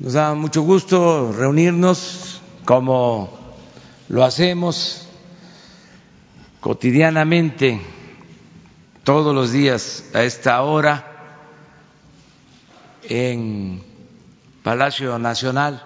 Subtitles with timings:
[0.00, 3.28] Nos da mucho gusto reunirnos como
[4.08, 5.06] lo hacemos
[6.60, 7.82] cotidianamente,
[9.04, 11.04] todos los días a esta hora,
[13.10, 13.82] en
[14.62, 15.84] Palacio Nacional,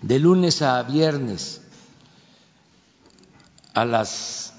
[0.00, 1.60] de lunes a viernes
[3.74, 4.54] a las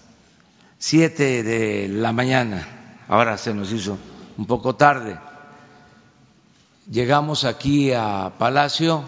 [0.77, 2.67] siete de la mañana.
[3.07, 3.97] Ahora se nos hizo
[4.37, 5.17] un poco tarde
[6.91, 9.05] Llegamos aquí a Palacio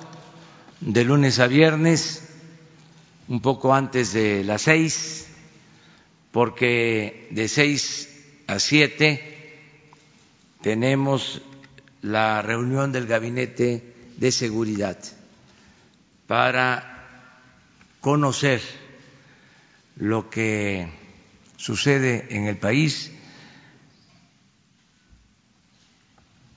[0.79, 2.23] de lunes a viernes,
[3.27, 5.27] un poco antes de las seis,
[6.31, 8.09] porque de seis
[8.47, 9.59] a siete
[10.61, 11.41] tenemos
[12.01, 14.97] la reunión del Gabinete de Seguridad
[16.27, 17.41] para
[17.99, 18.61] conocer
[19.97, 20.87] lo que
[21.57, 23.11] sucede en el país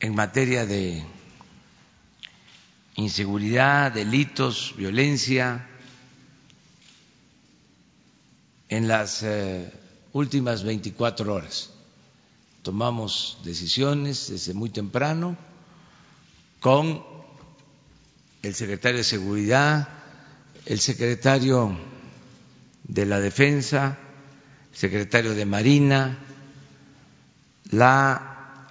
[0.00, 1.04] en materia de
[2.98, 5.68] inseguridad, delitos, violencia.
[8.68, 9.72] En las eh,
[10.12, 11.70] últimas 24 horas
[12.62, 15.36] tomamos decisiones desde muy temprano
[16.60, 17.04] con
[18.42, 19.88] el secretario de Seguridad,
[20.66, 21.78] el secretario
[22.82, 23.96] de la Defensa,
[24.72, 26.18] el secretario de Marina,
[27.70, 28.66] la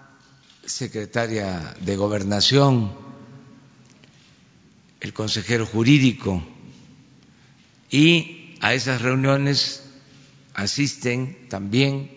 [0.65, 3.06] secretaria de Gobernación,
[5.07, 6.43] el consejero jurídico,
[7.89, 9.83] y a esas reuniones
[10.53, 12.11] asisten también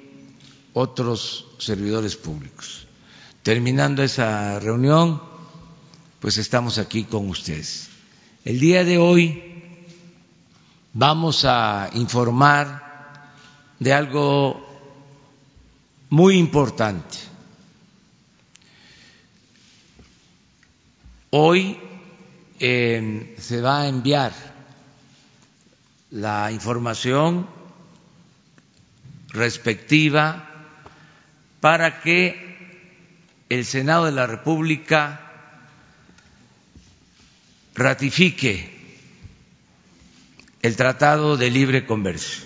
[0.72, 2.88] otros servidores públicos.
[3.44, 5.22] Terminando esa reunión,
[6.18, 7.88] pues estamos aquí con ustedes.
[8.44, 9.42] El día de hoy
[10.92, 13.30] vamos a informar
[13.78, 14.66] de algo
[16.08, 17.30] muy importante
[21.32, 21.78] Hoy
[22.60, 24.32] se va a enviar
[26.10, 27.48] la información
[29.28, 30.46] respectiva
[31.60, 32.50] para que
[33.48, 35.20] el Senado de la República
[37.74, 38.78] ratifique
[40.60, 42.44] el Tratado de Libre Comercio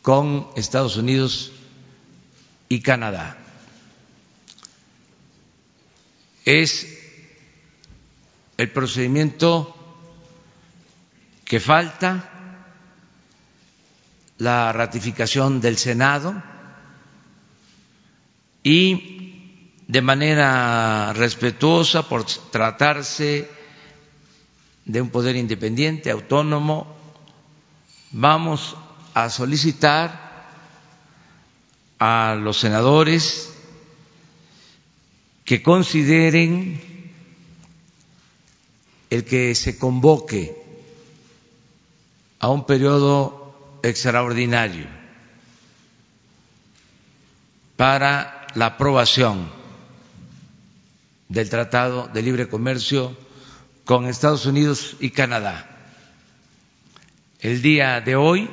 [0.00, 1.52] con Estados Unidos
[2.70, 3.36] y Canadá.
[6.46, 7.05] Es
[8.56, 9.74] el procedimiento
[11.44, 12.30] que falta,
[14.38, 16.42] la ratificación del Senado
[18.62, 23.48] y de manera respetuosa por tratarse
[24.84, 26.96] de un poder independiente, autónomo,
[28.10, 28.76] vamos
[29.14, 30.26] a solicitar
[31.98, 33.54] a los senadores
[35.44, 36.95] que consideren
[39.10, 40.56] el que se convoque
[42.38, 44.86] a un periodo extraordinario
[47.76, 49.50] para la aprobación
[51.28, 53.16] del Tratado de Libre Comercio
[53.84, 55.70] con Estados Unidos y Canadá.
[57.40, 58.50] El día de hoy,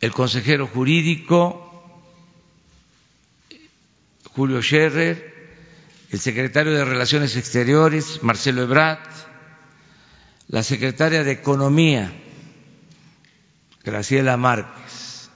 [0.00, 1.60] el consejero jurídico
[4.34, 5.33] Julio Scherrer
[6.14, 9.00] el secretario de Relaciones Exteriores, Marcelo Ebrard,
[10.46, 12.12] la secretaria de Economía,
[13.82, 15.28] Graciela Márquez,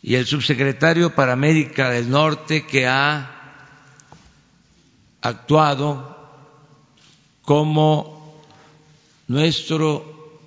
[0.00, 3.68] y el subsecretario para América del Norte que ha
[5.20, 6.16] actuado
[7.42, 8.42] como
[9.28, 10.40] nuestro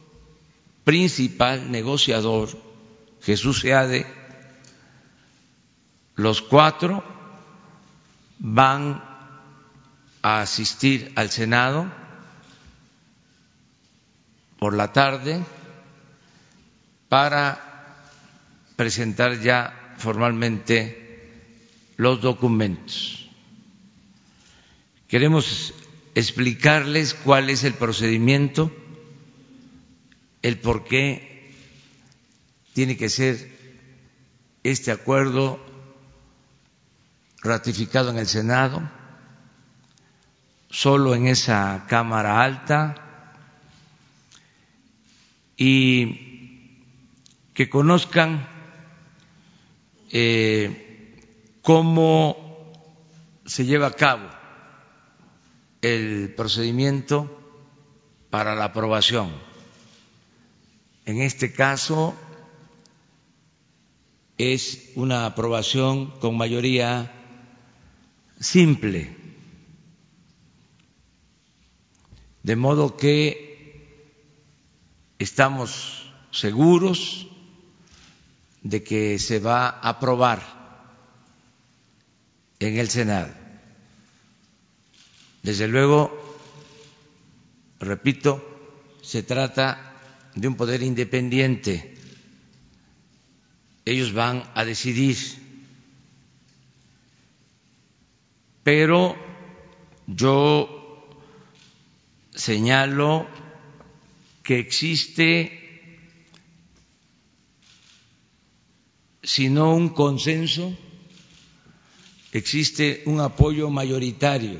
[0.83, 2.49] principal negociador,
[3.21, 4.07] Jesús Seade,
[6.15, 7.16] los cuatro
[8.39, 9.03] van
[10.21, 11.91] a asistir al Senado
[14.59, 15.43] por la tarde
[17.09, 18.03] para
[18.75, 21.65] presentar ya formalmente
[21.95, 23.29] los documentos.
[25.07, 25.73] Queremos
[26.15, 28.71] explicarles cuál es el procedimiento,
[30.41, 31.53] el por qué
[32.73, 33.55] tiene que ser
[34.63, 35.63] este acuerdo
[37.47, 38.81] ratificado en el Senado,
[40.69, 42.95] solo en esa Cámara Alta,
[45.57, 46.83] y
[47.53, 48.47] que conozcan
[50.11, 51.19] eh,
[51.63, 52.71] cómo
[53.45, 54.29] se lleva a cabo
[55.81, 57.33] el procedimiento
[58.29, 59.31] para la aprobación.
[61.05, 62.13] En este caso
[64.37, 67.16] es una aprobación con mayoría
[68.39, 69.15] simple,
[72.43, 73.47] de modo que
[75.19, 77.27] estamos seguros
[78.61, 80.41] de que se va a aprobar
[82.59, 83.33] en el Senado.
[85.43, 86.11] Desde luego,
[87.79, 88.43] repito,
[89.01, 89.95] se trata
[90.35, 91.95] de un poder independiente.
[93.85, 95.46] Ellos van a decidir.
[98.67, 99.15] Pero
[100.07, 101.07] yo
[102.35, 103.25] señalo
[104.43, 105.31] que existe
[109.23, 110.77] sino un consenso,
[112.33, 114.59] existe un apoyo mayoritario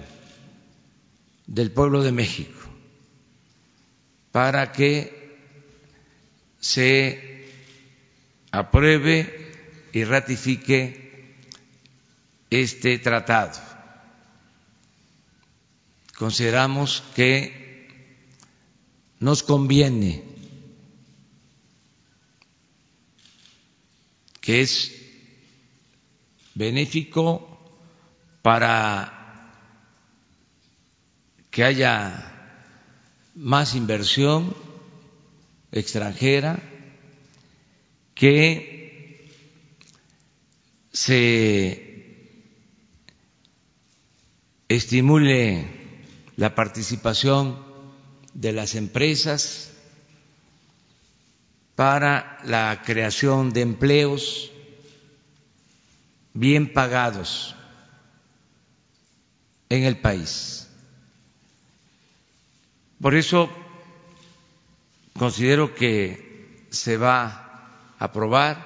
[1.46, 2.62] del pueblo de México
[4.32, 5.36] para que
[6.62, 7.46] se
[8.52, 9.52] apruebe
[9.92, 11.36] y ratifique
[12.50, 13.77] este tratado.
[16.18, 17.88] Consideramos que
[19.20, 20.24] nos conviene
[24.42, 24.96] que es
[26.56, 27.60] benéfico
[28.42, 29.52] para
[31.52, 32.64] que haya
[33.36, 34.56] más inversión
[35.72, 36.58] extranjera,
[38.16, 39.30] que
[40.92, 42.26] se
[44.68, 45.77] estimule
[46.38, 47.58] la participación
[48.34, 49.72] de las empresas
[51.76, 54.52] para la creación de empleos
[56.34, 57.56] bien pagados
[59.70, 60.70] en el país.
[63.02, 63.50] Por eso
[65.18, 67.26] considero que se va
[68.00, 68.66] a aprobar,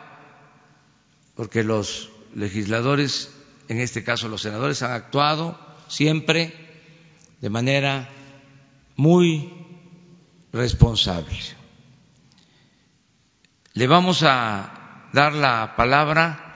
[1.36, 3.32] porque los legisladores,
[3.70, 5.58] en este caso los senadores, han actuado
[5.88, 6.61] siempre
[7.42, 8.08] de manera
[8.96, 9.52] muy
[10.54, 11.36] responsable.
[13.74, 16.54] Le vamos a dar la palabra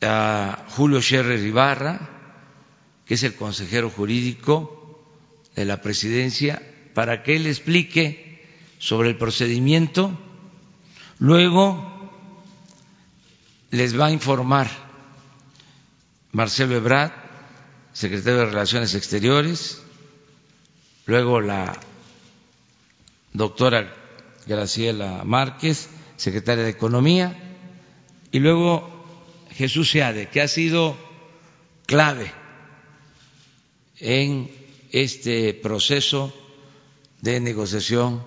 [0.00, 2.08] a Julio Scherrer Ibarra,
[3.04, 5.08] que es el consejero jurídico
[5.56, 6.62] de la presidencia,
[6.94, 8.46] para que él explique
[8.78, 10.16] sobre el procedimiento.
[11.18, 12.10] Luego
[13.70, 14.68] les va a informar
[16.32, 17.21] Marcelo Ebrard,
[17.92, 19.82] secretario de Relaciones Exteriores,
[21.06, 21.78] luego la
[23.32, 23.94] doctora
[24.46, 27.36] Graciela Márquez, secretaria de Economía,
[28.30, 29.04] y luego
[29.50, 30.96] Jesús Seade, que ha sido
[31.86, 32.32] clave
[33.98, 34.50] en
[34.90, 36.32] este proceso
[37.20, 38.22] de negociación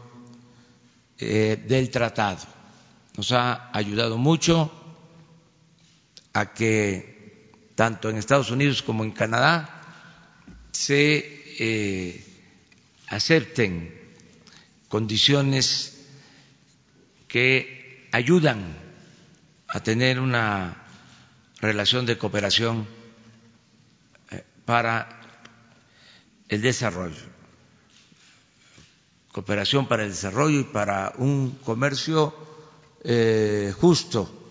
[1.17, 2.45] eh, del tratado.
[3.17, 4.71] Nos ha ayudado mucho
[6.33, 7.14] a que
[7.75, 9.81] tanto en Estados Unidos como en Canadá
[10.71, 12.25] se eh,
[13.07, 13.93] acepten
[14.87, 16.07] condiciones
[17.27, 18.77] que ayudan
[19.67, 20.83] a tener una
[21.59, 22.87] relación de cooperación
[24.31, 25.21] eh, para
[26.47, 27.23] el desarrollo,
[29.31, 32.33] cooperación para el desarrollo y para un comercio
[33.03, 34.44] eh, justo,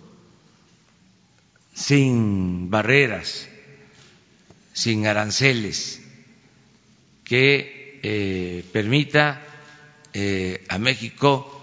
[1.75, 3.49] sin barreras,
[4.73, 6.01] sin aranceles,
[7.25, 9.43] que eh, permita
[10.69, 11.55] a México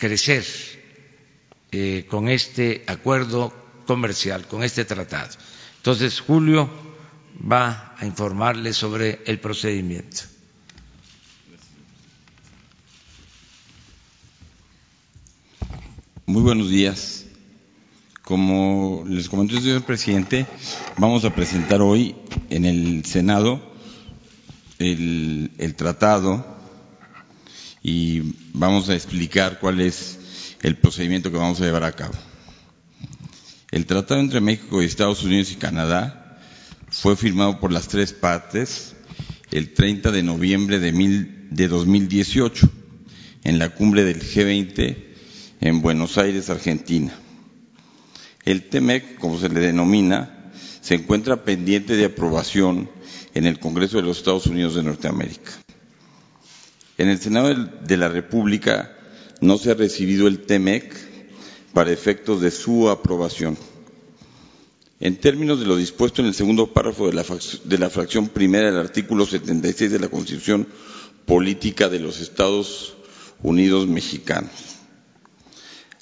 [0.00, 0.44] crecer
[1.72, 3.52] eh, con este acuerdo
[3.86, 5.36] comercial, con este tratado.
[5.76, 6.68] Entonces, Julio
[7.40, 10.22] va a informarle sobre el procedimiento.
[16.26, 17.19] Muy buenos días.
[18.30, 20.46] Como les comentó el señor presidente,
[20.98, 22.14] vamos a presentar hoy
[22.48, 23.60] en el Senado
[24.78, 26.46] el, tratado
[27.82, 32.14] y vamos a explicar cuál es el procedimiento que vamos a llevar a cabo.
[33.72, 36.38] El tratado entre México y Estados Unidos y Canadá
[36.88, 38.94] fue firmado por las tres partes
[39.50, 40.92] el 30 de noviembre de,
[41.50, 42.70] de 2018
[43.42, 44.98] en la cumbre del G20
[45.62, 47.12] en Buenos Aires, Argentina.
[48.44, 52.88] El TEMEC, como se le denomina, se encuentra pendiente de aprobación
[53.34, 55.52] en el Congreso de los Estados Unidos de Norteamérica.
[56.98, 58.96] En el Senado de la República
[59.40, 60.94] no se ha recibido el TEMEC
[61.72, 63.56] para efectos de su aprobación.
[65.00, 67.24] En términos de lo dispuesto en el segundo párrafo de la,
[67.64, 70.68] de la fracción primera del artículo 76 de la Constitución
[71.24, 72.96] Política de los Estados
[73.42, 74.50] Unidos Mexicanos,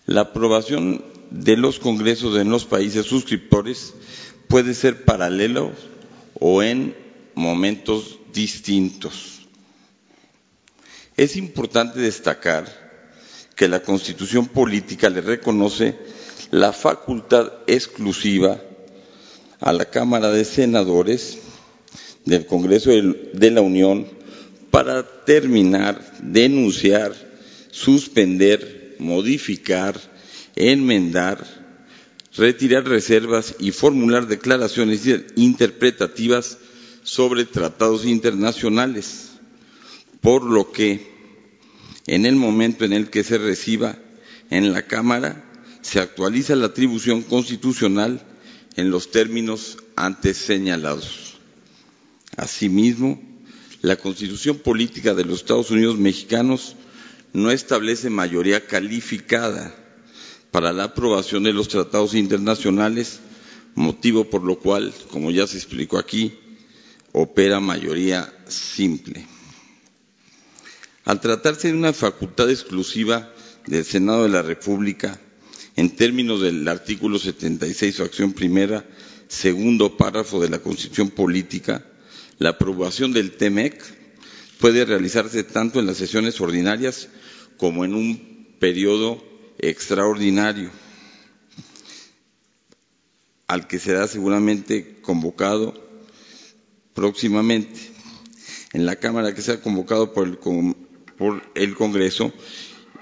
[0.07, 3.95] la aprobación de los congresos de los países suscriptores
[4.49, 5.73] puede ser paralelo
[6.41, 6.95] o en
[7.35, 9.47] momentos distintos.
[11.17, 12.67] Es importante destacar
[13.57, 15.97] que la Constitución política le reconoce
[16.51, 18.61] la facultad exclusiva
[19.61, 21.39] a la Cámara de Senadores
[22.25, 24.07] del Congreso de la Unión
[24.71, 27.13] para terminar, denunciar,
[27.71, 29.99] suspender, modificar,
[30.59, 31.47] enmendar,
[32.37, 35.03] retirar reservas y formular declaraciones
[35.37, 36.59] interpretativas
[37.05, 39.31] sobre tratados internacionales,
[40.21, 41.07] por lo que
[42.07, 43.97] en el momento en el que se reciba
[44.51, 45.45] en la Cámara
[45.81, 48.21] se actualiza la atribución constitucional
[48.77, 51.35] en los términos antes señalados.
[52.37, 53.23] Asimismo,
[53.81, 56.75] la Constitución Política de los Estados Unidos mexicanos
[57.33, 59.73] no establece mayoría calificada
[60.51, 63.21] para la aprobación de los tratados internacionales,
[63.75, 66.39] motivo por lo cual, como ya se explicó aquí,
[67.13, 69.27] opera mayoría simple.
[71.05, 73.33] Al tratarse de una facultad exclusiva
[73.67, 75.19] del Senado de la República,
[75.77, 78.85] en términos del artículo 76, acción primera,
[79.29, 81.85] segundo párrafo de la Constitución Política,
[82.39, 83.83] la aprobación del TEMEC
[84.59, 87.09] puede realizarse tanto en las sesiones ordinarias
[87.57, 89.23] como en un periodo
[89.59, 90.71] extraordinario,
[93.47, 95.75] al que será seguramente convocado
[96.95, 97.79] próximamente
[98.73, 100.39] en la Cámara que sea convocado por el,
[101.17, 102.33] por el Congreso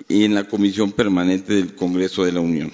[0.09, 2.71] y en la Comisión Permanente del Congreso de la Unión.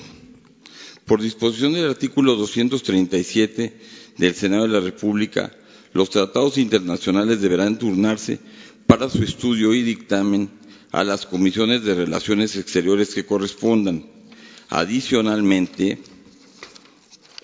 [1.07, 3.77] Por disposición del artículo 237
[4.19, 5.53] del Senado de la República,
[5.93, 8.39] los tratados internacionales deberán turnarse
[8.87, 10.51] para su estudio y dictamen
[10.93, 14.07] a las comisiones de relaciones exteriores que correspondan.
[14.69, 15.99] Adicionalmente,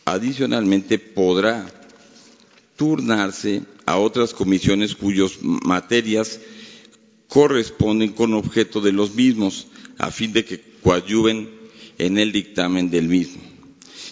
[0.04, 1.66] adicionalmente podrá
[2.76, 6.40] turnarse a otras comisiones cuyas materias
[7.26, 9.66] corresponden con objeto de los mismos,
[9.98, 11.50] a fin de que coadyuven
[11.98, 13.42] en el dictamen del mismo.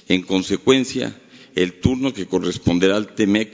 [0.09, 1.15] En consecuencia,
[1.55, 3.51] el turno que corresponderá al TEMEC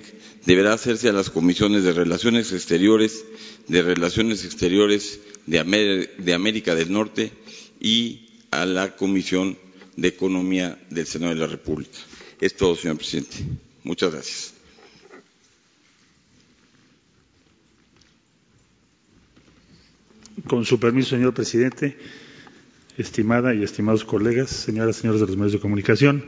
[0.46, 3.24] deberá hacerse a las comisiones de Relaciones Exteriores,
[3.68, 5.58] de Relaciones Exteriores de,
[6.34, 7.32] América del Norte
[7.80, 9.58] y a la Comisión
[9.96, 11.99] de Economía del Senado de la República.
[12.40, 13.37] Es todo, señor presidente.
[13.84, 14.54] Muchas gracias.
[20.46, 21.96] Con su permiso, señor presidente,
[22.99, 26.25] estimada y estimados colegas, señoras y señores de los medios de comunicación,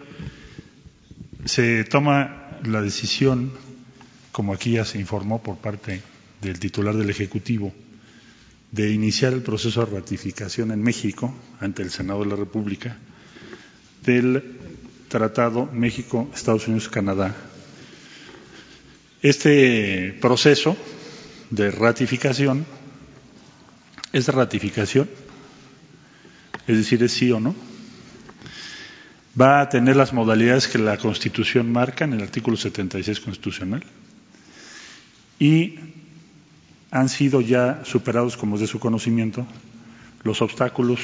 [1.44, 3.52] se toma la decisión
[4.34, 6.02] como aquí ya se informó por parte
[6.42, 7.72] del titular del Ejecutivo,
[8.74, 12.96] de iniciar el proceso de ratificación en México ante el Senado de la República
[14.04, 14.58] del
[15.06, 17.36] Tratado México, Estados Unidos, Canadá.
[19.22, 20.76] Este proceso
[21.50, 22.66] de ratificación
[24.12, 25.08] es de ratificación,
[26.66, 27.54] es decir, es sí o no.
[29.40, 33.84] Va a tener las modalidades que la Constitución marca en el artículo 76 constitucional
[35.38, 35.78] y
[36.94, 39.44] han sido ya superados, como es de su conocimiento,
[40.22, 41.00] los obstáculos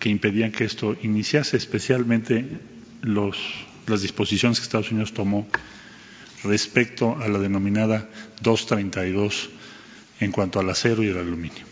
[0.00, 2.58] que impedían que esto iniciase, especialmente
[3.02, 5.46] las disposiciones que Estados Unidos tomó
[6.42, 8.08] respecto a la denominada
[8.42, 9.50] 232
[10.18, 11.64] en cuanto al acero y el aluminio.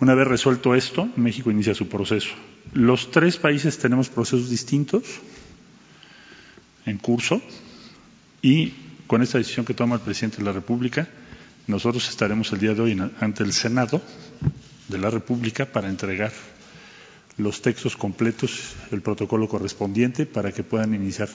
[0.00, 2.30] Una vez resuelto esto, México inicia su proceso.
[2.74, 5.02] Los tres países tenemos procesos distintos
[6.86, 7.42] en curso
[8.40, 8.72] y
[9.08, 11.08] con esta decisión que toma el presidente de la República,
[11.68, 14.02] nosotros estaremos el día de hoy ante el Senado
[14.88, 16.32] de la República para entregar
[17.36, 21.28] los textos completos, el protocolo correspondiente, para que puedan iniciar,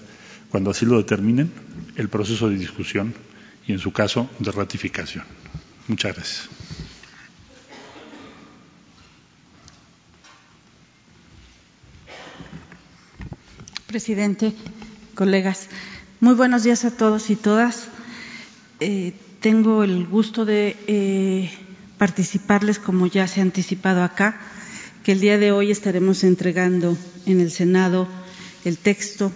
[0.50, 1.52] cuando así lo determinen,
[1.96, 3.13] el proceso de discusión
[3.68, 5.24] y, en su caso, de ratificación.
[5.88, 6.50] Muchas gracias.
[13.86, 14.54] Presidente,
[15.13, 15.70] colegas.
[16.20, 17.88] Muy buenos días a todos y todas.
[18.80, 19.13] Eh,
[19.44, 21.52] tengo el gusto de eh,
[21.98, 24.40] participarles, como ya se ha anticipado acá,
[25.04, 28.08] que el día de hoy estaremos entregando en el Senado
[28.64, 29.34] el texto,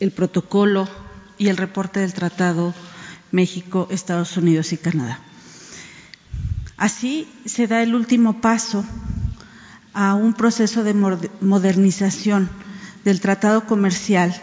[0.00, 0.88] el protocolo
[1.38, 2.74] y el reporte del Tratado
[3.30, 5.20] México, Estados Unidos y Canadá.
[6.76, 8.84] Así se da el último paso
[9.92, 12.50] a un proceso de modernización
[13.04, 14.34] del tratado comercial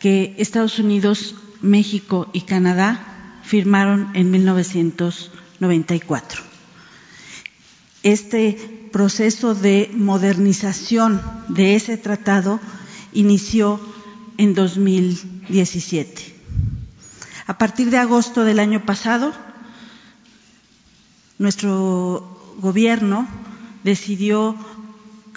[0.00, 3.12] que Estados Unidos, México y Canadá
[3.46, 6.42] firmaron en 1994.
[8.02, 12.60] Este proceso de modernización de ese tratado
[13.12, 13.80] inició
[14.36, 16.34] en 2017.
[17.46, 19.32] A partir de agosto del año pasado,
[21.38, 23.28] nuestro gobierno
[23.84, 24.56] decidió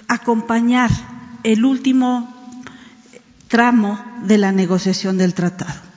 [0.07, 0.89] acompañar
[1.43, 2.33] el último
[3.47, 5.88] tramo de la negociación del tratado.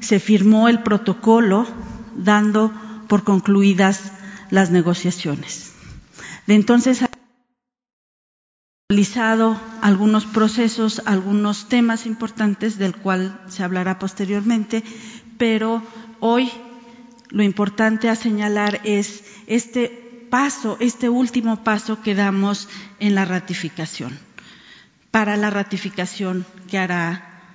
[0.00, 1.64] Se firmó el protocolo
[2.16, 2.72] dando
[3.06, 4.12] por concluidas
[4.50, 5.74] las negociaciones.
[6.48, 7.04] De entonces
[8.88, 14.82] realizado algunos procesos, algunos temas importantes del cual se hablará posteriormente,
[15.38, 15.84] pero
[16.18, 16.50] hoy
[17.28, 24.18] lo importante a señalar es este paso, este último paso que damos en la ratificación,
[25.12, 27.54] para la ratificación que hará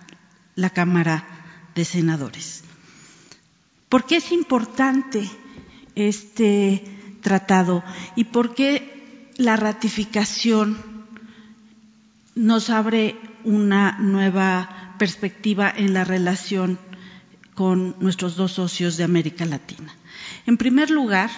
[0.55, 1.36] la Cámara
[1.77, 2.63] de Senadores.
[3.87, 5.29] ¿Por qué es importante
[5.95, 6.83] este
[7.21, 7.83] tratado
[8.15, 10.77] y por qué la ratificación
[12.35, 16.79] nos abre una nueva perspectiva en la relación
[17.55, 19.91] con nuestros dos socios de América Latina.
[20.45, 21.31] En primer lugar,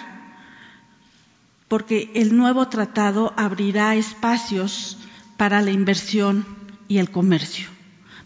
[1.68, 4.98] porque el nuevo tratado abrirá espacios
[5.38, 6.44] para la inversión
[6.88, 7.68] y el comercio,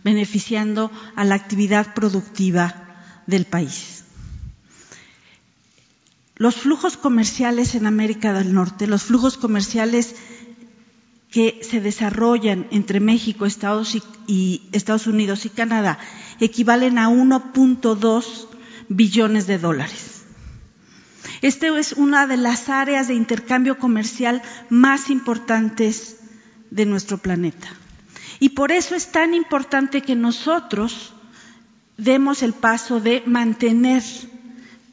[0.05, 2.75] beneficiando a la actividad productiva
[3.27, 4.05] del país.
[6.37, 10.15] Los flujos comerciales en América del Norte, los flujos comerciales
[11.31, 13.97] que se desarrollan entre México, Estados,
[14.73, 15.99] Estados Unidos y Canadá
[16.39, 18.47] equivalen a 1.2
[18.89, 20.23] billones de dólares.
[21.43, 26.19] Esta es una de las áreas de intercambio comercial más importantes
[26.71, 27.69] de nuestro planeta.
[28.41, 31.13] Y por eso es tan importante que nosotros
[31.97, 34.03] demos el paso de mantener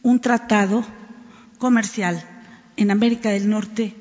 [0.03, 0.86] un tratado
[1.57, 2.24] comercial
[2.77, 3.95] en América del Norte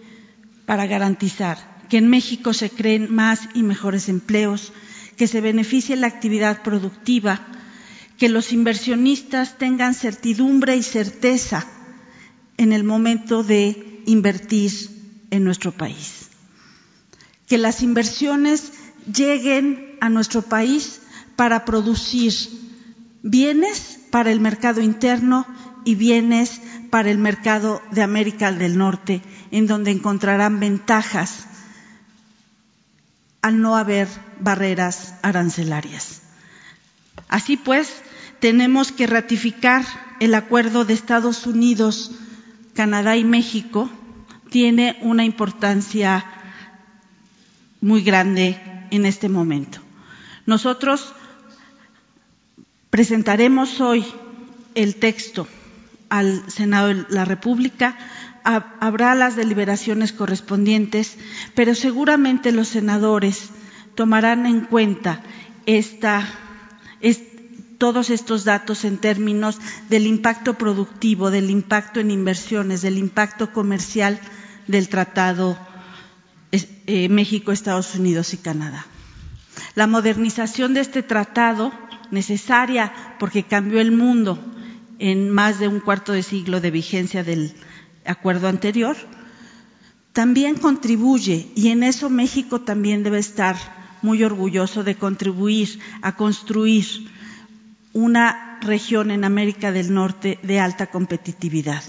[0.67, 4.73] para garantizar que en México se creen más y mejores empleos,
[5.17, 7.41] que se beneficie la actividad productiva,
[8.17, 11.67] que los inversionistas tengan certidumbre y certeza
[12.57, 14.73] en el momento de invertir
[15.31, 16.29] en nuestro país.
[17.49, 18.73] Que las inversiones
[19.07, 21.01] lleguen a nuestro país
[21.37, 22.35] para producir
[23.23, 25.47] bienes para el mercado interno
[25.85, 26.61] y bienes
[26.91, 31.47] para el mercado de América del Norte, en donde encontrarán ventajas
[33.43, 34.09] al no haber
[34.41, 36.23] barreras arancelarias.
[37.29, 38.03] Así pues,
[38.41, 39.85] tenemos que ratificar
[40.19, 42.13] el acuerdo de Estados Unidos,
[42.75, 43.89] Canadá y México.
[44.51, 46.25] Tiene una importancia
[47.81, 49.81] muy grande en este momento.
[50.47, 51.13] Nosotros
[52.91, 54.05] presentaremos hoy
[54.75, 55.47] el texto
[56.09, 57.97] al Senado de la República
[58.43, 61.17] habrá las deliberaciones correspondientes,
[61.55, 63.51] pero seguramente los senadores
[63.95, 65.23] tomarán en cuenta
[67.81, 74.21] todos estos datos en términos del impacto productivo, del impacto en inversiones, del impacto comercial
[74.67, 75.59] del Tratado
[76.53, 78.87] eh, México, Estados Unidos y Canadá.
[79.75, 81.73] La modernización de este tratado,
[82.11, 84.39] necesaria porque cambió el mundo
[84.99, 87.55] en más de un cuarto de siglo de vigencia del
[88.05, 88.97] acuerdo anterior,
[90.13, 93.57] también contribuye, y en eso México también debe estar
[94.03, 96.85] muy orgulloso de contribuir a construir
[97.93, 101.83] una región en América del Norte de alta competitividad.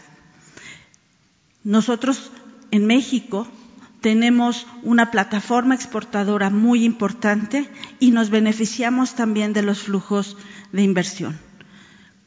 [1.64, 2.32] Nosotros
[2.72, 3.48] en México
[4.02, 10.38] tenemos una plataforma exportadora muy importante y nos beneficiamos también de los flujos
[10.72, 11.40] de inversión.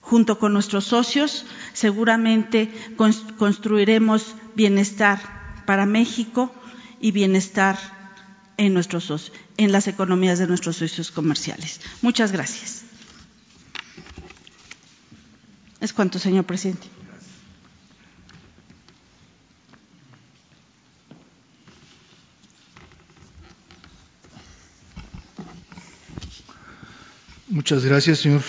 [0.01, 2.71] Junto con nuestros socios, seguramente
[3.37, 5.19] construiremos bienestar
[5.67, 6.55] para México
[7.01, 7.79] y bienestar
[8.57, 11.81] en, nuestros, en las economías de nuestros socios comerciales.
[12.03, 12.83] Muchas gracias.
[15.81, 16.94] Es cuanto, señor presidente.
[27.55, 28.43] Muchas gracias, señor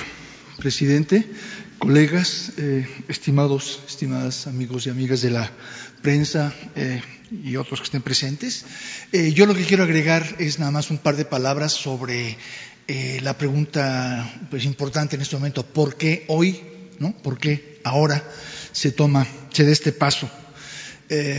[0.58, 1.30] presidente,
[1.78, 5.52] colegas, eh, estimados, estimadas amigos y amigas de la
[6.02, 8.66] prensa eh, y otros que estén presentes.
[9.12, 12.36] Eh, yo lo que quiero agregar es nada más un par de palabras sobre
[13.22, 16.60] la pregunta pues, importante en este momento, ¿por qué hoy?
[16.98, 17.16] ¿no?
[17.16, 18.28] ¿Por qué ahora
[18.72, 20.28] se toma, se da este paso?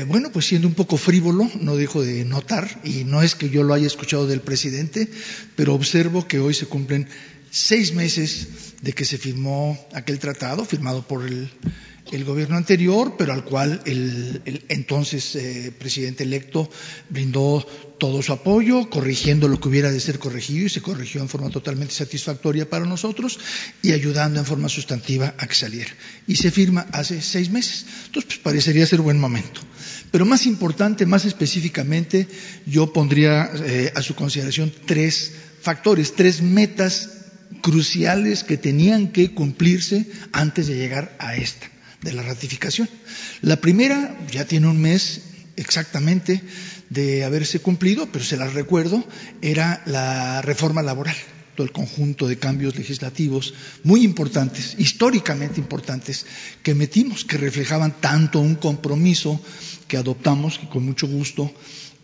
[0.07, 3.65] bueno, pues siendo un poco frívolo, no dejo de notar, y no es que yo
[3.65, 5.09] lo haya escuchado del presidente,
[5.57, 7.09] pero observo que hoy se cumplen
[7.57, 8.49] seis meses
[8.83, 14.43] de que se firmó aquel tratado, firmado por el gobierno anterior, pero al cual el,
[14.69, 16.71] entonces eh, presidente electo
[17.09, 17.67] brindó
[17.99, 21.49] todo su apoyo, corrigiendo lo que hubiera de ser corregido y se corrigió en forma
[21.49, 23.39] totalmente satisfactoria para nosotros
[23.83, 25.91] y ayudando en forma sustantiva a que saliera.
[26.27, 27.87] Y se firma hace seis meses.
[28.07, 29.63] Entonces, pues parecería ser buen momento.
[30.11, 32.29] Pero más importante, más específicamente,
[32.67, 37.16] yo pondría eh, a su consideración tres factores, tres metas
[37.63, 41.67] cruciales que tenían que cumplirse antes de llegar a esta
[42.03, 42.89] de la ratificación.
[43.43, 45.23] La primera ya tiene un mes
[45.57, 46.43] exactamente
[46.91, 49.05] de haberse cumplido, pero se las recuerdo,
[49.43, 51.17] era la reforma laboral,
[51.57, 56.27] todo el conjunto de cambios legislativos muy importantes, históricamente importantes,
[56.63, 59.41] que metimos, que reflejaban tanto un compromiso
[59.89, 61.53] que adoptamos, y con mucho gusto,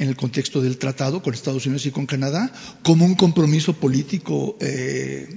[0.02, 4.58] en el contexto del tratado con Estados Unidos y con Canadá, como un compromiso político
[4.60, 5.28] eh,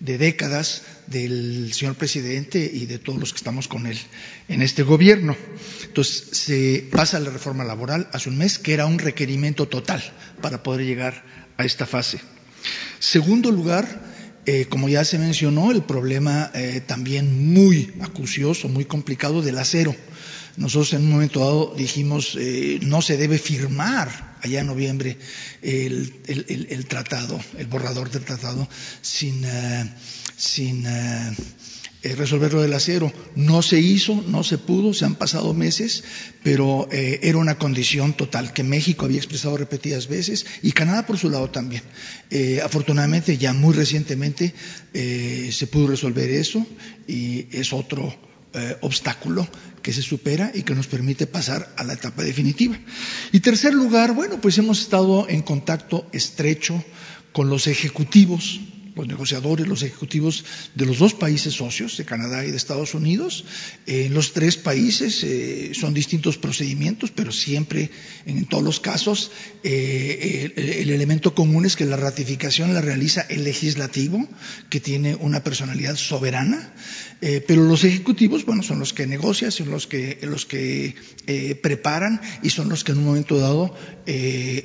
[0.00, 3.98] de décadas del señor presidente y de todos los que estamos con él
[4.48, 5.36] en este gobierno.
[5.84, 10.02] Entonces, se pasa la reforma laboral hace un mes, que era un requerimiento total
[10.42, 11.24] para poder llegar
[11.56, 12.20] a esta fase.
[12.98, 13.86] Segundo lugar,
[14.46, 19.94] eh, como ya se mencionó, el problema eh, también muy acucioso, muy complicado del acero.
[20.60, 25.16] Nosotros en un momento dado dijimos, eh, no se debe firmar allá en noviembre
[25.62, 28.68] el, tratado, el borrador del tratado,
[29.00, 29.90] sin, eh,
[30.36, 31.34] sin eh,
[32.14, 33.10] resolver lo del acero.
[33.36, 36.04] No se hizo, no se pudo, se han pasado meses,
[36.42, 41.30] pero era una condición total que México había expresado repetidas veces y Canadá por su
[41.30, 41.82] lado también.
[42.62, 44.52] afortunadamente, ya muy recientemente
[44.92, 46.66] se pudo resolver eso
[47.08, 49.46] y es otro eh, obstáculo
[49.82, 52.78] que se supera y que nos permite pasar a la etapa definitiva.
[53.32, 56.82] Y tercer lugar, bueno, pues hemos estado en contacto estrecho
[57.32, 58.60] con los ejecutivos
[59.00, 63.44] los negociadores, los ejecutivos de los dos países socios, de Canadá y de Estados Unidos.
[63.86, 67.90] En los tres países eh, son distintos procedimientos, pero siempre,
[68.26, 69.30] en todos los casos,
[69.64, 74.28] eh, el, elemento común es que la ratificación la realiza el legislativo,
[74.68, 76.74] que tiene una personalidad soberana,
[77.22, 80.94] eh, pero los ejecutivos, bueno, son los que negocian, son los que, los que
[81.62, 83.74] preparan y son los que en un momento dado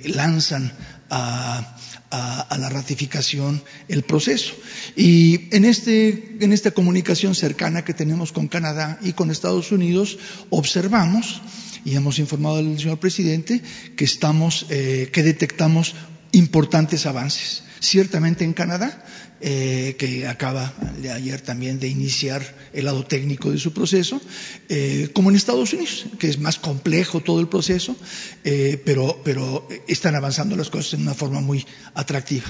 [0.06, 0.72] lanzan
[1.10, 1.78] a
[2.16, 4.54] a, la ratificación el proceso.
[4.96, 10.18] Y en, este, en esta comunicación cercana que tenemos con Canadá y con Estados Unidos,
[10.50, 11.42] observamos
[11.84, 13.62] y hemos informado al señor presidente
[13.96, 15.96] que estamos, eh, que detectamos
[16.32, 17.64] importantes avances.
[17.80, 19.06] Ciertamente en Canadá
[19.42, 24.22] eh, que acaba de ayer también de iniciar el lado técnico de su proceso,
[24.70, 27.98] eh, como en Estados Unidos, que es más complejo todo el proceso,
[28.46, 32.46] eh, pero, pero están avanzando las cosas en una forma muy atractiva.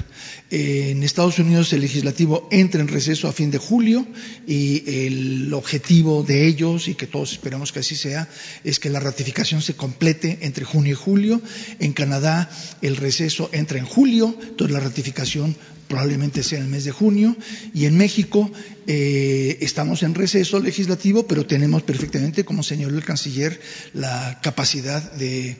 [0.51, 4.05] en Estados Unidos el legislativo entra en receso a fin de julio
[4.45, 8.29] y el objetivo de ellos, y que todos esperamos que así sea,
[8.63, 11.41] es que la ratificación se complete entre junio y julio.
[11.79, 12.49] En Canadá
[12.83, 15.55] el receso entra en julio, entonces la ratificación
[15.87, 17.35] probablemente sea el mes de junio,
[17.73, 18.51] y en México
[18.87, 23.59] eh, estamos en receso legislativo, pero tenemos perfectamente, como señaló el canciller,
[23.93, 25.57] la capacidad de,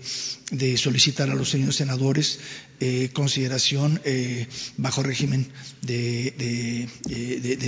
[0.78, 2.40] solicitar a los señores senadores
[2.80, 4.46] eh, consideración eh,
[4.78, 5.48] bajo régimen
[5.82, 6.88] de,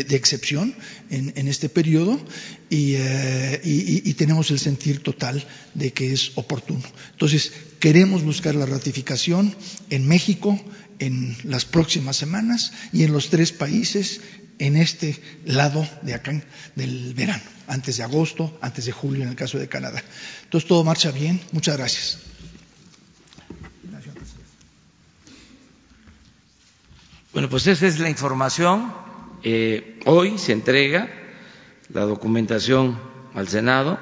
[0.09, 0.75] excepción
[1.09, 2.19] en, este periodo
[2.69, 2.95] y,
[3.63, 5.43] y tenemos el sentir total
[5.73, 6.83] de que es oportuno.
[7.13, 9.55] Entonces, queremos buscar la ratificación
[9.89, 10.59] en México,
[10.99, 14.21] en las próximas semanas y en los tres países
[14.59, 16.43] en este lado de acá
[16.75, 20.03] del verano, antes de agosto, antes de julio en el caso de Canadá.
[20.43, 21.39] Entonces todo marcha bien.
[21.51, 22.19] Muchas gracias.
[27.33, 28.91] Bueno, pues esa es la información.
[29.43, 31.07] Eh, hoy se entrega
[31.93, 32.99] la documentación
[33.35, 33.99] al Senado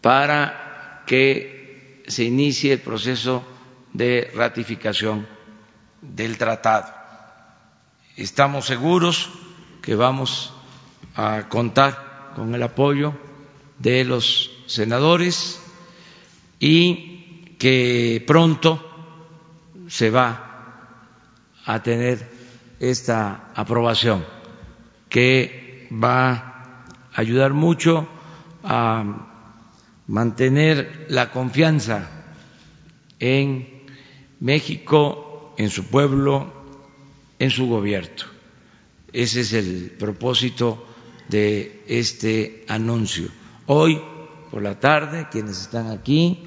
[0.00, 3.44] para que se inicie el proceso
[3.92, 5.33] de ratificación
[6.12, 6.92] del tratado.
[8.16, 9.30] Estamos seguros
[9.82, 10.52] que vamos
[11.16, 13.14] a contar con el apoyo
[13.78, 15.60] de los senadores
[16.60, 18.80] y que pronto
[19.88, 20.54] se va
[21.64, 22.30] a tener
[22.80, 24.24] esta aprobación
[25.08, 28.08] que va a ayudar mucho
[28.62, 29.04] a
[30.06, 32.10] mantener la confianza
[33.18, 33.84] en
[34.40, 35.23] México
[35.56, 36.52] en su pueblo,
[37.38, 38.24] en su gobierno.
[39.12, 40.86] Ese es el propósito
[41.28, 43.28] de este anuncio.
[43.66, 44.00] Hoy
[44.50, 46.38] por la tarde, quienes están aquí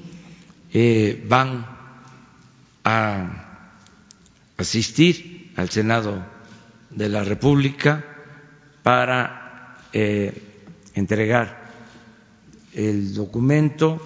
[0.72, 1.66] eh, van
[2.84, 3.70] a
[4.56, 6.24] asistir al Senado
[6.90, 8.04] de la República
[8.82, 10.42] para eh,
[10.94, 11.70] entregar
[12.72, 14.00] el documento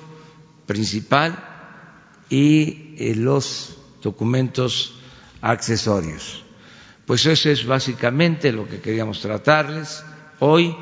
[0.66, 1.38] principal
[2.28, 4.94] y eh, los documentos
[5.40, 6.44] accesorios.
[7.06, 10.04] Pues eso es básicamente lo que queríamos tratarles
[10.38, 10.74] hoy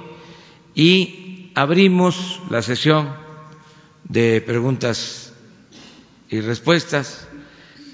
[0.75, 3.15] y abrimos la sesión
[4.05, 5.33] de preguntas
[6.29, 7.27] y respuestas.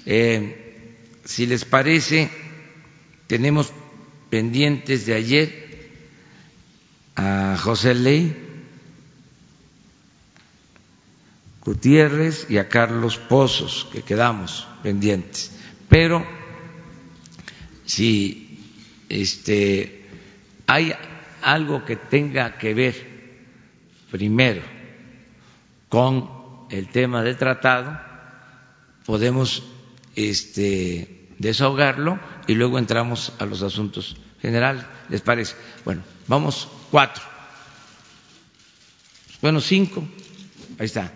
[0.05, 2.29] Eh, si les parece,
[3.27, 3.71] tenemos
[4.29, 5.67] pendientes de ayer
[7.15, 8.47] a José Ley
[11.67, 15.51] Gutiérrez y a Carlos Pozos, que quedamos pendientes.
[15.89, 16.25] Pero
[17.85, 18.57] si
[19.09, 20.07] este,
[20.65, 20.93] hay
[21.41, 22.95] algo que tenga que ver
[24.09, 24.61] primero
[25.89, 26.29] con
[26.69, 27.99] el tema del tratado,
[29.05, 29.63] podemos
[30.15, 34.85] este, desahogarlo y luego entramos a los asuntos generales.
[35.09, 35.55] ¿Les parece?
[35.83, 37.23] Bueno, vamos cuatro.
[39.41, 40.07] Bueno, cinco.
[40.79, 41.11] Ahí está.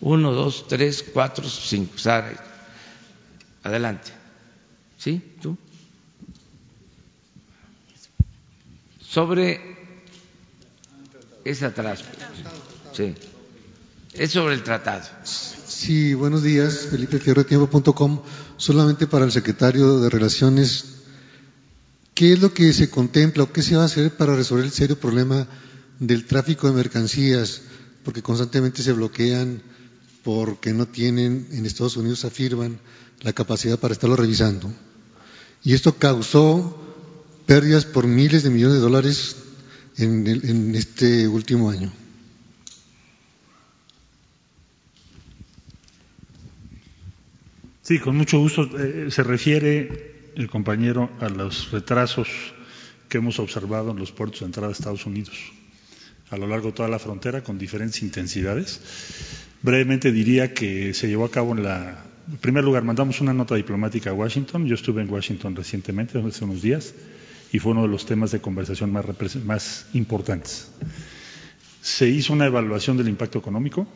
[0.00, 1.96] Uno, dos, tres, cuatro, cinco.
[1.96, 2.51] Sara,
[3.62, 4.10] adelante.
[4.98, 5.20] ¿Sí?
[5.40, 5.56] ¿Tú?
[9.00, 9.60] Sobre
[11.44, 12.02] es atrás.
[12.92, 13.14] Sí.
[14.14, 15.02] Es sobre el tratado.
[15.24, 18.22] Sí, buenos días, Felipe Fierro, tiempo.com.
[18.56, 20.84] Solamente para el secretario de Relaciones,
[22.14, 24.70] ¿qué es lo que se contempla o qué se va a hacer para resolver el
[24.70, 25.48] serio problema
[25.98, 27.62] del tráfico de mercancías?
[28.04, 29.62] Porque constantemente se bloquean
[30.22, 32.78] porque no tienen, en Estados Unidos afirman,
[33.22, 34.72] la capacidad para estarlo revisando.
[35.64, 36.78] Y esto causó
[37.46, 39.36] pérdidas por miles de millones de dólares
[39.96, 41.92] en, este último año.
[47.82, 48.68] Sí, con mucho gusto.
[48.78, 52.28] Eh, se refiere el compañero a los retrasos
[53.08, 55.36] que hemos observado en los puertos de entrada de Estados Unidos
[56.32, 58.80] a lo largo de toda la frontera con diferentes intensidades.
[59.60, 62.06] Brevemente diría que se llevó a cabo en la.
[62.30, 64.66] En primer lugar, mandamos una nota diplomática a Washington.
[64.66, 66.94] Yo estuve en Washington recientemente, hace unos días,
[67.52, 69.04] y fue uno de los temas de conversación más,
[69.44, 70.70] más importantes.
[71.80, 73.88] Se hizo una evaluación del impacto económico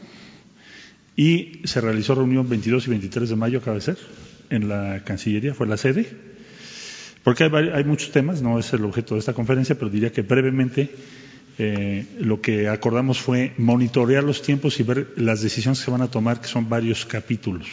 [1.15, 3.99] y se realizó reunión 22 y 23 de mayo, acaba de ser,
[4.51, 6.11] en la Cancillería, fue la sede,
[7.23, 10.23] porque hay, hay muchos temas, no es el objeto de esta conferencia, pero diría que
[10.23, 10.91] brevemente
[11.59, 16.03] eh, lo que acordamos fue monitorear los tiempos y ver las decisiones que se van
[16.03, 17.67] a tomar, que son varios capítulos.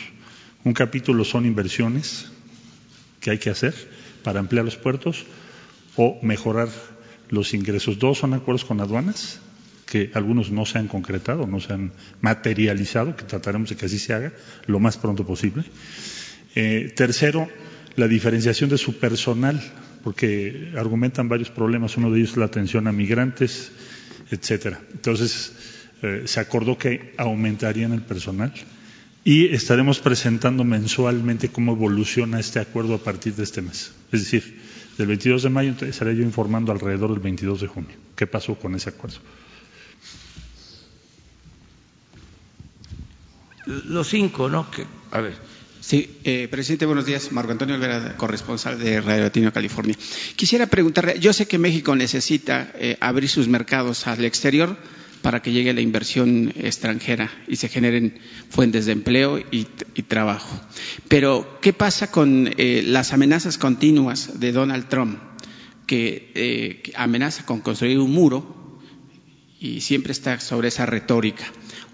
[0.64, 2.32] Un capítulo son inversiones
[3.20, 3.74] que hay que hacer
[4.24, 5.26] para ampliar los puertos
[5.98, 6.70] o mejorar
[7.30, 8.00] los ingresos.
[8.00, 9.40] Dos son acuerdos con aduanas,
[9.86, 14.00] que algunos no se han concretado, no se han materializado, que trataremos de que así
[14.00, 14.32] se haga
[14.66, 15.64] lo más pronto posible.
[16.56, 17.50] Eh, tercero,
[17.96, 19.62] la diferenciación de su personal
[20.04, 23.72] porque argumentan varios problemas, uno de ellos es la atención a migrantes,
[24.32, 24.80] etcétera.
[24.92, 25.54] Entonces,
[26.02, 28.54] eh, se acordó que aumentarían el personal
[29.24, 33.94] y estaremos presentando mensualmente cómo evoluciona este acuerdo a partir de este mes.
[34.12, 34.60] Es decir,
[34.98, 38.76] del 22 de mayo estaré yo informando alrededor del 22 de junio qué pasó con
[38.76, 39.18] ese acuerdo.
[43.66, 44.70] Los cinco, ¿no?
[44.70, 45.34] Que, a ver.
[45.80, 47.32] Sí, eh, presidente, buenos días.
[47.32, 49.96] Marco Antonio Olvera, corresponsal de Radio Latino, California.
[50.36, 54.78] Quisiera preguntarle, yo sé que México necesita eh, abrir sus mercados al exterior
[55.24, 59.64] para que llegue la inversión extranjera y se generen fuentes de empleo y,
[60.04, 60.62] trabajo.
[61.08, 65.18] Pero, ¿qué pasa con eh, las amenazas continuas de Donald Trump,
[65.88, 68.82] eh, que amenaza con construir un muro
[69.60, 71.46] y siempre está sobre esa retórica?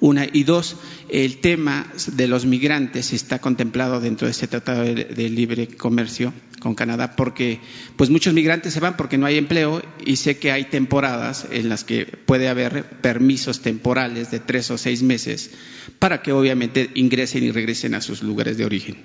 [0.01, 0.25] Una.
[0.31, 0.77] Y dos,
[1.09, 6.73] el tema de los migrantes está contemplado dentro de este tratado de, libre comercio con
[6.73, 7.59] Canadá, porque
[7.97, 11.69] pues muchos migrantes se van porque no hay empleo y sé que hay temporadas en
[11.69, 15.51] las que puede haber permisos temporales de tres o seis meses
[15.99, 18.97] para que obviamente ingresen y regresen a sus lugares de origen.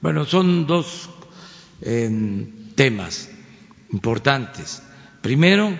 [0.00, 1.10] Bueno, son dos
[1.82, 3.30] em, temas
[3.92, 4.82] importantes.
[5.22, 5.76] Primero,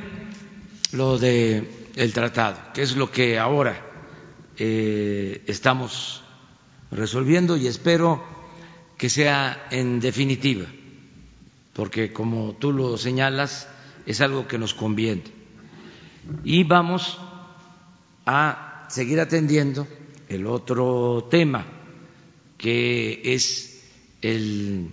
[0.92, 3.83] lo del el tratado, que es lo que ahora
[4.58, 6.22] eh, estamos
[6.90, 8.22] resolviendo y espero
[8.96, 10.66] que sea en definitiva,
[11.72, 13.68] porque como tú lo señalas,
[14.06, 15.24] es algo que nos conviene.
[16.44, 17.18] Y vamos
[18.26, 19.86] a seguir atendiendo
[20.28, 21.66] el otro tema,
[22.56, 23.84] que es
[24.22, 24.90] el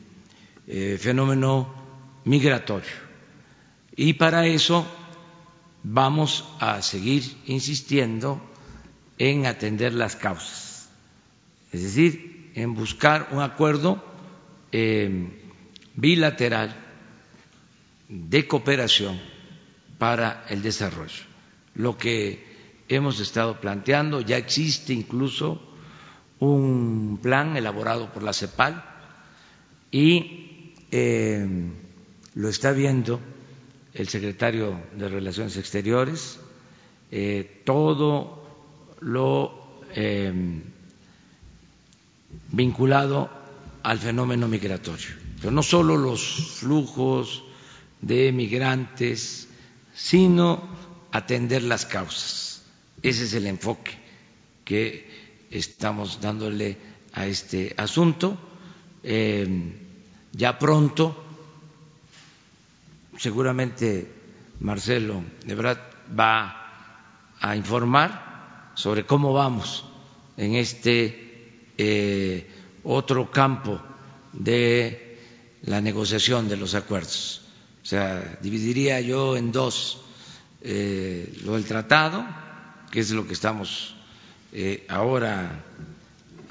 [0.67, 1.73] eh, fenómeno
[2.25, 2.89] migratorio.
[3.95, 4.85] Y para eso
[5.83, 8.41] vamos a seguir insistiendo
[9.23, 10.89] en atender las causas,
[11.71, 14.03] es decir, en buscar un acuerdo
[14.71, 15.29] eh,
[15.95, 16.75] bilateral
[18.09, 19.19] de cooperación
[19.99, 21.23] para el desarrollo.
[21.75, 22.43] lo que
[22.89, 24.21] hemos estado planteando.
[24.21, 25.61] Ya existe incluso
[26.39, 28.83] un plan elaborado por la CEPAL
[29.91, 31.47] y eh,
[32.33, 33.19] lo está viendo
[33.93, 36.39] el secretario de Relaciones Exteriores,
[37.11, 38.40] eh, todo
[39.01, 40.61] lo eh,
[42.51, 43.29] vinculado
[43.83, 45.09] al fenómeno migratorio.
[45.39, 47.43] Pero no solo los flujos
[47.99, 49.47] de migrantes,
[49.93, 50.69] sino
[51.11, 52.63] atender las causas.
[53.01, 53.91] Ese es el enfoque
[54.63, 56.77] que estamos dándole
[57.13, 58.37] a este asunto.
[59.03, 59.73] Eh,
[60.31, 61.23] ya pronto,
[63.17, 64.07] seguramente
[64.59, 65.79] Marcelo Ebrard
[66.17, 68.30] va a informar
[68.75, 69.85] sobre cómo vamos
[70.37, 71.31] en este
[71.77, 72.47] eh,
[72.83, 73.81] otro campo
[74.33, 75.17] de
[75.63, 77.41] la negociación de los acuerdos.
[77.83, 80.01] O sea, dividiría yo en dos
[80.61, 82.25] eh, lo del tratado,
[82.91, 83.95] que es lo que estamos
[84.53, 85.65] eh, ahora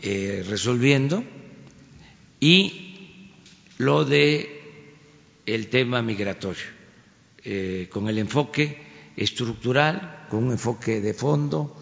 [0.02, 1.22] resolviendo,
[2.40, 3.36] y
[3.76, 4.62] lo de
[5.44, 6.64] el tema migratorio,
[7.90, 8.80] con el enfoque
[9.16, 11.79] estructural, con un enfoque de fondo,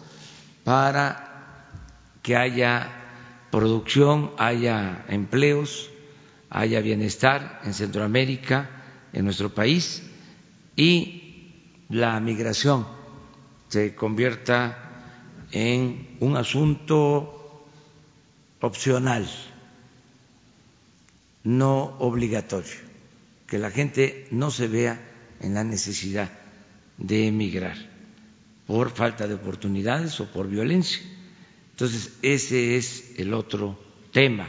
[0.69, 2.91] para que haya
[3.49, 5.89] producción, haya empleos,
[6.51, 8.69] haya bienestar en Centroamérica,
[9.11, 10.03] en nuestro país,
[10.75, 12.85] y la migración
[13.69, 14.77] se convierta
[15.51, 17.65] en un asunto
[18.61, 19.27] opcional,
[21.45, 22.77] no obligatorio,
[23.47, 25.01] que la gente no se vea
[25.41, 26.29] en la necesidad
[26.99, 27.88] de emigrar
[28.69, 31.01] por falta de oportunidades o por violencia.
[31.71, 33.79] Entonces, ese es el otro
[34.13, 34.47] tema.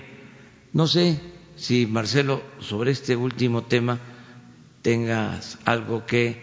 [0.74, 1.18] No sé
[1.56, 3.98] si, Marcelo, sobre este último tema
[4.82, 6.36] tengas algo que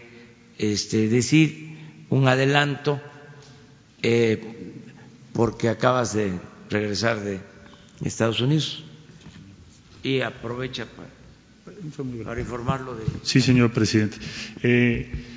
[0.57, 1.77] este, decir,
[2.09, 2.99] un adelanto
[4.01, 4.73] eh,
[5.33, 6.33] porque acabas de
[6.71, 7.41] regresar de
[8.03, 8.83] Estados Unidos
[10.01, 13.03] y aprovecha para, informarlo de.
[13.21, 14.17] Sí, señor presidente.
[14.63, 15.36] Eh,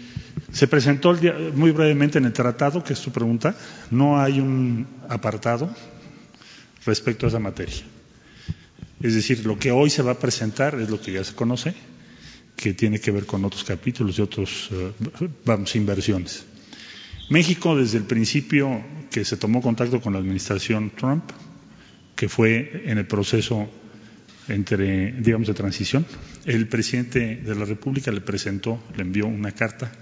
[0.52, 3.54] se presentó el día, muy brevemente en el tratado, que es tu pregunta,
[3.90, 5.74] no hay un apartado
[6.84, 7.82] respecto a esa materia.
[9.02, 11.74] Es decir, lo que hoy se va a presentar es lo que ya se conoce,
[12.56, 14.92] que tiene que ver con otros capítulos y otros, eh,
[15.44, 16.44] vamos, inversiones.
[17.30, 21.24] México, desde el principio que se tomó contacto con la administración Trump,
[22.16, 23.70] que fue en el proceso
[24.48, 26.04] entre, digamos, de transición,
[26.44, 29.92] el presidente de la República le presentó, le envió una carta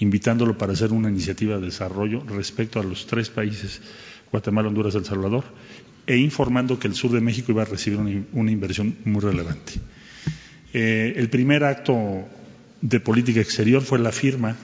[0.00, 3.80] invitándolo para hacer una iniciativa de desarrollo respecto a los tres países,
[4.30, 5.44] Guatemala, Honduras, El Salvador,
[6.06, 7.98] e informando que el sur de México iba a recibir
[8.32, 9.74] una, inversión muy relevante.
[10.72, 12.26] Eh, el primer acto
[12.80, 14.56] de política exterior fue la firma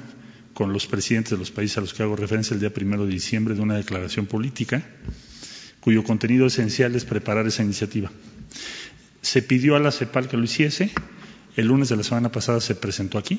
[0.54, 3.12] con los presidentes de los países a los que hago referencia el día primero de
[3.12, 4.82] diciembre de una declaración política
[5.84, 8.10] cuyo contenido esencial es preparar esa iniciativa.
[9.20, 10.90] Se pidió a la CEPAL que lo hiciese,
[11.56, 13.38] el lunes de la semana pasada se presentó aquí,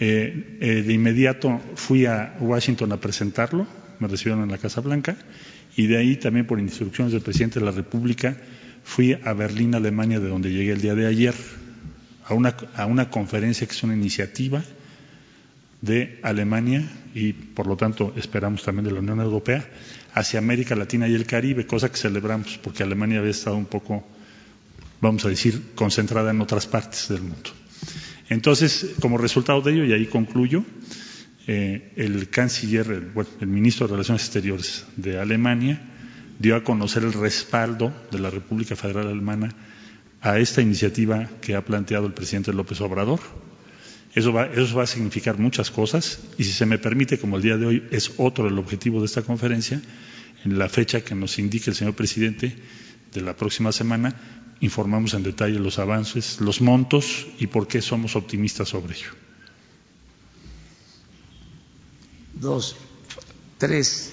[0.00, 3.66] eh, eh, de inmediato fui a Washington a presentarlo,
[3.98, 5.16] me recibieron en la Casa Blanca,
[5.76, 8.36] y de ahí también por instrucciones del presidente de la República
[8.82, 11.34] fui a Berlín, Alemania, de donde llegué el día de ayer,
[12.24, 14.62] a una, a una conferencia que es una iniciativa
[15.80, 19.68] de Alemania y por lo tanto esperamos también de la Unión Europea
[20.14, 24.06] hacia América Latina y el Caribe, cosa que celebramos porque Alemania había estado un poco,
[25.00, 27.50] vamos a decir, concentrada en otras partes del mundo.
[28.30, 30.64] Entonces, como resultado de ello, y ahí concluyo,
[31.46, 35.82] eh, el canciller, el, el ministro de Relaciones Exteriores de Alemania
[36.38, 39.54] dio a conocer el respaldo de la República Federal Alemana
[40.22, 43.20] a esta iniciativa que ha planteado el presidente López Obrador.
[44.14, 47.42] Eso va, eso va a significar muchas cosas y si se me permite, como el
[47.42, 49.82] día de hoy es otro el objetivo de esta conferencia,
[50.44, 52.56] en la fecha que nos indique el señor presidente
[53.12, 54.14] de la próxima semana,
[54.60, 59.10] informamos en detalle los avances, los montos y por qué somos optimistas sobre ello.
[62.34, 62.76] Dos,
[63.58, 64.12] tres.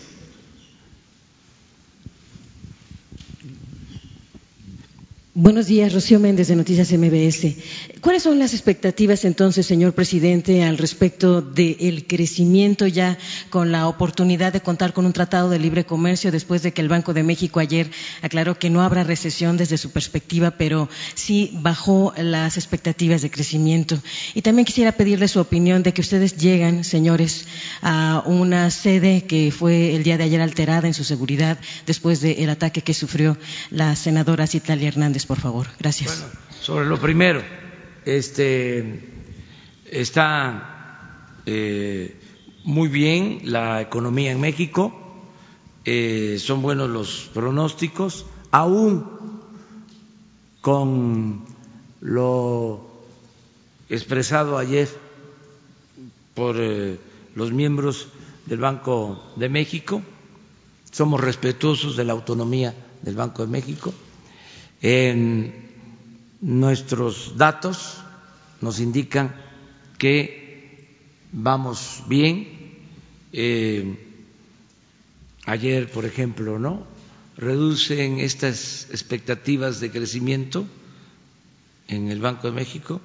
[5.34, 7.56] Buenos días, Rocío Méndez de Noticias MBS.
[8.02, 13.18] ¿Cuáles son las expectativas entonces, señor presidente, al respecto del crecimiento ya
[13.50, 16.90] con la oportunidad de contar con un tratado de libre comercio después de que el
[16.90, 17.90] Banco de México ayer
[18.22, 23.98] aclaró que no habrá recesión desde su perspectiva, pero sí bajó las expectativas de crecimiento?
[24.34, 27.46] Y también quisiera pedirle su opinión de que ustedes llegan, señores,
[27.82, 32.50] a una sede que fue el día de ayer alterada en su seguridad después del
[32.50, 33.38] ataque que sufrió
[33.72, 35.68] la senadora Citalia Hernández por favor.
[35.80, 36.20] Gracias.
[36.20, 37.42] Bueno, sobre lo primero,
[38.08, 39.02] este,
[39.92, 42.16] está eh,
[42.64, 44.94] muy bien la economía en México,
[45.84, 49.06] eh, son buenos los pronósticos, aún
[50.62, 51.46] con
[52.00, 52.88] lo
[53.90, 54.88] expresado ayer
[56.34, 56.98] por eh,
[57.36, 58.08] los miembros
[58.46, 60.02] del Banco de México,
[60.92, 63.94] somos respetuosos de la autonomía del Banco de México.
[66.42, 67.98] Nuestros datos
[68.62, 69.36] nos indican
[69.98, 70.96] que
[71.32, 72.76] vamos bien.
[73.34, 73.98] Eh,
[75.46, 76.86] ayer, por ejemplo, ¿no?
[77.38, 80.66] Reducen estas expectativas de crecimiento
[81.88, 83.02] en el Banco de México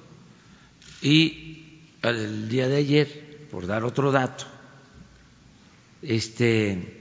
[1.01, 4.45] y el día de ayer, por dar otro dato,
[6.01, 6.99] este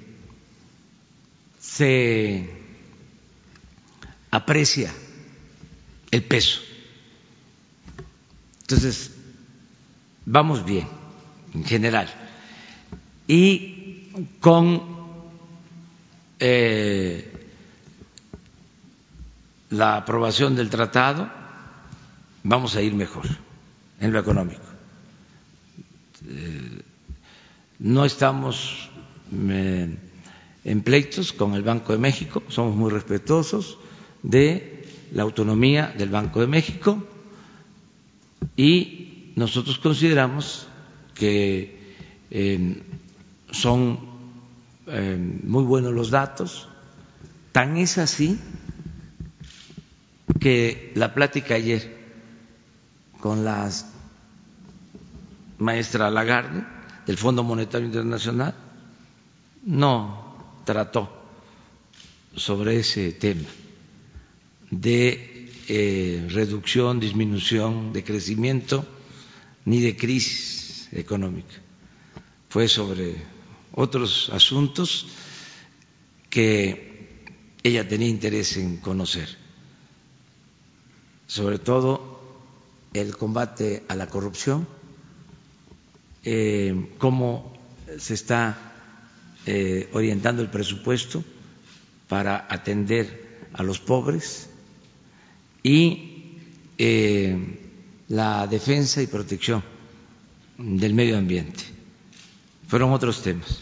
[1.59, 2.49] se
[4.31, 4.93] aprecia
[6.13, 6.61] el peso.
[8.61, 9.11] Entonces,
[10.25, 10.87] vamos bien
[11.55, 12.09] en general.
[13.27, 14.09] Y
[14.41, 14.83] con
[16.39, 17.33] eh,
[19.71, 21.31] la aprobación del tratado
[22.43, 23.27] vamos a ir mejor
[24.01, 24.63] en lo económico.
[26.29, 26.83] Eh,
[27.79, 28.91] no estamos
[29.33, 29.97] eh,
[30.65, 33.79] en pleitos con el Banco de México, somos muy respetuosos
[34.23, 34.82] de
[35.13, 37.07] la autonomía del Banco de México
[38.57, 40.67] y nosotros consideramos
[41.15, 41.95] que
[42.31, 42.83] eh,
[43.51, 43.99] son
[44.87, 46.69] eh, muy buenos los datos,
[47.53, 48.39] tan es así
[50.41, 52.01] que la plática ayer
[53.21, 53.71] con la
[55.59, 56.65] maestra Lagarde
[57.07, 58.55] del Fondo Monetario Internacional
[59.65, 61.13] no trató
[62.35, 63.47] sobre ese tema
[64.73, 68.87] de eh, reducción, disminución, de crecimiento,
[69.67, 71.55] ni de crisis económica.
[72.49, 73.17] Fue sobre
[73.73, 75.07] otros asuntos
[76.31, 77.21] que
[77.63, 79.29] ella tenía interés en conocer,
[81.27, 82.19] sobre todo
[82.95, 84.67] el combate a la corrupción,
[86.25, 87.53] eh, cómo
[87.99, 88.73] se está
[89.45, 91.23] eh, orientando el presupuesto
[92.09, 94.49] para atender a los pobres
[95.63, 96.39] y
[96.79, 97.37] eh,
[98.09, 99.63] la defensa y protección
[100.59, 101.65] del medio ambiente.
[102.69, 103.61] Fueron otros temas.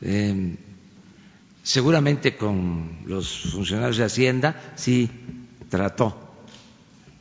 [0.00, 0.56] Eh,
[1.62, 5.10] seguramente con los funcionarios de Hacienda sí
[5.68, 6.16] trató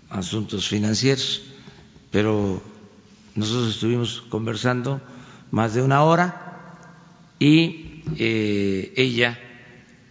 [0.10, 1.44] asuntos financieros,
[2.12, 2.62] pero
[3.36, 5.02] nosotros estuvimos conversando
[5.52, 6.80] más de una hora
[7.40, 9.40] y eh, ella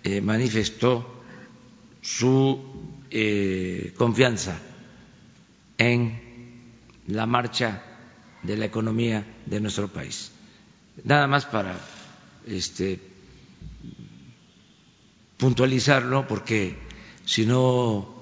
[0.05, 1.23] eh, manifestó
[2.01, 2.76] su
[3.19, 4.59] eh, confianza
[5.79, 6.21] en
[7.07, 7.83] la marcha
[8.43, 10.33] de la economía de nuestro país.
[11.05, 11.79] Nada más para
[12.47, 13.01] este,
[15.39, 16.77] puntualizarlo, porque
[17.25, 18.15] si no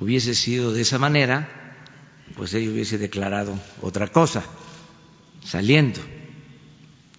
[0.00, 1.48] hubiese sido de esa manera,
[2.36, 4.44] pues ella hubiese declarado otra cosa,
[5.42, 6.00] saliendo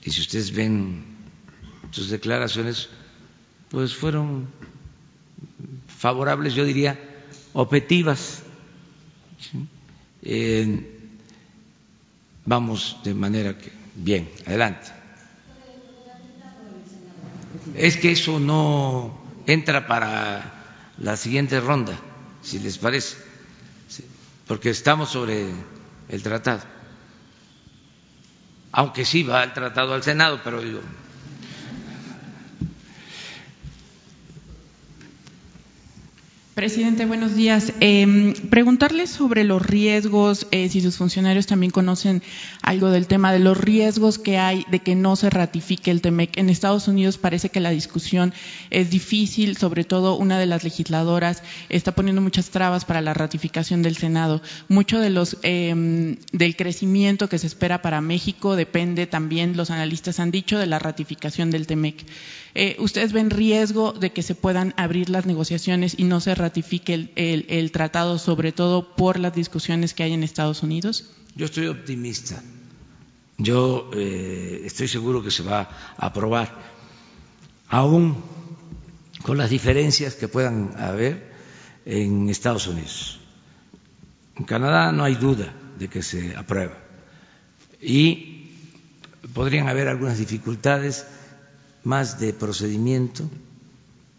[0.03, 1.03] y si ustedes ven
[1.91, 2.89] sus declaraciones,
[3.69, 4.47] pues fueron
[6.01, 6.99] favorables, yo diría,
[7.53, 8.41] objetivas.
[12.43, 14.87] vamos de manera que, bien, adelante.
[17.75, 21.93] Es que eso no entra para la siguiente ronda,
[22.41, 23.17] si les parece,
[24.47, 25.51] porque estamos sobre
[26.09, 26.63] el tratado
[28.71, 30.79] aunque sí va el tratado al Senado, pero digo,
[36.61, 37.73] Presidente, buenos días.
[37.79, 42.21] Eh, preguntarle sobre los riesgos, eh, si sus funcionarios también conocen
[42.61, 46.37] algo del tema de los riesgos que hay de que no se ratifique el TEMEC.
[46.37, 48.31] En Estados Unidos parece que la discusión
[48.69, 53.81] es difícil, sobre todo una de las legisladoras está poniendo muchas trabas para la ratificación
[53.81, 54.43] del Senado.
[54.67, 60.19] Mucho de los, eh, del crecimiento que se espera para México depende también, los analistas
[60.19, 62.05] han dicho, de la ratificación del TEMEC.
[62.53, 66.50] Eh, ¿Ustedes ven riesgo de que se puedan abrir las negociaciones y no se ratifique
[66.55, 71.11] el, tratado, sobre todo por las discusiones que hay en Estados Unidos?
[71.35, 72.41] Yo estoy optimista.
[73.37, 75.61] Yo eh, estoy seguro que se va
[75.97, 76.53] a aprobar,
[77.69, 78.21] aún
[79.23, 81.31] con las diferencias que puedan haber
[81.85, 83.19] en Estados Unidos.
[84.35, 86.77] En Canadá no hay duda de que se aprueba.
[87.81, 88.51] Y
[89.33, 91.05] podrían haber algunas dificultades
[91.83, 93.29] más de procedimiento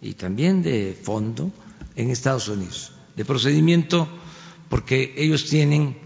[0.01, 1.53] y también de fondo
[1.97, 2.93] en Estados Unidos.
[3.17, 4.09] De procedimiento
[4.69, 5.99] porque ellos tienen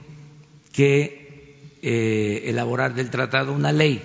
[0.73, 4.03] que eh, elaborar del tratado una ley.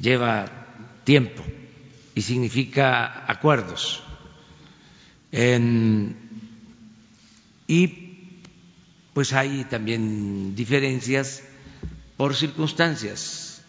[0.00, 0.50] Lleva
[1.04, 1.42] tiempo
[2.14, 4.02] y significa acuerdos.
[7.66, 7.86] y
[9.12, 11.42] pues hay también diferencias
[12.16, 13.62] por circunstancias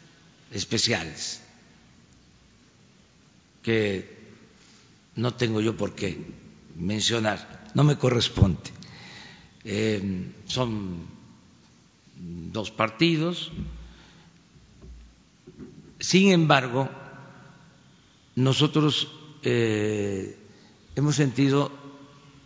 [0.51, 1.41] especiales
[3.61, 4.20] que
[5.15, 6.17] no tengo yo por qué
[6.75, 8.71] mencionar, no me corresponde.
[9.63, 11.05] Eh, son
[12.17, 13.51] dos partidos,
[15.99, 16.89] sin embargo,
[18.35, 19.07] nosotros
[19.43, 20.37] eh,
[20.95, 21.71] hemos sentido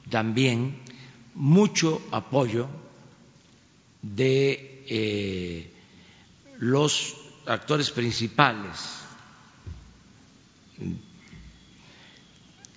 [0.09, 0.79] también
[1.33, 2.67] mucho apoyo
[4.01, 5.73] de eh,
[6.59, 8.99] los actores principales,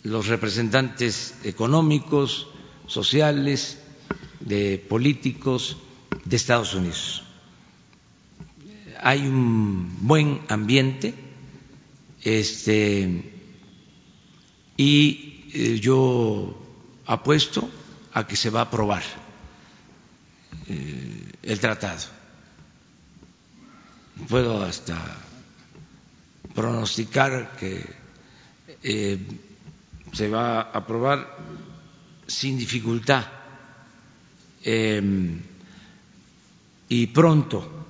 [0.09, 2.49] los representantes económicos,
[2.87, 3.79] sociales,
[4.41, 5.77] de políticos
[6.25, 7.23] de Estados Unidos.
[9.01, 11.15] Hay un buen ambiente
[12.23, 13.33] este,
[14.77, 16.59] y eh, yo
[17.07, 17.69] apuesto
[18.13, 19.03] a que se va a aprobar
[20.69, 22.03] eh, el tratado.
[24.29, 24.97] Puedo hasta
[26.55, 27.85] pronosticar que
[28.83, 29.19] eh,
[30.13, 31.37] se va a aprobar
[32.27, 33.25] sin dificultad
[36.89, 37.87] y pronto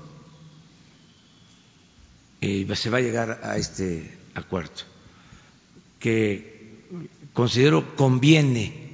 [2.41, 4.85] se va a llegar a este acuerdo
[5.99, 6.85] que
[7.33, 8.89] considero conviene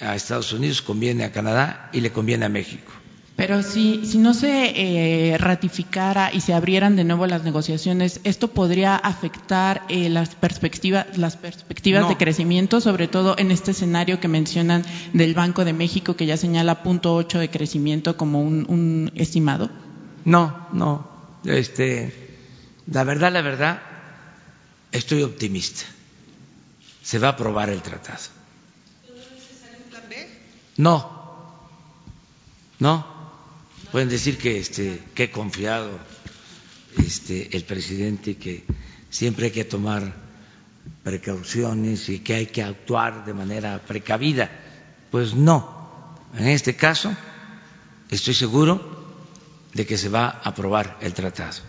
[0.00, 2.92] a Estados Unidos, conviene a Canadá y le conviene a México.
[3.36, 8.48] Pero si, si no se eh, ratificara y se abrieran de nuevo las negociaciones, ¿esto
[8.48, 14.28] podría afectar eh, las perspectivas, las perspectivas de crecimiento, sobre todo en este escenario que
[14.28, 19.10] mencionan del Banco de México, que ya señala punto ocho de crecimiento como un, un
[19.14, 19.70] estimado?
[20.24, 21.08] No, no.
[21.44, 22.36] Este,
[22.86, 23.80] la verdad, la verdad,
[24.92, 25.84] estoy optimista.
[27.02, 28.20] Se va a aprobar el tratado.
[30.76, 31.10] No,
[32.78, 33.11] no.
[33.92, 35.90] Pueden decir que, este, que he confiado
[36.96, 38.64] este, el presidente que
[39.10, 40.14] siempre hay que tomar
[41.04, 44.50] precauciones y que hay que actuar de manera precavida.
[45.10, 46.16] Pues no.
[46.38, 47.14] En este caso,
[48.10, 48.80] estoy seguro
[49.74, 51.60] de que se va a aprobar el tratado.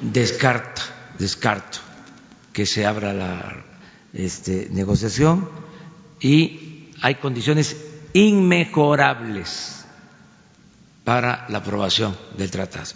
[0.00, 0.82] Descarta,
[1.18, 1.78] descarto
[2.54, 3.64] que se abra la
[4.14, 5.46] este, negociación
[6.20, 7.76] y hay condiciones
[8.18, 9.84] inmejorables
[11.04, 12.90] para la aprobación del tratado.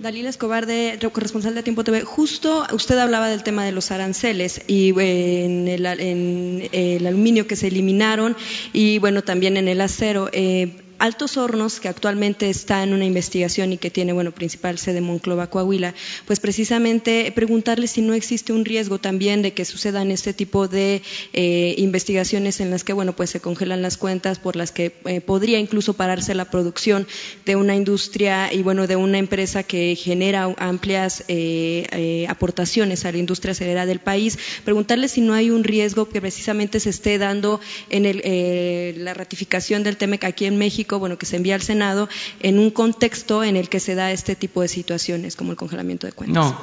[0.00, 2.02] Dalila Escobar, de corresponsal de Tiempo TV.
[2.02, 7.54] Justo usted hablaba del tema de los aranceles y en el, en el aluminio que
[7.54, 8.34] se eliminaron
[8.72, 10.30] y bueno, también en el acero.
[10.32, 15.00] Eh, Altos Hornos, que actualmente está en una investigación y que tiene, bueno, principal sede
[15.00, 15.94] Monclova, Coahuila,
[16.26, 21.00] pues precisamente preguntarle si no existe un riesgo también de que sucedan este tipo de
[21.32, 25.22] eh, investigaciones en las que, bueno, pues se congelan las cuentas por las que eh,
[25.22, 27.06] podría incluso pararse la producción
[27.46, 33.16] de una industria y, bueno, de una empresa que genera amplias eh, aportaciones a la
[33.16, 34.38] industria acelerada del país.
[34.66, 39.96] Preguntarle si no hay un riesgo que precisamente se esté dando en la ratificación del
[39.96, 42.08] TEMEC aquí en México bueno, que se envía al Senado
[42.40, 46.06] en un contexto en el que se da este tipo de situaciones, como el congelamiento
[46.06, 46.54] de cuentas.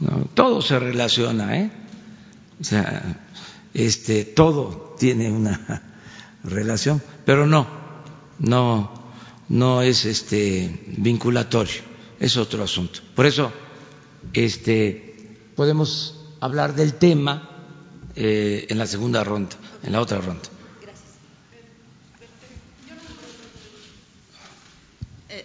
[0.00, 1.70] No, todo se relaciona, ¿eh?
[2.60, 3.20] O sea,
[3.74, 5.82] este, todo tiene una
[6.44, 7.66] relación, pero no,
[8.38, 8.92] no,
[9.48, 11.82] no es este vinculatorio,
[12.18, 13.00] es otro asunto.
[13.14, 13.52] Por eso,
[14.32, 17.48] este, podemos hablar del tema
[18.16, 20.48] eh, en la segunda ronda, en la otra ronda.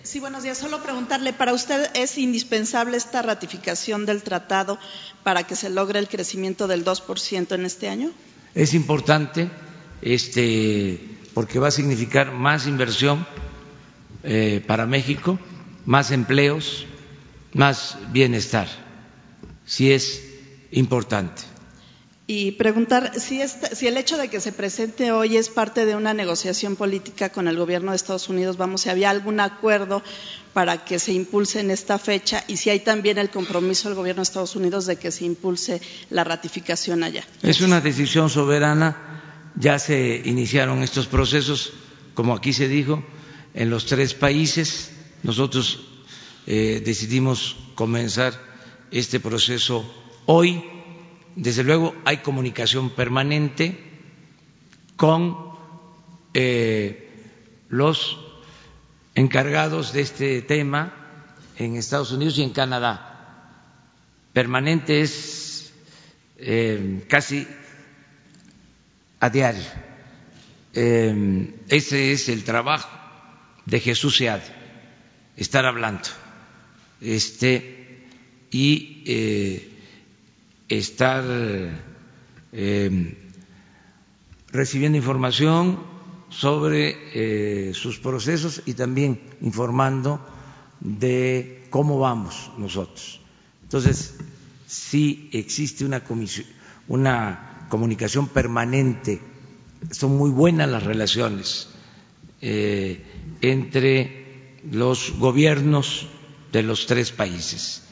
[0.04, 0.58] Sí, buenos días.
[0.58, 4.80] Solo preguntarle, ¿para usted es indispensable esta ratificación del tratado
[5.24, 8.12] para que se logre el crecimiento del 2% en este año?
[8.54, 9.50] Es importante
[10.02, 11.00] este,
[11.34, 13.26] porque va a significar más inversión
[14.24, 15.40] eh, para México,
[15.86, 16.86] más empleos,
[17.54, 18.68] más bienestar.
[19.66, 20.22] Sí es
[20.72, 21.42] importante
[22.28, 26.14] y preguntar si, si, el hecho de que se presente hoy es parte de una
[26.14, 30.02] negociación política con el gobierno de Estados Unidos, vamos, si había algún acuerdo
[30.54, 34.22] para que se impulse en esta fecha y si hay también el compromiso del gobierno
[34.22, 37.24] de Estados Unidos de que se impulse la ratificación allá.
[37.44, 41.74] Es una decisión soberana, ya se iniciaron estos procesos,
[42.16, 43.04] como aquí se dijo,
[43.54, 44.92] en los tres países.
[45.22, 45.82] Nosotros
[46.48, 48.34] eh, decidimos comenzar
[48.90, 49.86] este proceso
[50.28, 50.64] Hoy,
[51.36, 53.78] desde luego, hay comunicación permanente
[54.96, 55.38] con
[56.34, 57.10] eh,
[57.68, 58.20] los
[59.16, 60.94] encargados de este tema
[61.58, 63.12] en Estados Unidos y en Canadá.
[64.32, 65.74] Permanente es
[66.38, 67.46] eh, casi
[69.20, 69.64] a diario.
[70.74, 72.90] Eh, ese es el trabajo
[73.66, 74.42] de Jesús Sead,
[75.36, 76.08] estar hablando
[77.02, 78.06] este,
[78.52, 79.75] y
[80.70, 81.24] eh, estar
[84.52, 85.80] recibiendo información
[86.30, 90.20] sobre sus procesos y también informando
[90.80, 93.20] de cómo vamos nosotros.
[93.64, 94.16] Entonces,
[94.68, 96.04] sí existe una,
[96.88, 99.22] una comunicación permanente,
[99.92, 101.70] son muy buenas las relaciones
[102.42, 103.04] eh,
[103.42, 106.08] entre los gobiernos
[106.52, 107.84] de los tres países.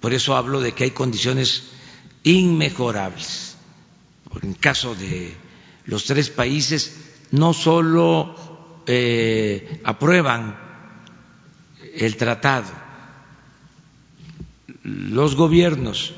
[0.00, 1.64] Por eso hablo de que hay condiciones
[2.26, 3.56] inmejorables.
[4.42, 5.32] En caso de
[5.86, 6.94] los tres países,
[7.30, 8.34] no solo
[8.86, 10.58] eh, aprueban
[11.94, 12.70] el tratado,
[14.82, 16.12] los gobiernos,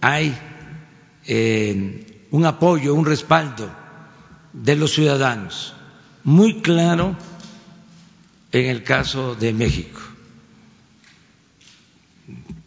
[0.00, 0.36] hay
[1.26, 3.70] eh, un apoyo, un respaldo
[4.52, 5.74] de los ciudadanos,
[6.24, 7.16] muy claro
[8.52, 10.00] en el caso de México.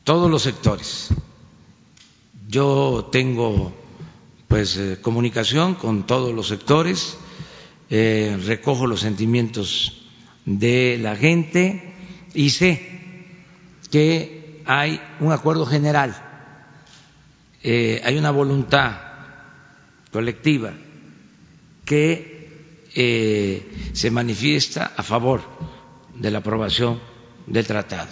[0.03, 1.09] Todos los sectores.
[2.49, 3.73] Yo tengo
[4.47, 7.17] pues eh, comunicación con todos los sectores,
[7.89, 10.05] eh, recojo los sentimientos
[10.45, 11.93] de la gente
[12.33, 12.89] y sé
[13.91, 16.15] que hay un acuerdo general,
[17.63, 18.95] eh, hay una voluntad
[20.11, 20.73] colectiva
[21.83, 22.37] que
[23.93, 25.41] se manifiesta a favor
[26.15, 26.99] de la aprobación
[27.45, 28.09] del tratado.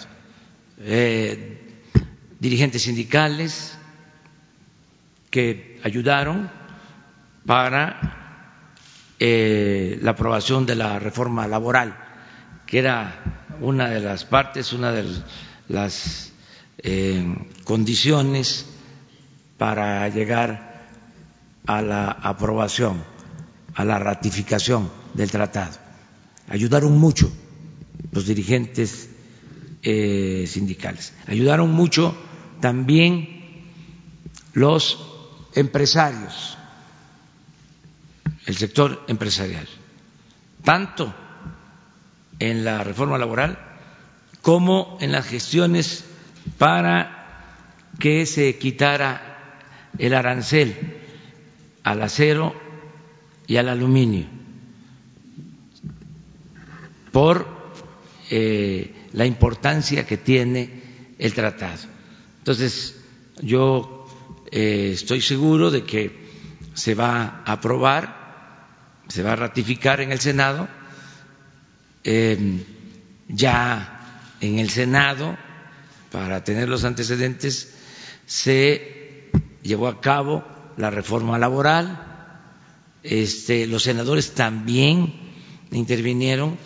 [2.38, 3.75] Dirigentes sindicales
[5.30, 6.50] que ayudaron
[7.46, 8.16] para
[9.18, 11.96] la aprobación de la reforma laboral,
[12.66, 15.04] que era una de las partes, una de
[15.68, 16.32] las
[16.78, 17.24] eh,
[17.64, 18.66] condiciones
[19.56, 20.84] para llegar
[21.66, 23.02] a la aprobación,
[23.74, 25.78] a la ratificación del tratado.
[26.48, 27.30] Ayudaron mucho
[28.12, 29.08] los dirigentes
[29.82, 32.14] eh, sindicales, ayudaron mucho
[32.60, 33.64] también
[34.52, 35.15] los
[35.56, 36.56] empresarios,
[38.46, 39.66] el sector empresarial,
[40.62, 41.12] tanto
[42.38, 43.58] en la reforma laboral
[44.42, 46.04] como en las gestiones
[46.58, 47.16] para
[47.98, 49.58] que se quitara
[49.98, 50.76] el arancel
[51.82, 52.54] al acero
[53.46, 54.26] y al aluminio
[57.12, 57.46] por
[58.30, 61.80] eh, la importancia que tiene el tratado.
[62.40, 62.94] Entonces,
[63.40, 63.95] yo
[64.50, 66.26] eh, estoy seguro de que
[66.74, 70.68] se va a aprobar, se va a ratificar en el Senado
[72.08, 72.62] Em,
[73.26, 75.36] ya en el Senado,
[76.12, 77.74] para tener los antecedentes,
[78.26, 79.28] se
[79.64, 80.44] llevó a cabo
[80.76, 81.98] la reforma laboral.
[83.02, 85.14] Este, los senadores también
[85.72, 86.56] intervinieron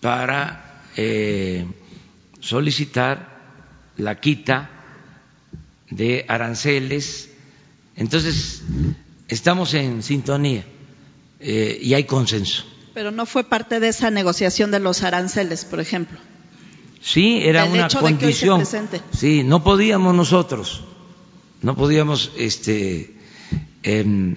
[0.00, 1.64] para eh,
[2.40, 4.70] solicitar la quita
[5.96, 7.30] de aranceles.
[7.96, 8.62] Entonces,
[9.28, 10.64] estamos en sintonía
[11.40, 12.64] eh, y hay consenso.
[12.94, 16.18] Pero no fue parte de esa negociación de los aranceles, por ejemplo.
[17.00, 18.62] Sí, era una condición.
[19.12, 20.84] sí, no podíamos nosotros,
[21.60, 23.16] no podíamos este,
[23.82, 24.36] em,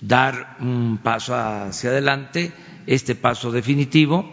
[0.00, 2.52] dar un paso hacia adelante,
[2.86, 4.28] este paso definitivo,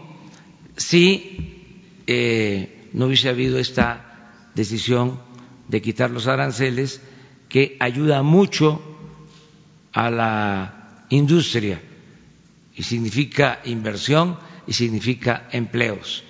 [0.75, 1.61] si
[2.05, 4.11] eh, no hubiese habido esta
[4.53, 5.30] decisión
[5.71, 6.99] de quitar los aranceles,
[7.47, 8.81] que ayuda mucho
[9.93, 11.81] a la industria
[12.75, 16.23] y significa inversión y significa empleos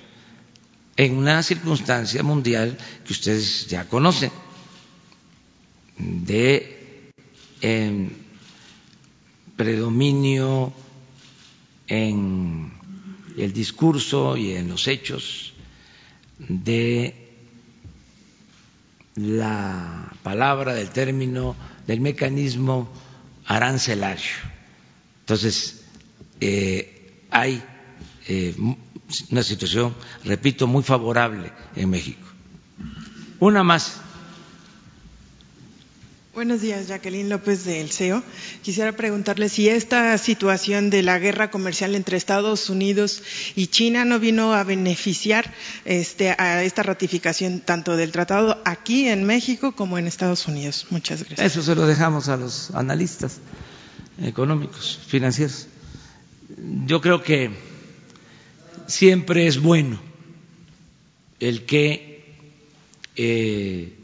[0.95, 4.31] en una circunstancia mundial que ustedes ya conocen
[5.97, 7.11] de
[7.61, 8.09] em,
[9.55, 10.73] predominio
[11.87, 12.71] en
[13.37, 15.53] el discurso y en los hechos
[16.39, 17.20] de
[19.15, 21.55] la palabra, del término,
[21.87, 22.91] del mecanismo
[23.45, 24.31] arancelario.
[25.21, 25.83] Entonces,
[26.39, 27.63] eh, hay
[28.27, 28.55] eh,
[29.29, 32.27] una situación, repito, muy favorable en México.
[33.39, 34.00] Una más.
[36.33, 38.23] Buenos días, Jacqueline López del CEO.
[38.61, 43.21] Quisiera preguntarle si esta situación de la guerra comercial entre Estados Unidos
[43.53, 45.53] y China no vino a beneficiar
[45.83, 50.87] este, a esta ratificación tanto del tratado aquí en México como en Estados Unidos.
[50.89, 51.51] Muchas gracias.
[51.51, 53.39] Eso se lo dejamos a los analistas
[54.23, 55.67] económicos, financieros.
[56.85, 57.51] Yo creo que
[58.87, 60.01] siempre es bueno
[61.41, 62.37] el que
[63.17, 63.97] eh,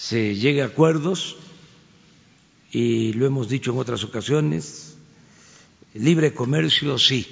[0.00, 1.36] se llegue a acuerdos
[2.72, 4.94] y lo hemos dicho en otras ocasiones,
[5.92, 7.26] libre comercio sí,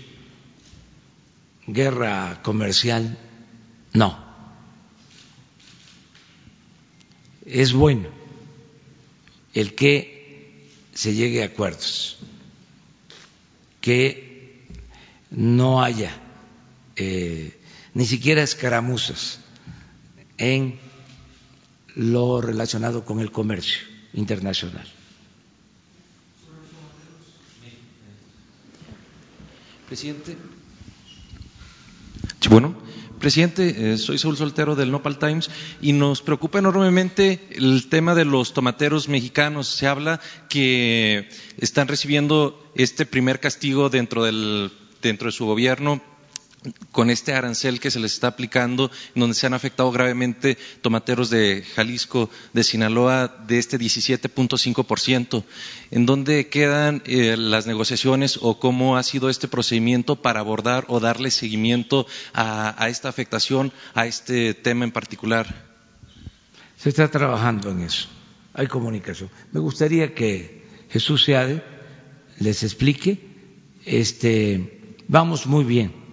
[1.67, 3.17] guerra comercial
[3.95, 4.23] no.
[7.47, 8.11] Es bueno
[9.55, 12.19] el que se llegue a acuerdos,
[13.81, 14.67] que
[15.31, 16.15] no haya
[16.97, 17.59] eh,
[17.95, 19.41] ni siquiera escaramuzas
[20.37, 20.88] en
[21.99, 23.81] lo relacionado con el comercio
[24.15, 24.87] internacional.
[29.89, 30.37] Presidente.
[32.41, 32.77] Sí, bueno,
[33.19, 38.25] presidente, eh, soy Saúl Soltero del Nopal Times y nos preocupa enormemente el tema de
[38.25, 39.67] los tomateros mexicanos.
[39.67, 44.71] Se habla que están recibiendo este primer castigo dentro del
[45.03, 46.01] dentro de su gobierno
[46.93, 51.31] con este arancel que se les está aplicando, en donde se han afectado gravemente tomateros
[51.31, 55.45] de Jalisco, de Sinaloa, de este 17.5%.
[55.91, 61.01] ¿En dónde quedan eh, las negociaciones o cómo ha sido este procedimiento para abordar o
[61.01, 65.67] darle seguimiento a, a esta afectación, a este tema en particular?
[66.77, 68.09] Se está trabajando en eso.
[68.55, 69.31] Hay comunicación.
[69.53, 71.63] Me gustaría que Jesús Seade
[72.39, 73.27] les explique.
[73.85, 76.08] Este, vamos muy bien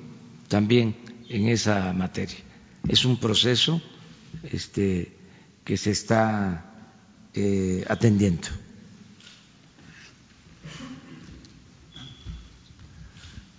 [0.47, 0.95] también
[1.29, 2.37] en esa materia.
[2.87, 3.81] Es un proceso
[4.43, 5.11] este,
[5.63, 6.65] que se está
[7.33, 8.47] eh, atendiendo.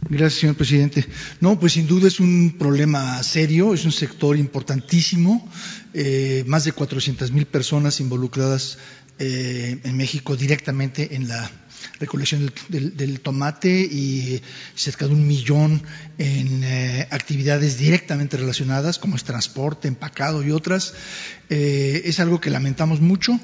[0.08, 1.04] Gracias, señor presidente.
[1.40, 5.48] No, pues sin duda es un problema serio, es un sector importantísimo,
[5.94, 8.78] eh, más de 400 mil personas involucradas
[9.18, 11.50] eh, en México directamente en la
[12.00, 14.42] recolección del, tomate y
[14.74, 15.82] cerca de un millón
[16.18, 20.94] en eh, actividades directamente relacionadas, como es transporte, empacado y otras.
[21.48, 23.38] Eh, es algo que lamentamos mucho.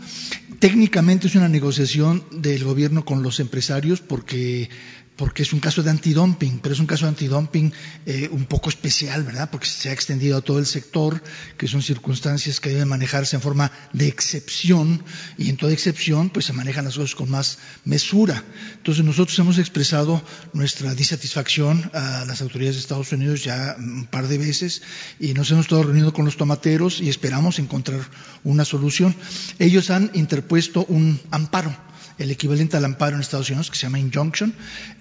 [0.58, 4.68] Técnicamente es una negociación del gobierno con los empresarios porque
[5.16, 7.72] porque es un caso de antidumping, pero es un caso de antidumping
[8.06, 9.50] eh, un poco especial, ¿verdad?
[9.50, 11.22] Porque se ha extendido a todo el sector,
[11.58, 15.04] que son circunstancias que deben manejarse en forma de excepción,
[15.36, 18.42] y en toda excepción, pues se manejan las cosas con más mesura.
[18.76, 20.22] Entonces, nosotros hemos expresado
[20.54, 24.82] nuestra disatisfacción a las autoridades de Estados Unidos ya un par de veces,
[25.20, 28.00] y nos hemos estado reuniendo con los tomateros y esperamos encontrar
[28.44, 29.14] una solución.
[29.58, 31.76] Ellos han interpuesto un amparo
[32.18, 34.54] el equivalente al amparo en Estados Unidos, que se llama injunction,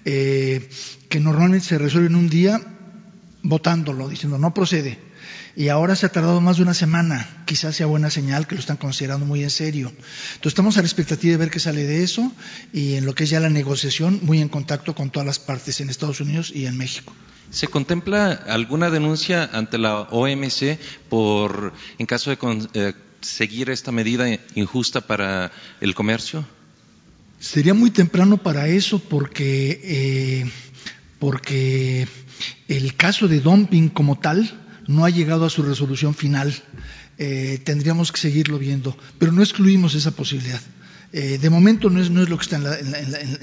[0.04, 0.68] eh,
[1.08, 2.60] que normalmente se resuelve en un día
[3.42, 4.98] votándolo, diciendo no procede.
[5.54, 7.44] Y ahora se ha tardado más de una semana.
[7.44, 9.88] Quizás sea buena señal que lo están considerando muy en serio.
[9.88, 12.32] Entonces estamos a la expectativa de ver qué sale de eso
[12.72, 15.80] y en lo que es ya la negociación, muy en contacto con todas las partes
[15.80, 17.12] en Estados Unidos y en México.
[17.50, 20.78] ¿Se contempla alguna denuncia ante la OMC
[21.10, 22.38] por, en caso de
[22.72, 25.52] eh, seguir esta medida injusta para
[25.82, 26.46] el comercio?
[27.42, 30.50] Sería muy temprano para eso porque, eh,
[31.18, 32.06] porque
[32.68, 34.48] el caso de dumping como tal
[34.86, 36.54] no ha llegado a su resolución final.
[37.18, 40.60] Eh, tendríamos que seguirlo viendo, pero no excluimos esa posibilidad.
[41.12, 42.60] Eh, de momento no es, no es lo que está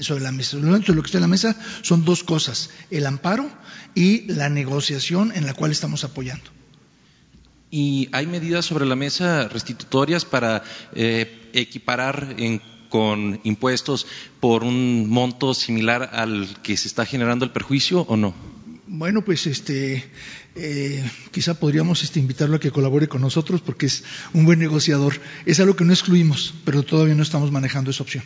[0.02, 0.56] sobre la mesa.
[0.56, 3.50] De momento lo que está en la mesa son dos cosas, el amparo
[3.94, 6.50] y la negociación en la cual estamos apoyando.
[7.70, 14.06] ¿Y hay medidas sobre la mesa restitutorias para equiparar en con impuestos
[14.40, 18.34] por un monto similar al que se está generando el perjuicio o no?
[18.86, 20.04] Bueno, pues este,
[20.56, 25.14] eh, quizá podríamos este, invitarlo a que colabore con nosotros porque es un buen negociador.
[25.46, 28.24] Es algo que no excluimos, pero todavía no estamos manejando esa opción.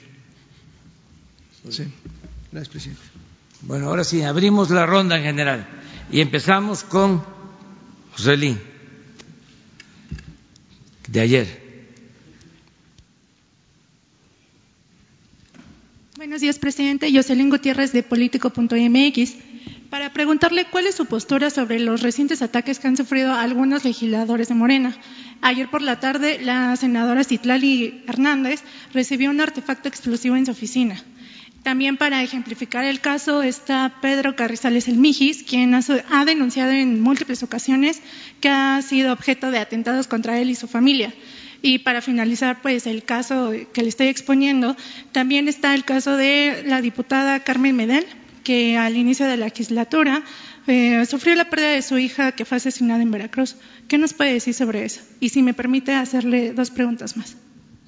[1.69, 1.85] Sí.
[2.51, 3.03] Gracias, presidente.
[3.62, 5.69] Bueno, ahora sí, abrimos la ronda en general
[6.11, 7.23] y empezamos con
[8.12, 8.57] José
[11.09, 11.64] de ayer.
[16.35, 17.12] Buenos días, presidente.
[17.14, 19.35] Jocelyn Gutiérrez de Político.mx.
[19.89, 24.49] Para preguntarle cuál es su postura sobre los recientes ataques que han sufrido algunos legisladores
[24.49, 24.97] de Morena.
[25.43, 31.01] Ayer por la tarde, la senadora Citlali Hernández recibió un artefacto explosivo en su oficina.
[31.62, 37.45] También para ejemplificar el caso está Pedro Carrizales El Mijis, quien ha denunciado en múltiples
[37.45, 38.03] ocasiones
[38.41, 41.14] que ha sido objeto de atentados contra él y su familia.
[41.67, 44.77] Y para finalizar, pues el caso que le estoy exponiendo,
[45.12, 48.05] también está el caso de la diputada Carmen Medel,
[48.43, 50.23] que al inicio de la legislatura
[50.67, 53.57] eh, sufrió la pérdida de su hija que fue asesinada en Veracruz.
[53.89, 55.01] ¿Qué nos puede decir sobre eso?
[55.21, 57.39] Y si me permite hacerle dos preguntas más.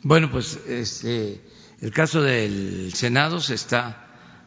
[0.02, 1.42] Bueno, pues este,
[1.82, 4.06] el caso del Senado se está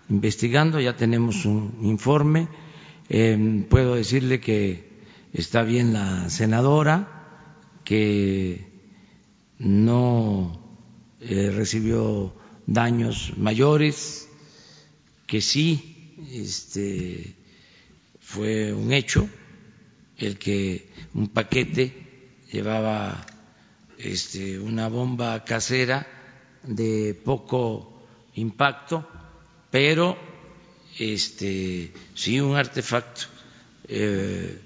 [0.10, 2.48] investigando, ya tenemos un informe.
[3.10, 4.90] Eh, puedo decirle que
[5.34, 8.69] está bien la senadora, que
[9.60, 10.57] no
[11.20, 12.34] eh, recibió
[12.66, 14.30] daños mayores,
[15.28, 17.36] que sí este,
[18.20, 19.30] fue un hecho
[20.18, 21.93] el que un paquete
[22.51, 23.26] llevaba
[23.97, 26.07] este, una bomba casera
[26.64, 28.01] de poco
[28.36, 29.07] impacto,
[29.72, 30.18] pero
[30.97, 33.28] este, sí un artefacto
[33.88, 34.60] eh,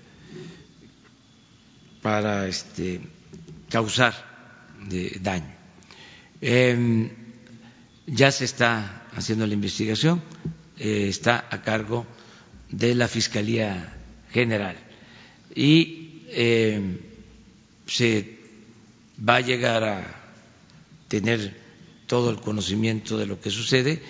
[2.01, 3.01] para este,
[3.69, 4.32] causar
[4.89, 5.53] de daño.
[6.41, 7.09] Em,
[8.05, 10.21] ya se está haciendo la investigación,
[10.77, 12.05] eh, está a cargo
[12.69, 13.95] de la Fiscalía
[14.31, 14.75] General
[15.55, 16.97] y em,
[17.86, 18.39] se
[19.17, 20.23] va a llegar a
[21.07, 21.55] tener
[22.07, 24.01] todo el conocimiento de lo que sucede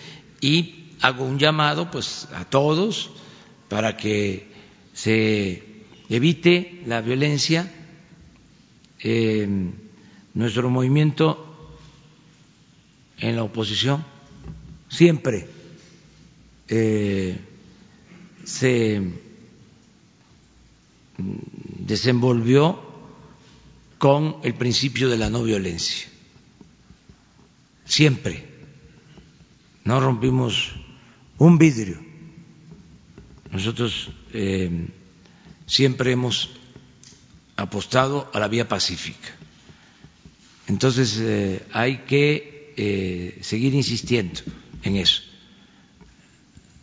[0.41, 3.11] y hago un llamado pues a todos
[3.69, 4.47] para que
[4.93, 5.63] se
[6.09, 7.71] evite la violencia
[8.99, 9.47] eh,
[10.33, 11.49] nuestro movimiento
[13.19, 14.03] en la oposición
[14.89, 15.47] siempre
[16.67, 17.39] eh,
[18.43, 19.01] se
[21.17, 22.79] desenvolvió
[23.97, 26.07] con el principio de la no violencia.
[27.85, 28.51] Siempre.
[29.85, 30.71] No rompimos
[31.37, 31.99] un vidrio.
[33.51, 34.87] Nosotros eh,
[35.65, 36.51] siempre hemos
[37.55, 39.29] apostado a la vía pacífica.
[40.67, 44.41] Entonces eh, hay que eh, seguir insistiendo
[44.83, 45.21] en eso.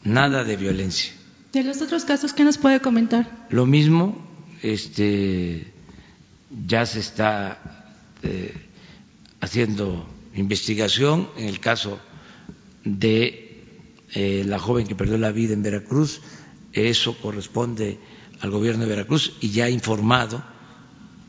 [0.05, 1.13] Nada de violencia.
[1.53, 3.47] De los otros casos, ¿qué nos puede comentar?
[3.51, 4.17] Lo mismo,
[4.63, 5.73] este,
[6.67, 7.87] ya se está
[8.23, 8.55] eh,
[9.41, 11.99] haciendo investigación en el caso
[12.85, 13.47] de
[14.13, 16.21] la joven que perdió la vida en Veracruz.
[16.73, 17.99] Eso corresponde
[18.41, 20.43] al gobierno de Veracruz y ya ha informado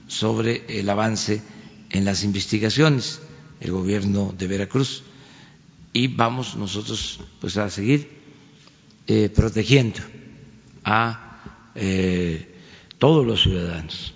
[0.08, 1.44] sobre el avance
[1.92, 3.20] en las investigaciones
[3.60, 5.04] el gobierno de Veracruz
[5.94, 8.10] y vamos nosotros pues a seguir
[9.08, 10.00] eh, protegiendo
[10.84, 12.48] a eh,
[12.98, 14.14] todos los ciudadanos.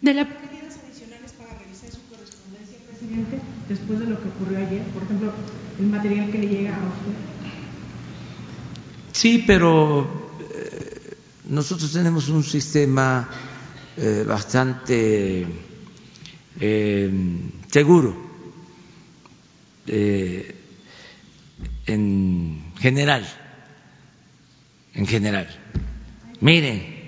[0.00, 4.82] De las medidas adicionales para revisar su correspondencia, presidente, después de lo que ocurrió ayer,
[4.94, 5.32] por ejemplo,
[5.78, 7.12] el material que le llega a usted.
[9.12, 11.16] Sí, pero eh,
[11.48, 13.28] nosotros tenemos un sistema
[13.96, 15.44] eh, bastante
[16.60, 17.10] eh,
[17.70, 18.16] seguro
[19.86, 20.54] eh,
[21.86, 23.26] en general,
[24.94, 25.48] en general.
[26.40, 26.98] Miren,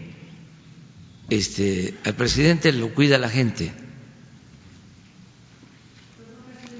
[1.28, 3.72] este, al presidente lo cuida la gente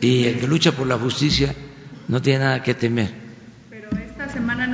[0.00, 1.54] y el que lucha por la justicia
[2.08, 3.19] no tiene nada que temer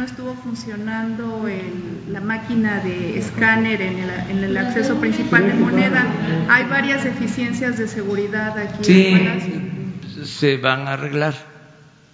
[0.07, 6.07] estuvo funcionando el, la máquina de escáner en el, en el, acceso principal de moneda.
[6.49, 8.85] Hay varias deficiencias de seguridad aquí.
[8.85, 11.35] Sí, en se van a arreglar.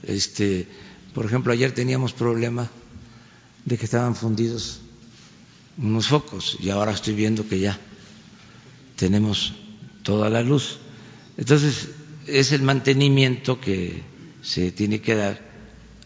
[0.02, 0.66] Este,
[1.14, 2.68] por ejemplo, ayer teníamos problema
[3.64, 4.80] de que estaban fundidos
[5.78, 7.78] unos focos y ahora estoy viendo que ya
[8.96, 9.54] tenemos
[10.02, 10.78] toda la luz.
[11.36, 11.90] Entonces,
[12.26, 14.02] es el mantenimiento que
[14.42, 15.40] se tiene que dar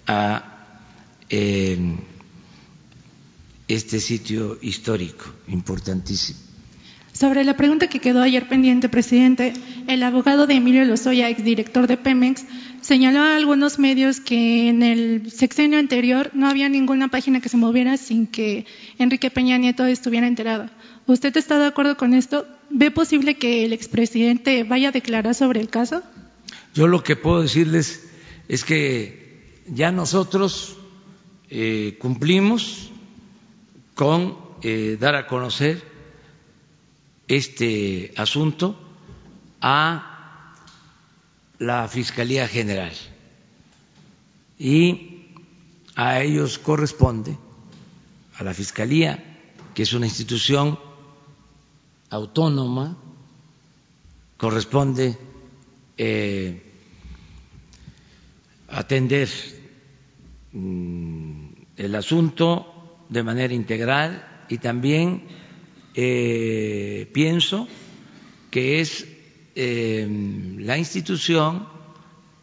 [0.07, 0.56] a
[3.69, 6.47] este sitio histórico importantísimo.
[7.13, 9.55] Sobre la pregunta que quedó ayer pendiente, presidente,
[9.89, 12.45] el abogado de Emilio Lozoya, exdirector de Pemex,
[12.83, 17.57] señaló a algunos medios que en el sexenio anterior no había ninguna página que se
[17.57, 18.67] moviera sin que
[18.99, 20.69] Enrique Peña Nieto estuviera enterado.
[21.07, 22.47] ¿Usted está de acuerdo con esto?
[22.69, 26.03] ¿Ve posible que el expresidente vaya a declarar sobre el caso?
[26.75, 28.11] Yo lo que puedo decirles
[28.47, 30.76] es que ya nosotros
[31.51, 32.91] eh, cumplimos
[33.95, 35.83] con eh, dar a conocer
[37.29, 38.79] este asunto
[39.61, 40.55] a
[41.59, 42.93] la Fiscalía General.
[44.59, 45.33] Y
[45.95, 47.39] a ellos corresponde,
[48.37, 49.39] a la Fiscalía,
[49.75, 50.79] que es una institución
[52.11, 52.97] autónoma,
[54.37, 55.19] corresponde
[55.97, 56.63] eh,
[58.69, 59.29] atender
[60.57, 61.36] Mm,
[61.77, 65.25] el asunto de manera integral y también
[65.95, 67.69] eh, pienso
[68.51, 69.07] que es
[69.55, 70.07] eh,
[70.59, 71.67] la institución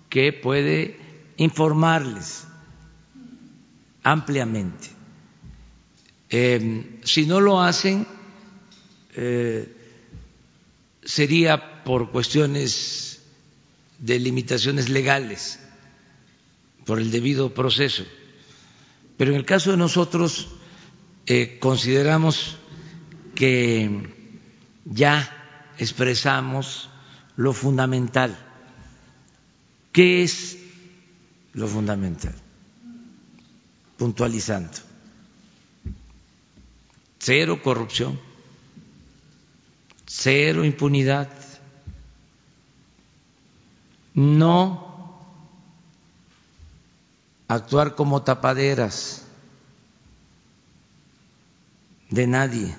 [0.09, 0.97] que puede
[1.37, 2.45] informarles
[4.03, 4.89] ampliamente.
[6.29, 8.07] Eh, si no lo hacen,
[11.03, 13.21] sería por cuestiones
[13.99, 15.59] de limitaciones legales,
[16.85, 18.03] por el debido proceso.
[19.23, 20.49] Pero en el caso de nosotros,
[21.27, 22.57] eh, consideramos
[23.35, 24.13] que
[24.83, 26.89] ya expresamos
[27.37, 28.37] lo fundamental.
[29.93, 30.57] ¿Qué es
[31.53, 32.35] lo fundamental?
[33.95, 34.77] Puntualizando.
[37.17, 38.19] Cero corrupción,
[40.05, 41.29] cero impunidad,
[44.15, 44.92] no
[47.47, 49.25] actuar como tapaderas
[52.09, 52.75] de nadie.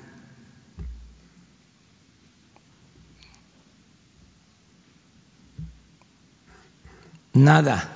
[7.32, 7.90] Nada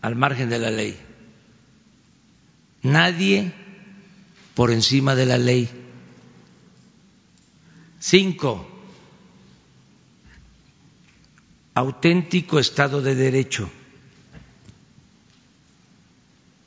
[0.00, 0.98] al margen de la ley.
[2.82, 3.52] Nadie
[4.54, 5.68] por encima de la ley.
[8.00, 8.66] Cinco,
[11.74, 13.70] auténtico Estado de Derecho.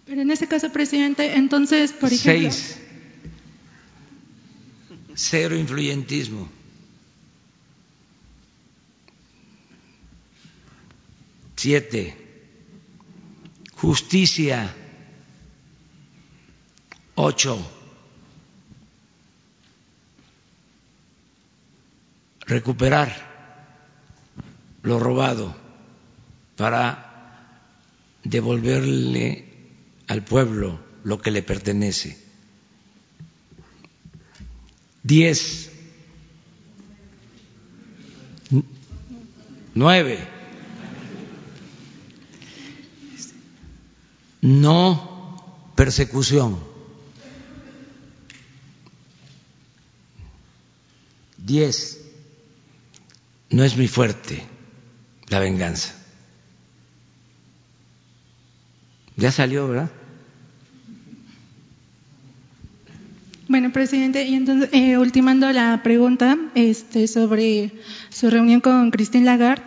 [0.06, 2.52] Pero en ese caso, presidente, entonces, por ejemplo.
[2.52, 2.78] Seis,
[5.16, 6.48] cero influyentismo.
[11.56, 12.16] Siete,
[13.74, 14.76] justicia.
[17.16, 17.58] Ocho,
[22.42, 23.10] recuperar
[24.84, 25.56] lo robado
[26.58, 27.50] para
[28.24, 29.55] devolverle
[30.08, 32.18] al pueblo lo que le pertenece.
[35.04, 35.72] Diez,
[39.76, 40.20] nueve,
[44.42, 46.60] no persecución.
[51.38, 52.02] Diez,
[53.52, 54.44] no es muy fuerte
[55.28, 56.05] la venganza.
[59.18, 59.90] Ya salió, ¿verdad?
[63.48, 67.72] Bueno, presidente, y entonces, eh, ultimando la pregunta este, sobre
[68.10, 69.64] su reunión con Christine Lagarde,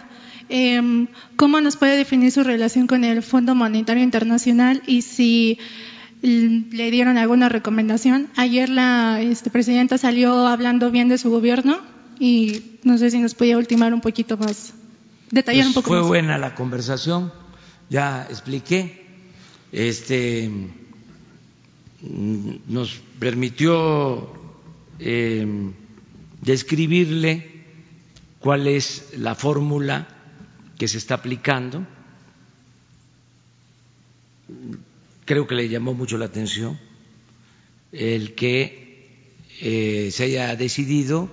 [0.49, 5.59] eh, ¿cómo nos puede definir su relación con el Fondo Monetario Internacional y si
[6.22, 8.28] le dieron alguna recomendación?
[8.36, 11.78] Ayer la este, presidenta salió hablando bien de su gobierno
[12.18, 14.74] y no sé si nos podía ultimar un poquito más,
[15.30, 16.09] detallar Pues un poco fue más.
[16.09, 17.32] buena la conversación,
[17.88, 19.07] ya expliqué.
[19.72, 20.48] Este
[22.00, 24.32] mm, nos permitió
[24.98, 25.46] eh,
[26.40, 27.58] describirle
[28.40, 30.08] cuál es la fórmula
[30.78, 31.86] que se está aplicando.
[35.24, 36.78] Creo que le llamó mucho la atención
[37.92, 39.16] el que
[39.60, 41.28] eh, se haya decidido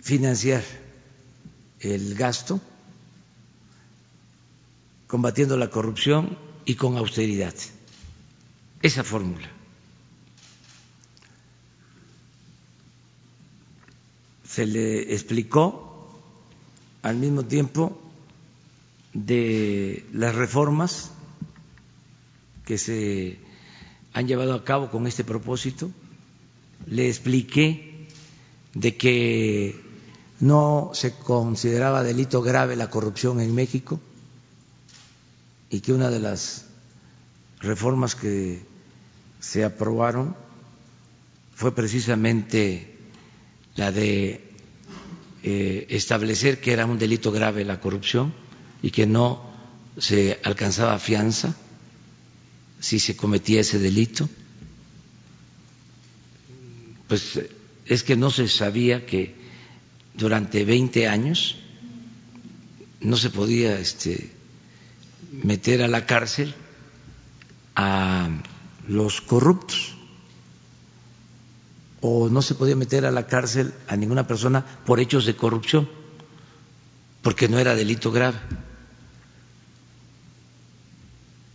[0.00, 0.62] financiar
[1.80, 2.60] el gasto
[5.06, 7.54] combatiendo la corrupción y con austeridad.
[8.82, 9.48] Esa fórmula.
[14.44, 16.20] Se le explicó
[17.02, 18.00] al mismo tiempo
[19.12, 21.10] de las reformas
[22.64, 23.38] que se
[24.12, 25.90] han llevado a cabo con este propósito.
[26.86, 28.08] Le expliqué
[28.74, 29.80] de que
[30.40, 34.00] no se consideraba delito grave la corrupción en México
[35.76, 36.64] y que una de las
[37.60, 38.62] reformas que
[39.40, 40.34] se aprobaron
[41.54, 42.96] fue precisamente
[43.74, 44.54] la de
[45.42, 48.32] eh, establecer que era un delito grave la corrupción
[48.80, 49.50] y que no
[49.98, 51.54] se alcanzaba fianza
[52.80, 54.30] si se cometía ese delito.
[57.06, 57.38] Pues
[57.84, 59.34] es que no se sabía que
[60.14, 61.56] durante 20 años
[63.02, 64.35] no se podía este,
[65.42, 66.54] meter a la cárcel
[67.74, 68.28] a
[68.88, 69.96] los corruptos
[72.00, 75.88] o no se podía meter a la cárcel a ninguna persona por hechos de corrupción,
[77.22, 78.38] porque no era delito grave.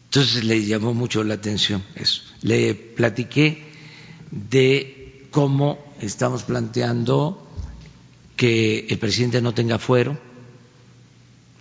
[0.05, 2.23] Entonces le llamó mucho la atención eso.
[2.41, 3.71] Le platiqué
[4.29, 7.47] de cómo estamos planteando
[8.35, 10.19] que el presidente no tenga fuero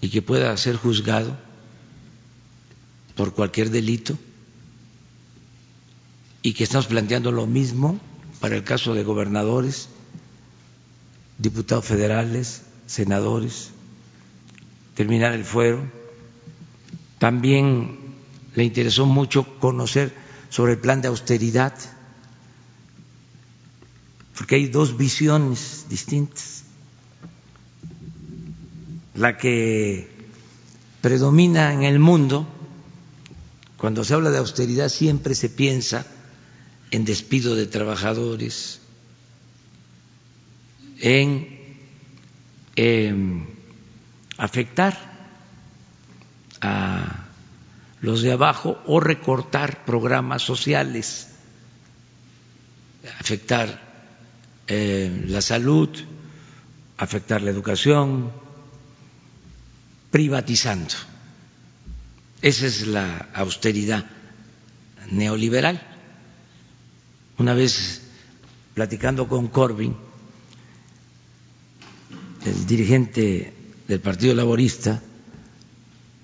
[0.01, 1.39] y que pueda ser juzgado
[3.21, 4.17] por cualquier delito
[6.41, 8.01] y que estamos planteando lo mismo
[8.41, 9.91] para el caso de gobernadores
[11.37, 13.73] diputados federales, senadores,
[14.95, 15.83] terminar el fuero.
[17.19, 17.99] También
[18.55, 20.15] le interesó mucho conocer
[20.49, 21.75] sobre el plan de austeridad,
[24.35, 26.65] porque hay dos visiones distintas.
[29.15, 30.09] La que
[31.03, 32.47] predomina en el mundo,
[33.81, 36.05] cuando se habla de austeridad siempre se piensa
[36.91, 38.81] en despido de trabajadores,
[41.01, 41.59] en,
[44.37, 44.99] afectar
[46.61, 47.27] a
[48.03, 51.29] los de abajo o recortar programas sociales,
[53.19, 53.81] afectar
[54.67, 55.89] eh, la salud,
[56.99, 58.31] afectar la educación,
[60.11, 60.95] privatizando.
[62.43, 64.07] Esa es la austeridad
[65.11, 65.81] neoliberal.
[67.39, 68.01] Una vez
[68.75, 69.95] platicando con Corbyn,
[72.47, 73.53] el dirigente
[73.89, 75.03] del Partido Laborista,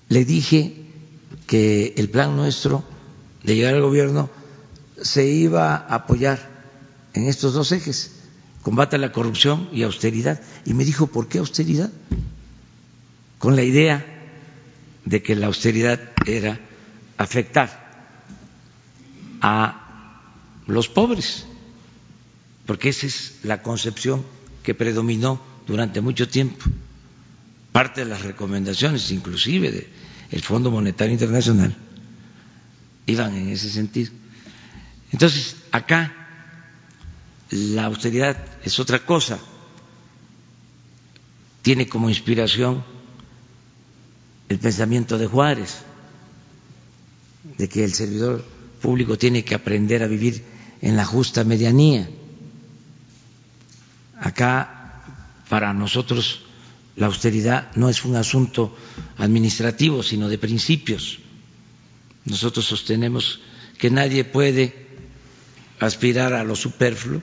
[0.09, 0.75] le dije
[1.45, 2.83] que el plan nuestro
[3.43, 4.29] de llegar al gobierno
[4.99, 6.49] se iba a apoyar
[7.13, 8.11] en estos dos ejes,
[8.63, 10.41] combate a la corrupción y austeridad.
[10.65, 11.91] Y me dijo, ¿por qué austeridad?
[13.37, 14.16] Con la idea
[15.09, 16.59] de que la austeridad era
[17.17, 17.69] afectar
[19.41, 20.11] a
[20.67, 21.45] los pobres,
[22.65, 24.25] porque esa es la concepción
[24.63, 26.65] que predominó durante mucho tiempo.
[27.71, 29.87] Parte de las recomendaciones, inclusive
[30.29, 31.73] del Fondo Monetario Internacional,
[33.05, 34.11] iban en ese sentido.
[35.13, 36.13] Entonces, acá
[37.51, 39.39] la austeridad es otra cosa.
[41.61, 42.83] Tiene como inspiración
[44.49, 45.79] el pensamiento de Juárez,
[47.57, 48.43] de que el servidor
[48.81, 50.43] público tiene que aprender a vivir
[50.81, 52.09] en la justa medianía.
[54.19, 55.03] Acá
[55.49, 56.41] para nosotros
[56.95, 58.75] la austeridad no es un asunto
[59.17, 61.19] administrativo, sino de principios.
[62.25, 63.39] Nosotros sostenemos
[63.77, 64.87] que nadie puede
[65.79, 67.21] aspirar a lo superfluo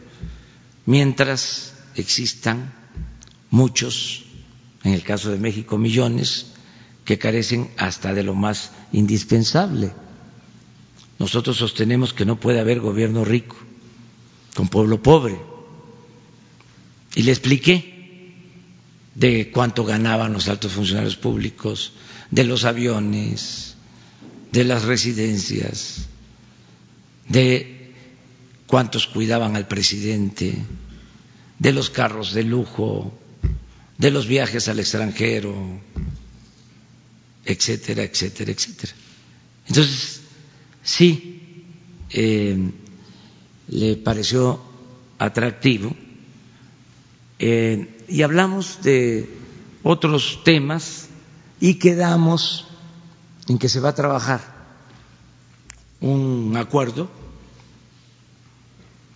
[0.86, 2.72] mientras existan
[3.50, 4.24] muchos,
[4.84, 6.53] en el caso de México millones,
[7.04, 9.92] que carecen hasta de lo más indispensable.
[11.18, 13.56] Nosotros sostenemos que no puede haber gobierno rico
[14.54, 15.38] con pueblo pobre.
[17.14, 17.94] Y le expliqué
[19.14, 21.92] de cuánto ganaban los altos funcionarios públicos,
[22.30, 23.76] de los aviones,
[24.50, 26.06] de las residencias,
[27.28, 27.92] de
[28.66, 30.56] cuántos cuidaban al presidente,
[31.58, 33.16] de los carros de lujo,
[33.98, 35.54] de los viajes al extranjero,
[37.44, 38.92] etcétera, etcétera, etcétera.
[39.68, 40.20] Entonces,
[40.82, 41.66] sí,
[42.10, 42.70] eh,
[43.68, 44.60] le pareció
[45.18, 45.94] atractivo
[47.38, 49.28] eh, y hablamos de
[49.82, 51.08] otros temas
[51.60, 52.66] y quedamos
[53.48, 54.40] en que se va a trabajar
[56.00, 57.10] un acuerdo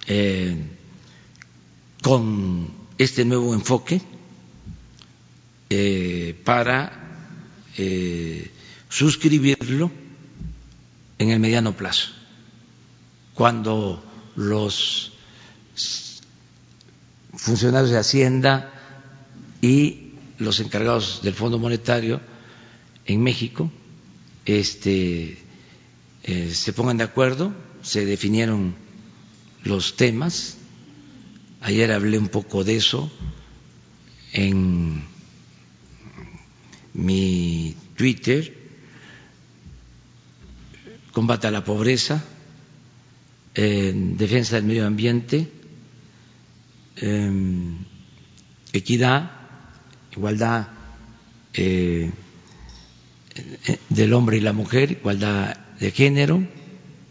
[0.07, 0.57] eh,
[2.03, 4.01] con este nuevo enfoque
[6.45, 7.08] para
[7.79, 8.51] eh,
[8.89, 9.91] suscribirlo
[11.19, 12.11] en el mediano plazo,
[13.35, 14.05] cuando
[14.37, 15.13] los
[17.35, 18.73] funcionarios de Hacienda
[19.61, 22.21] y los encargados del Fondo Monetario
[23.07, 23.71] en México
[24.45, 25.39] este,
[26.25, 27.53] eh, se pongan de acuerdo,
[27.83, 28.75] se definieron
[29.63, 30.57] los temas.
[31.61, 33.11] Ayer hablé un poco de eso
[34.33, 35.05] en
[36.99, 38.53] mi Twitter,
[41.13, 42.23] combate a la pobreza,
[43.55, 45.49] defensa del medio ambiente,
[48.73, 49.39] equidad
[50.19, 50.69] igualdad
[51.55, 52.11] eh,
[53.89, 56.47] del hombre y la mujer, igualdad de género,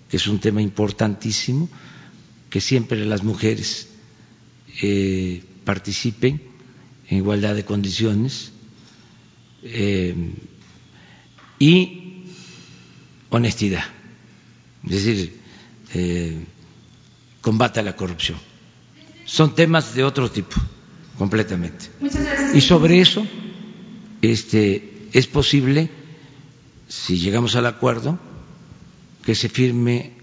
[0.10, 1.70] que es un tema importantísimo,
[2.50, 3.88] que siempre las mujeres
[4.82, 6.42] eh, participen
[7.10, 8.52] en igualdad de condiciones
[9.64, 10.16] eh,
[11.60, 12.24] y
[13.30, 13.84] honestidad,
[14.84, 15.40] es decir,
[17.42, 18.38] combate a la corrupción.
[19.26, 20.56] Son temas de otro tipo
[21.18, 21.86] completamente.
[22.54, 23.26] Y sobre eso
[24.22, 25.90] este, es posible,
[26.88, 28.20] si llegamos al acuerdo,
[29.24, 30.14] que se firme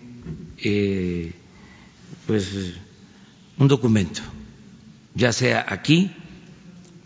[0.58, 1.32] eh,
[2.26, 2.74] pues,
[3.58, 4.22] un documento,
[5.14, 6.10] ya sea aquí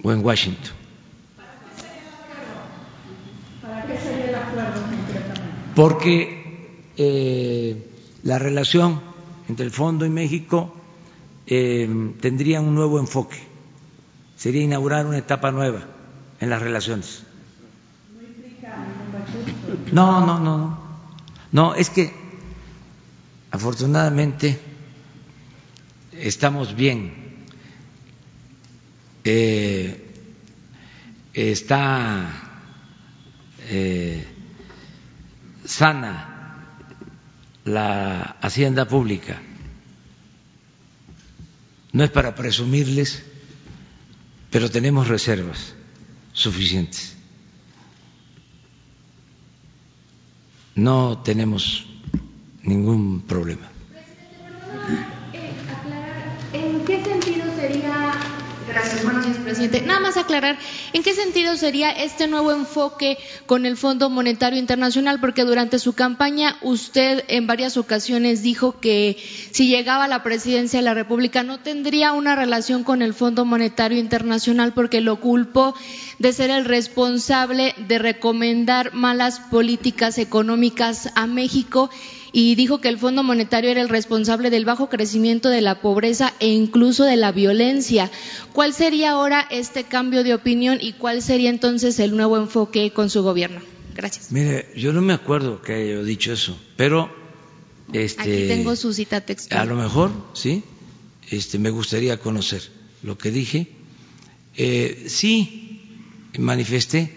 [0.03, 0.73] o en Washington.
[3.61, 4.89] ¿Para qué sería el acuerdo
[5.79, 7.87] Porque eh,
[8.25, 9.01] la relación
[9.49, 10.75] entre el Fondo y México
[11.47, 11.89] eh,
[12.21, 13.39] tendría un nuevo enfoque
[14.35, 15.87] sería inaugurar una etapa nueva
[16.41, 17.23] en las relaciones.
[19.93, 20.79] No, no, no, no.
[21.53, 22.13] No, es que
[23.53, 24.59] afortunadamente
[26.13, 27.47] estamos bien.
[29.23, 30.13] Eh,
[31.33, 32.49] está
[35.69, 36.65] sana
[37.65, 39.41] la hacienda pública.
[41.93, 43.23] No es para presumirles,
[44.51, 45.75] pero tenemos reservas
[46.33, 47.17] suficientes.
[50.75, 51.87] No tenemos
[52.63, 53.69] ningún problema.
[56.53, 58.13] ¿En qué sentido sería
[58.69, 59.81] Gracias, buenos días, presidente.
[59.83, 60.59] Nada más aclarar,
[60.93, 63.17] ¿en qué sentido sería este nuevo enfoque
[63.47, 65.21] con el Fondo Monetario Internacional?
[65.21, 69.17] Porque durante su campaña usted en varias ocasiones dijo que
[69.51, 73.45] si llegaba a la presidencia de la República no tendría una relación con el Fondo
[73.45, 75.75] Monetario Internacional porque lo culpó
[76.19, 81.91] de ser el responsable de recomendar malas políticas económicas a México
[82.33, 86.35] y dijo que el Fondo Monetario era el responsable del bajo crecimiento de la pobreza
[86.41, 88.11] e incluso de la violencia.
[88.53, 93.11] ¿Cuál sería ahora este cambio de opinión y cuál sería entonces el nuevo enfoque con
[93.11, 93.61] su gobierno?
[93.95, 94.31] Gracias.
[94.31, 97.11] Mire, yo no me acuerdo que haya dicho eso, pero
[97.93, 99.61] este, aquí tengo su cita textual.
[99.61, 100.63] A lo mejor, sí.
[101.31, 102.63] Este, me gustaría conocer
[103.03, 103.69] lo que dije.
[104.57, 105.83] Eh, sí,
[106.39, 107.17] manifesté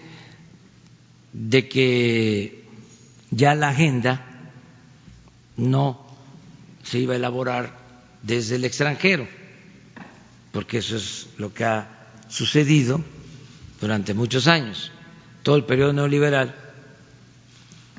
[1.32, 2.64] de que
[3.30, 4.31] ya la agenda
[5.62, 6.04] no
[6.82, 7.78] se iba a elaborar
[8.22, 9.26] desde el extranjero,
[10.52, 13.00] porque eso es lo que ha sucedido
[13.80, 14.90] durante muchos años.
[15.42, 16.54] Todo el periodo neoliberal,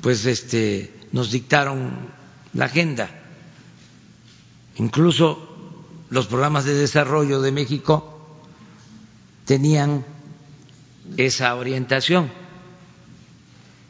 [0.02, 2.08] pues este, nos dictaron
[2.52, 3.08] la agenda.
[4.76, 8.38] Incluso los programas de desarrollo de México
[9.46, 10.04] tenían
[11.16, 12.30] esa orientación.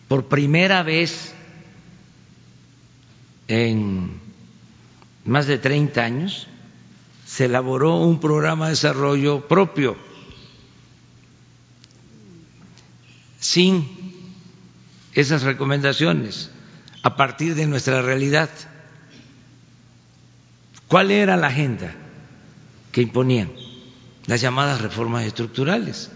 [0.09, 1.35] Por primera vez
[3.49, 4.21] en
[5.25, 6.49] más de 30 años
[7.27, 9.97] se elaboró un programa de desarrollo propio,
[13.39, 13.89] sin
[15.15, 16.51] esas recomendaciones,
[17.03, 18.51] a partir de nuestra realidad.
[20.89, 21.95] ¿Cuál era la agenda
[22.93, 23.51] que imponían?
[24.27, 26.11] Las llamadas reformas estructurales,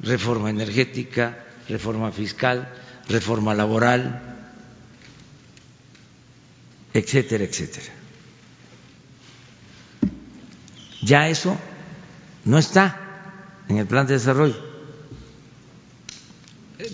[0.00, 2.68] reforma energética, reforma fiscal,
[3.08, 4.35] reforma laboral,
[6.98, 7.92] etcétera, etcétera.
[11.02, 11.56] Ya eso
[12.44, 13.00] no está
[13.68, 14.56] en el plan de desarrollo.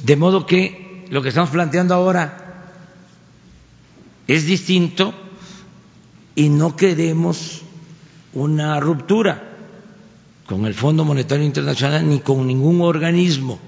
[0.05, 2.73] De modo que lo que estamos planteando ahora
[4.27, 5.15] es distinto
[6.35, 7.63] y no queremos
[8.33, 9.51] una ruptura
[10.47, 13.61] con el Fondo Monetario Internacional ni con ningún organismo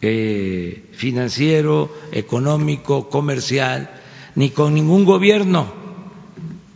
[0.00, 3.90] eh, financiero, económico, comercial,
[4.36, 5.66] ni con ningún gobierno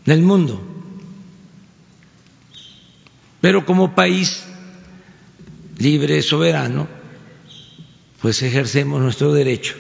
[0.05, 0.61] del mundo.
[3.41, 4.43] Pero como país
[5.79, 6.89] libre, soberano,
[8.21, 9.77] pues ejercemos nuestro derecho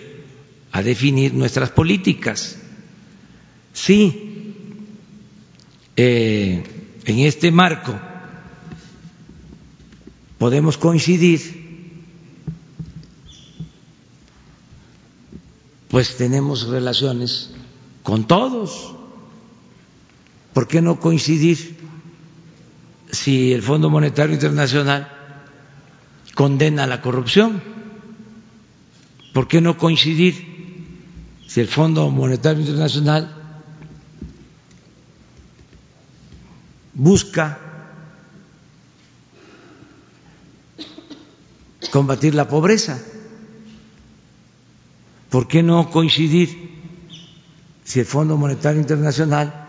[0.70, 2.56] a definir nuestras políticas.
[3.72, 4.54] Sí,
[5.96, 6.62] eh,
[7.04, 7.98] en este marco
[10.38, 11.55] podemos coincidir
[15.88, 17.50] pues tenemos relaciones
[18.02, 18.94] con todos.
[20.52, 21.76] ¿Por qué no coincidir
[23.10, 25.08] si el Fondo Monetario Internacional
[26.34, 27.62] condena la corrupción?
[29.32, 30.56] ¿Por qué no coincidir
[31.46, 33.34] si el Fondo Monetario Internacional
[36.94, 37.58] busca
[41.90, 42.98] combatir la pobreza?
[45.36, 46.48] ¿Por qué no coincidir
[47.84, 49.68] si el Fondo Monetario Internacional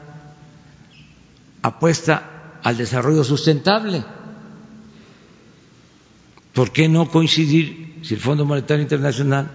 [1.61, 4.02] apuesta al desarrollo sustentable?
[6.53, 9.52] ¿Por qué no coincidir si el Fondo Monetario Internacional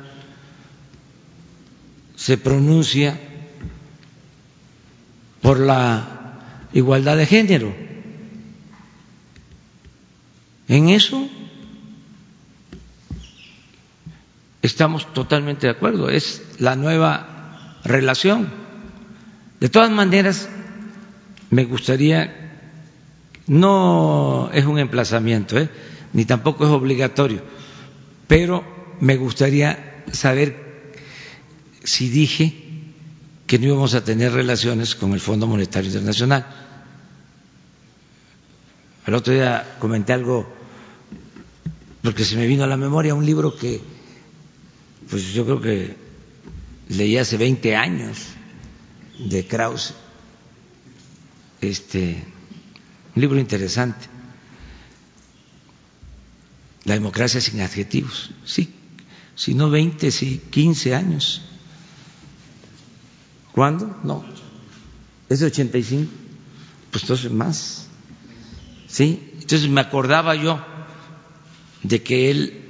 [2.14, 3.18] se pronuncia
[5.40, 7.74] por la igualdad de género?
[10.68, 11.26] En eso
[14.62, 18.48] estamos totalmente de acuerdo, es la nueva relación.
[19.60, 20.48] De todas maneras,
[21.50, 22.58] me gustaría,
[23.46, 25.68] no es un emplazamiento, ¿eh?
[26.12, 27.42] ni tampoco es obligatorio,
[28.26, 28.64] pero
[29.00, 30.92] me gustaría saber
[31.84, 32.54] si dije
[33.46, 36.46] que no íbamos a tener relaciones con el Fondo Monetario Internacional.
[39.06, 40.48] El otro día comenté algo,
[42.02, 43.80] porque se me vino a la memoria un libro que,
[45.12, 45.94] pues yo creo que
[46.88, 48.16] leí hace 20 años
[49.18, 49.92] de Krause,
[51.60, 52.24] este,
[53.14, 54.06] un libro interesante,
[56.84, 58.74] La democracia sin adjetivos, sí,
[59.34, 61.42] si no 20, sí 15 años.
[63.52, 64.00] ¿Cuándo?
[64.04, 64.24] No,
[65.28, 66.10] es de 85,
[66.90, 67.86] pues entonces más.
[68.88, 69.30] ¿Sí?
[69.34, 70.58] Entonces me acordaba yo
[71.82, 72.61] de que él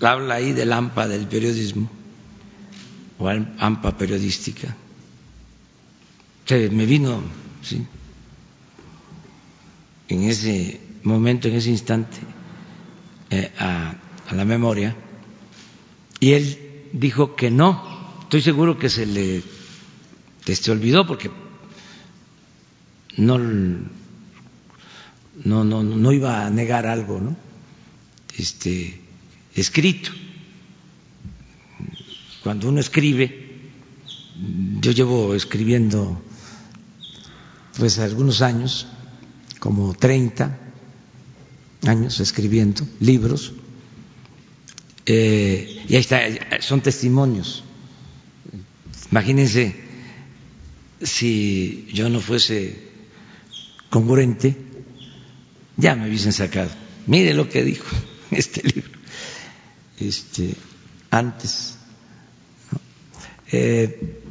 [0.00, 1.90] habla ahí del AMPA del periodismo,
[3.18, 4.76] o AMPA periodística.
[6.44, 7.22] Que me vino,
[7.62, 7.84] ¿sí?
[10.08, 12.18] En ese momento, en ese instante,
[13.30, 13.96] eh, a,
[14.32, 14.94] la memoria,
[16.20, 17.96] y él dijo que no.
[18.22, 19.42] Estoy seguro que se le
[20.46, 21.30] este, olvidó porque
[23.16, 23.88] no, no,
[25.64, 27.36] no, no iba a negar algo, ¿no?
[28.36, 29.05] Este,
[29.56, 30.10] escrito.
[32.42, 33.46] Cuando uno escribe,
[34.80, 36.22] yo llevo escribiendo
[37.78, 38.86] pues algunos años,
[39.58, 40.58] como 30
[41.86, 43.52] años escribiendo libros,
[45.06, 46.20] eh, y ahí está,
[46.60, 47.62] son testimonios.
[49.10, 49.76] Imagínense
[51.00, 52.90] si yo no fuese
[53.90, 54.56] congruente,
[55.76, 56.70] ya me hubiesen sacado.
[57.06, 57.86] Mire lo que dijo
[58.30, 58.90] este libro,
[59.98, 60.54] este,
[61.10, 61.78] antes.
[63.52, 64.22] Eh,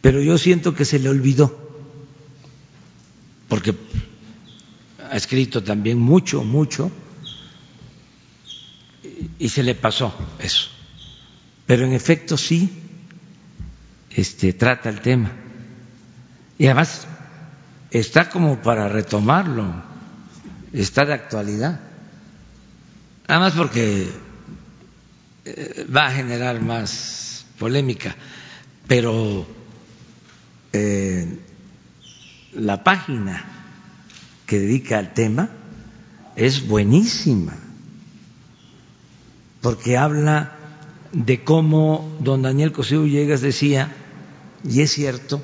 [0.00, 1.56] pero yo siento que se le olvidó,
[3.48, 3.74] porque
[5.10, 6.90] ha escrito también mucho, mucho,
[9.38, 10.68] y se le pasó eso.
[11.66, 12.70] Pero en efecto sí
[14.10, 15.32] este, trata el tema.
[16.58, 17.06] Y además
[17.90, 19.82] está como para retomarlo,
[20.72, 21.80] está de actualidad.
[23.28, 24.10] Nada más porque
[25.94, 28.14] va a generar más polémica,
[28.86, 29.46] pero
[30.72, 31.38] eh,
[32.54, 33.44] la página
[34.46, 35.50] que dedica al tema
[36.36, 37.56] es buenísima,
[39.60, 40.56] porque habla
[41.12, 43.92] de cómo don Daniel Cosío Villegas decía,
[44.64, 45.42] y es cierto,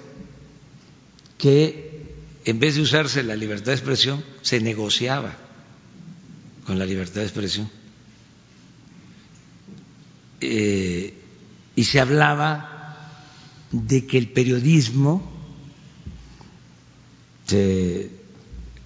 [1.39, 1.87] que
[2.47, 5.37] en vez de usarse la libertad de expresión, se negociaba
[6.65, 7.69] con la libertad de expresión.
[10.41, 11.15] Eh,
[11.75, 12.77] y se hablaba
[13.71, 15.33] de que el periodismo,
[17.47, 18.11] se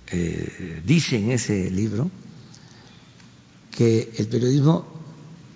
[0.09, 2.11] eh, dice en ese libro,
[3.71, 4.87] que el periodismo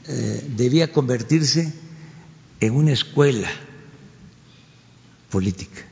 [0.06, 1.72] eh, debía convertirse
[2.60, 3.50] en una escuela
[5.30, 5.82] política,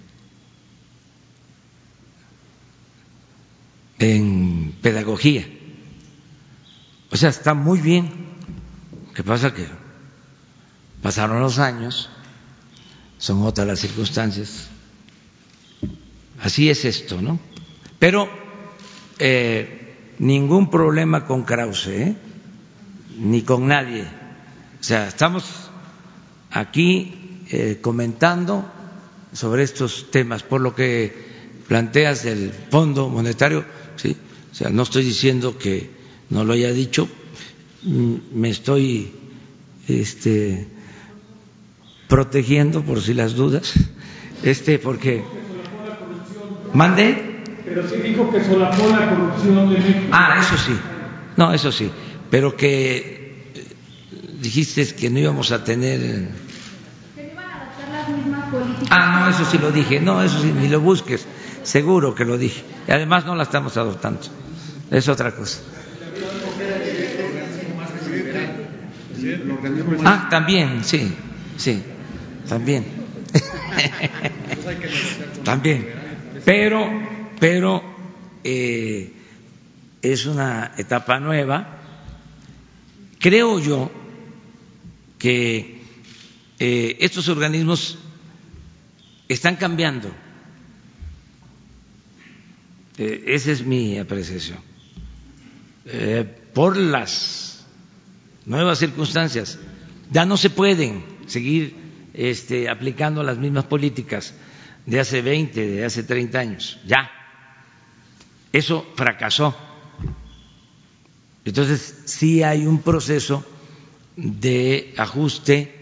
[3.99, 5.47] en pedagogía.
[7.11, 8.11] O sea, está muy bien.
[9.15, 9.53] ¿Qué pasa?
[9.53, 9.67] Que
[11.03, 12.09] pasaron los años,
[13.19, 14.69] son otras las circunstancias.
[16.41, 17.39] Así es esto, ¿no?
[17.99, 18.29] Pero
[19.19, 22.17] eh, ningún problema con Krause, ¿eh?
[23.19, 24.03] ni con nadie.
[24.81, 25.45] O sea, estamos
[26.51, 28.65] aquí eh, comentando
[29.33, 31.13] sobre estos temas, por lo que
[31.69, 33.65] planteas del Fondo Monetario,
[33.97, 34.17] sí,
[34.51, 35.91] o sea, no estoy diciendo que
[36.31, 37.09] no lo haya dicho,
[37.83, 39.13] mm, me estoy
[39.89, 40.67] este,
[42.13, 43.73] protegiendo por si las dudas,
[44.43, 45.25] este, porque
[46.75, 47.41] mande.
[47.65, 50.01] Pero sí dijo que solapó la corrupción de México.
[50.13, 50.79] Ah, eso sí,
[51.39, 51.91] no, eso sí,
[52.31, 53.33] pero que
[54.43, 56.29] dijiste que no íbamos a tener
[58.91, 59.99] Ah, no, eso sí lo dije.
[59.99, 61.25] No, eso sí, ni lo busques.
[61.63, 62.63] Seguro que lo dije.
[62.87, 64.21] Y además no la estamos adoptando.
[64.91, 65.61] Es otra cosa.
[70.05, 71.17] Ah, también, sí,
[71.57, 71.83] sí,
[72.49, 72.85] también.
[75.45, 75.89] también.
[76.45, 76.89] Pero,
[77.39, 77.83] pero
[78.45, 79.13] eh,
[80.03, 81.79] es una etapa nueva.
[83.19, 83.91] Creo yo
[85.19, 85.81] que
[86.59, 87.99] eh, estos organismos
[89.29, 90.11] están cambiando.
[92.99, 94.59] Eh, esa es mi apreciación.
[95.87, 97.65] Eh, por las
[98.45, 99.59] nuevas circunstancias,
[100.11, 101.75] ya no se pueden seguir
[102.15, 104.35] este, aplicando las mismas políticas
[104.87, 107.11] de hace 20, de hace 30 años, ya.
[108.53, 109.57] Eso fracasó.
[111.45, 113.45] Entonces, sí hay un proceso
[114.17, 115.75] de ajuste,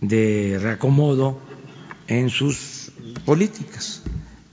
[0.00, 1.40] de reacomodo
[2.08, 2.92] en sus
[3.24, 4.02] políticas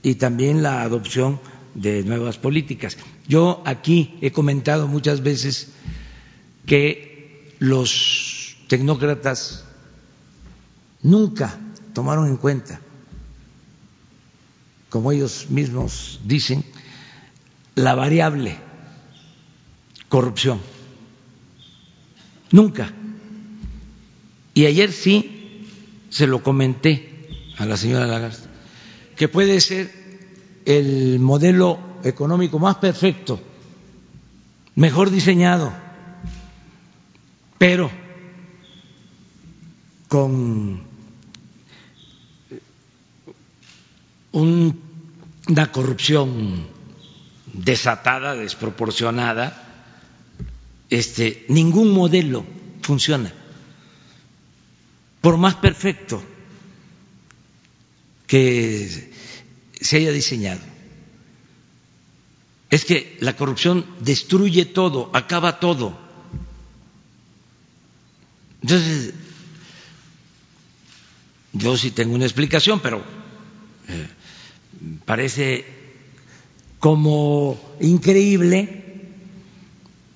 [0.02, 1.40] y también la adopción
[1.74, 2.96] de nuevas políticas.
[3.28, 5.72] Yo aquí he comentado muchas veces
[6.66, 9.64] que los tecnócratas
[11.02, 11.58] nunca
[11.94, 12.80] tomaron en cuenta,
[14.88, 16.64] como ellos mismos dicen,
[17.74, 18.58] la variable
[20.08, 20.60] corrupción.
[22.50, 22.92] Nunca.
[24.52, 25.66] Y ayer sí
[26.10, 28.48] se lo comenté a la señora Lagarde,
[29.16, 29.90] que puede ser
[30.66, 33.40] el modelo económico más perfecto,
[34.74, 35.72] mejor diseñado,
[37.58, 37.90] pero
[40.08, 40.89] con
[44.32, 46.66] una corrupción
[47.52, 49.66] desatada, desproporcionada,
[50.88, 52.44] este, ningún modelo
[52.82, 53.32] funciona,
[55.20, 56.22] por más perfecto
[58.26, 59.12] que
[59.80, 60.60] se haya diseñado.
[62.70, 65.98] Es que la corrupción destruye todo, acaba todo.
[68.62, 69.14] Entonces,
[71.52, 73.02] yo sí tengo una explicación, pero
[73.88, 74.08] eh,
[75.04, 75.64] parece
[76.78, 78.80] como increíble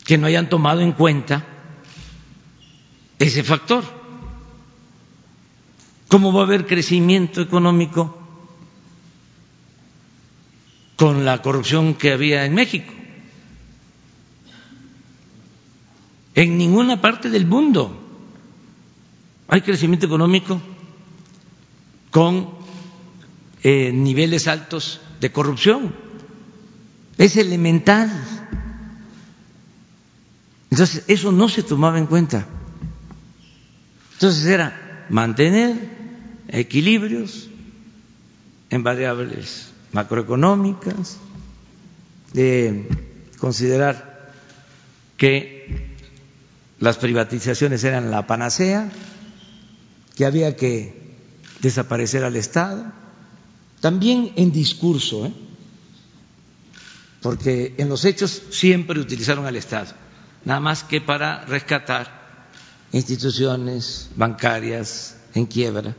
[0.05, 1.45] que no hayan tomado en cuenta
[3.19, 3.85] ese factor.
[6.09, 8.19] ¿Cómo va a haber crecimiento económico
[10.97, 12.93] con la corrupción que había en México?
[16.35, 18.01] En ninguna parte del mundo
[19.49, 20.61] hay crecimiento económico
[22.11, 22.64] con
[23.65, 25.95] eh, niveles altos de corrupción.
[27.19, 28.11] Es elemental.
[30.70, 32.47] Entonces, eso no se tomaba en cuenta.
[34.12, 35.77] Entonces era mantener
[36.49, 37.49] equilibrios
[38.70, 41.19] en variables macroeconómicas,
[42.32, 42.89] de
[43.39, 44.32] considerar
[45.16, 45.95] que
[46.81, 48.91] las privatizaciones eran la panacea,
[50.16, 51.15] que había que
[51.61, 52.93] desaparecer al Estado,
[53.85, 55.32] también en discurso, ¿eh?
[57.20, 59.93] porque en los hechos siempre utilizaron al Estado,
[60.47, 62.48] nada más que para rescatar
[62.93, 65.94] instituciones bancarias en quiebra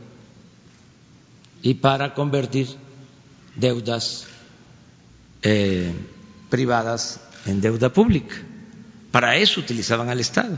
[1.62, 2.70] y para convertir
[3.56, 4.26] deudas
[5.44, 5.94] eh,
[6.49, 8.34] privadas en deuda pública.
[9.12, 10.57] Para eso utilizaban al Estado.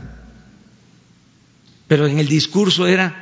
[1.88, 3.14] Pero en el discurso era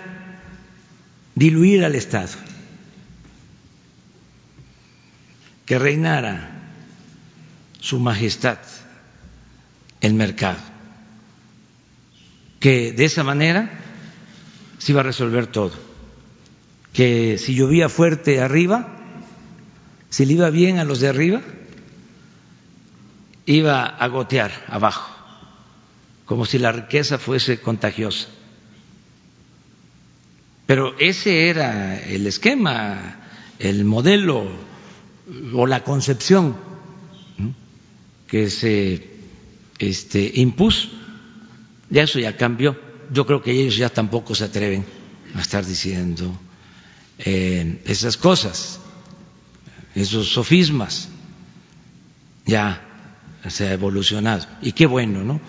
[1.34, 2.30] diluir al Estado,
[5.66, 6.52] que reinara
[7.80, 8.58] su majestad
[10.00, 10.60] el mercado,
[12.60, 13.70] que de esa manera
[14.78, 15.72] se iba a resolver todo,
[16.92, 18.96] que si llovía fuerte arriba,
[20.08, 21.42] si le iba bien a los de arriba,
[23.44, 25.12] iba a gotear abajo,
[26.24, 28.28] como si la riqueza fuese contagiosa.
[30.66, 33.16] Pero ese era el esquema,
[33.58, 34.65] el modelo
[35.54, 36.56] o la concepción
[38.26, 39.08] que se
[39.78, 40.88] este, impuso.
[41.90, 42.76] Ya eso ya cambió.
[43.12, 44.84] Yo creo que ellos ya tampoco se atreven
[45.34, 46.36] a estar diciendo
[47.18, 48.80] eh, esas cosas
[49.96, 51.08] esos sofismas.
[52.44, 52.82] Ya
[53.48, 54.46] se ha evolucionado.
[54.62, 55.40] Y qué bueno, ¿no?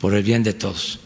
[0.00, 1.00] Por el bien de todos.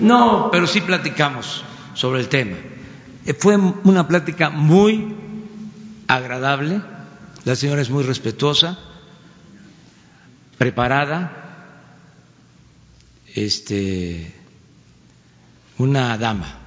[0.00, 1.64] No, pero sí platicamos
[1.94, 2.56] sobre el tema.
[3.24, 5.14] Eh, fue una plática muy
[6.06, 6.80] agradable.
[7.44, 8.78] La señora es muy respetuosa,
[10.58, 11.32] preparada,
[13.34, 14.34] este
[15.78, 16.65] una dama.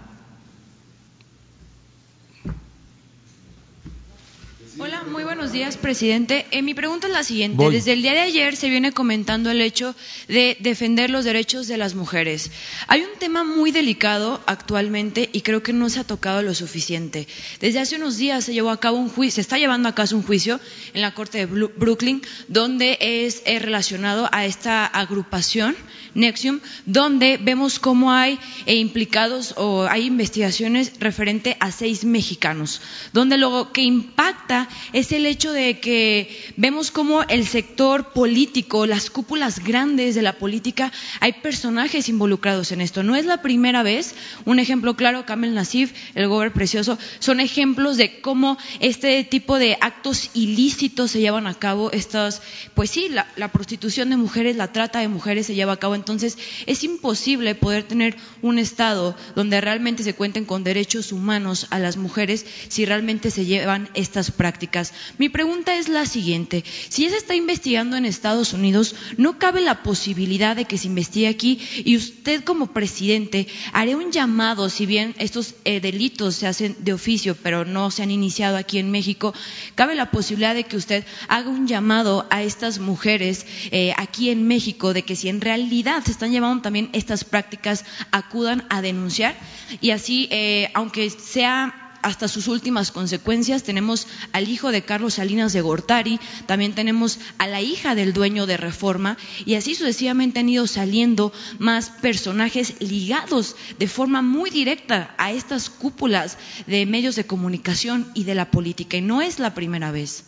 [4.81, 6.45] Hola, muy buenos días, presidente.
[6.51, 7.69] Eh, mi pregunta es la siguiente.
[7.69, 9.93] Desde el día de ayer se viene comentando el hecho
[10.30, 12.49] de defender los derechos de las mujeres.
[12.88, 17.27] Hay un tema muy delicado actualmente y creo que no se ha tocado lo suficiente.
[17.60, 20.15] Desde hace unos días se llevó a cabo un juicio, se está llevando a cabo
[20.15, 20.61] un juicio
[20.93, 25.76] en la Corte de Brooklyn, donde es relacionado a esta agrupación
[26.14, 32.81] Nexium, donde vemos cómo hay eh, implicados o hay investigaciones referente a seis mexicanos,
[33.14, 39.10] donde lo que impacta es el hecho de que vemos como el sector político, las
[39.10, 43.03] cúpulas grandes de la política, hay personajes involucrados en esto.
[43.03, 44.15] No es la primera vez.
[44.45, 49.77] Un ejemplo claro, Kamel Nasif, el gobernador precioso, son ejemplos de cómo este tipo de
[49.81, 51.91] actos ilícitos se llevan a cabo.
[51.91, 52.41] Estas,
[52.73, 55.95] pues sí, la, la prostitución de mujeres, la trata de mujeres se lleva a cabo.
[55.99, 61.80] Entonces, es imposible poder tener un Estado donde realmente se cuenten con derechos humanos a
[61.80, 64.93] las mujeres si realmente se llevan estas prácticas.
[65.17, 66.63] Mi pregunta es la siguiente.
[66.89, 70.88] Si ya se está investigando en Estados Unidos, ¿no cabe la posibilidad de que se
[70.88, 76.47] investigue aquí y usted como presidente haré un llamado, si bien estos eh, delitos se
[76.47, 79.34] hacen de oficio, pero no se han iniciado aquí en México,
[79.76, 84.47] cabe la posibilidad de que usted haga un llamado a estas mujeres eh, aquí en
[84.47, 89.36] México de que si en realidad se están llevando también estas prácticas, acudan a denunciar
[89.82, 93.64] y así, eh, aunque sea hasta sus últimas consecuencias.
[93.64, 98.45] Tenemos al hijo de Carlos Salinas de Gortari, también tenemos a la hija del dueño
[98.45, 105.14] de Reforma y así sucesivamente han ido saliendo más personajes ligados de forma muy directa
[105.18, 106.38] a estas cúpulas
[106.68, 108.98] de medios de comunicación y de la política.
[108.98, 110.26] Y no es la primera vez.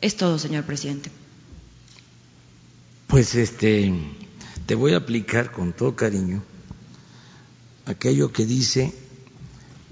[0.00, 1.10] Es todo, señor presidente.
[3.06, 3.92] Pues este,
[4.66, 6.42] te voy a aplicar con todo cariño
[7.86, 8.92] aquello que dice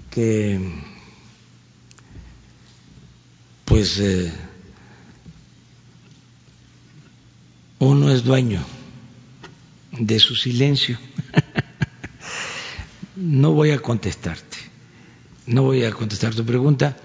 [0.09, 0.59] que
[3.65, 4.31] pues eh,
[7.79, 8.63] uno es dueño
[9.91, 10.97] de su silencio.
[13.15, 14.57] no voy a contestarte,
[15.47, 16.97] no voy a contestar tu pregunta,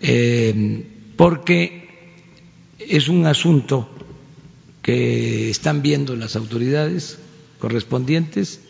[0.00, 0.86] eh,
[1.16, 1.88] porque
[2.78, 3.88] es un asunto
[4.82, 7.18] que están viendo las autoridades
[7.58, 8.60] correspondientes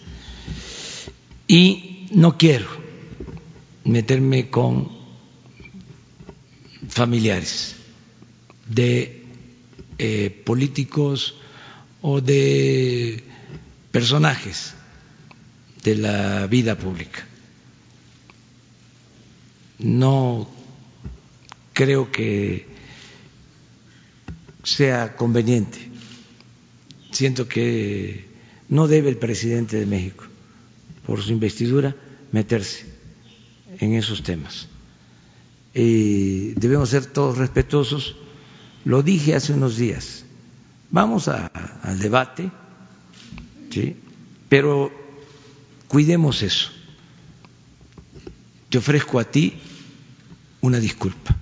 [1.49, 2.69] y no quiero
[3.85, 4.91] meterme con
[6.89, 7.77] familiares
[8.69, 9.25] de
[9.99, 11.35] eh, políticos
[12.03, 13.25] o de
[13.91, 14.75] personajes
[15.83, 17.27] de la vida pública.
[19.79, 20.49] No
[21.73, 22.67] creo que
[24.63, 25.92] sea conveniente.
[27.13, 28.27] Siento que
[28.69, 30.25] no debe el presidente de México,
[31.07, 31.95] por su investidura,
[32.33, 32.87] meterse
[33.79, 34.69] en esos temas.
[35.75, 38.17] y debemos ser todos respetuosos.
[38.85, 40.25] Lo dije hace unos días.
[40.91, 42.51] Vamos al debate,
[43.71, 43.97] ¿sí?
[44.49, 44.93] pero
[45.89, 46.71] cuidemos eso.
[48.69, 49.55] Te ofrezco a ti
[50.61, 51.37] una disculpa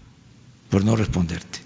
[0.69, 1.59] por no responderte.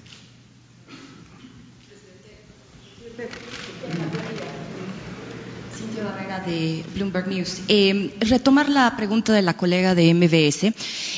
[6.47, 7.61] De Bloomberg News.
[7.69, 10.75] Eh, retomar la pregunta de la colega de MBS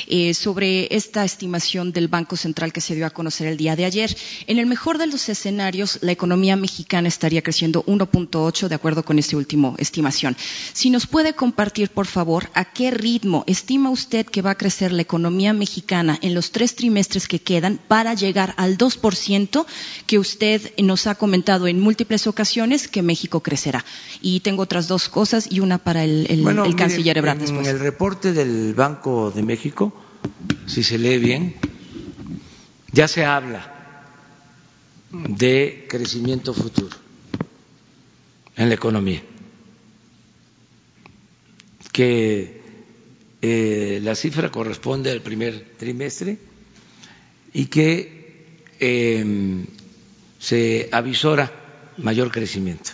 [0.09, 3.85] eh, sobre esta estimación del Banco Central que se dio a conocer el día de
[3.85, 4.17] ayer.
[4.47, 9.19] En el mejor de los escenarios, la economía mexicana estaría creciendo 1.8 de acuerdo con
[9.19, 10.37] esta última estimación.
[10.73, 14.93] Si nos puede compartir, por favor, a qué ritmo estima usted que va a crecer
[14.93, 19.67] la economía mexicana en los tres trimestres que quedan para llegar al 2%
[20.07, 23.85] que usted nos ha comentado en múltiples ocasiones que México crecerá.
[24.21, 27.67] Y tengo otras dos cosas y una para el, canciller Ebrard después.
[27.67, 29.91] En el reporte del Banco de México,
[30.67, 31.55] si se lee bien,
[32.93, 34.05] ya se habla
[35.11, 36.95] de crecimiento futuro
[38.57, 39.23] en la economía,
[41.93, 42.61] que
[43.41, 46.37] eh, la cifra corresponde al primer trimestre
[47.55, 49.65] y que em,
[50.39, 51.51] se avisora
[51.97, 52.91] mayor crecimiento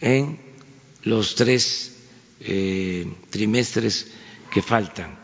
[0.00, 0.43] en
[1.04, 1.96] los tres
[2.40, 4.08] eh, trimestres
[4.50, 5.16] que faltan.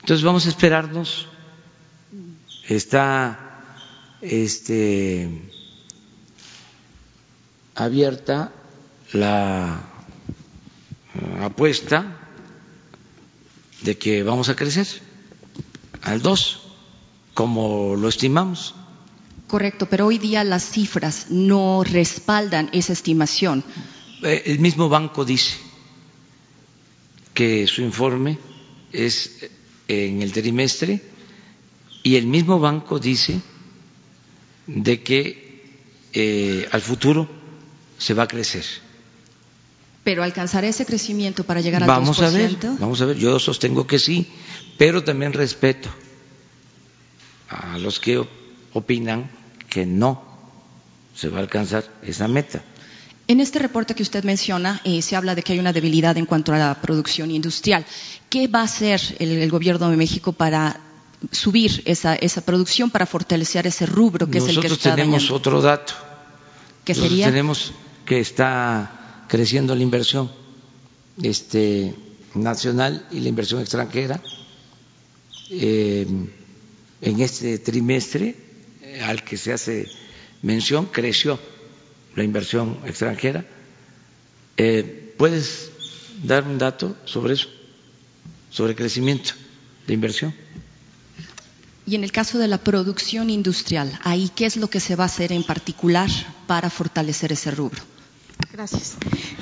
[0.00, 1.26] Entonces vamos a esperarnos.
[2.68, 3.60] Está
[4.20, 5.28] este,
[7.74, 8.52] abierta
[9.12, 9.80] la
[11.40, 12.18] apuesta
[13.82, 14.86] de que vamos a crecer
[16.02, 16.60] al 2,
[17.34, 18.74] como lo estimamos.
[19.46, 23.64] Correcto, pero hoy día las cifras no respaldan esa estimación.
[24.22, 25.56] Eh, el mismo banco dice
[27.34, 28.38] que su informe
[28.92, 29.48] es
[29.86, 31.00] en el trimestre
[32.02, 33.40] y el mismo banco dice
[34.66, 35.62] de que
[36.12, 37.28] eh, al futuro
[37.98, 38.64] se va a crecer.
[40.04, 43.18] Pero alcanzar ese crecimiento para llegar al vamos a ver, vamos a ver.
[43.18, 44.26] Yo sostengo que sí,
[44.78, 45.88] pero también respeto
[47.48, 48.26] a los que
[48.72, 49.30] opinan
[49.68, 50.22] que no
[51.14, 52.62] se va a alcanzar esa meta.
[53.28, 56.24] En este reporte que usted menciona, eh, se habla de que hay una debilidad en
[56.24, 57.84] cuanto a la producción industrial.
[58.30, 60.80] ¿Qué va a hacer el, gobierno de México para
[61.30, 65.34] subir esa, esa producción para fortalecer ese rubro que es el que está tenemos dañando?
[65.34, 65.92] otro dato.
[66.84, 67.26] ¿Qué Nosotros sería?
[67.26, 67.72] tenemos
[68.06, 70.32] que está creciendo la inversión
[71.22, 71.94] este,
[72.34, 74.22] nacional y la inversión extranjera.
[75.50, 76.06] Eh,
[77.02, 78.34] en este trimestre
[78.80, 79.86] eh, al que se hace
[80.40, 81.38] mención creció
[82.18, 83.44] la inversión extranjera.
[84.56, 85.70] Eh, ¿Puedes
[86.22, 87.48] dar un dato sobre eso?
[88.50, 89.30] Sobre crecimiento
[89.86, 90.34] de inversión.
[91.86, 95.04] Y en el caso de la producción industrial, ahí qué es lo que se va
[95.04, 96.10] a hacer en particular
[96.46, 97.80] para fortalecer ese rubro.
[98.52, 98.96] Gracias.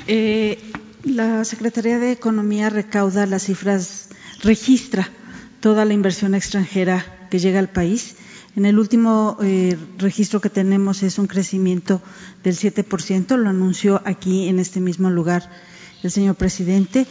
[0.07, 0.71] Eh,
[1.03, 4.09] la Secretaría de Economía recauda las cifras,
[4.43, 5.09] registra
[5.59, 8.15] toda la inversión extranjera que llega al país.
[8.57, 12.01] En el último eh, registro que tenemos es un crecimiento
[12.43, 15.47] del 7%, lo anunció aquí en este mismo lugar
[16.01, 17.05] el señor presidente,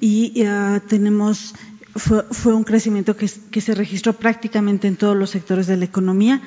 [0.00, 1.56] y uh, tenemos
[1.96, 6.40] fue, fue, un crecimiento que se registró prácticamente en todos los sectores de la economía.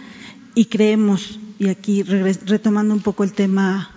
[0.56, 3.92] Y creemos, y aquí retomando un poco el tema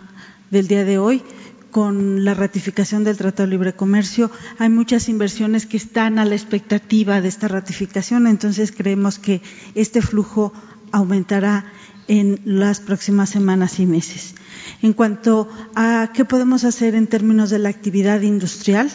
[0.51, 1.23] del día de hoy,
[1.71, 6.35] con la ratificación del Tratado de Libre Comercio, hay muchas inversiones que están a la
[6.35, 9.43] expectativa de esta ratificación, entonces creemos que
[9.75, 10.53] este flujo
[10.93, 11.65] aumentará
[12.09, 14.35] en las próximas semanas y meses.
[14.83, 18.91] En cuanto a qué podemos hacer en términos de la actividad industrial,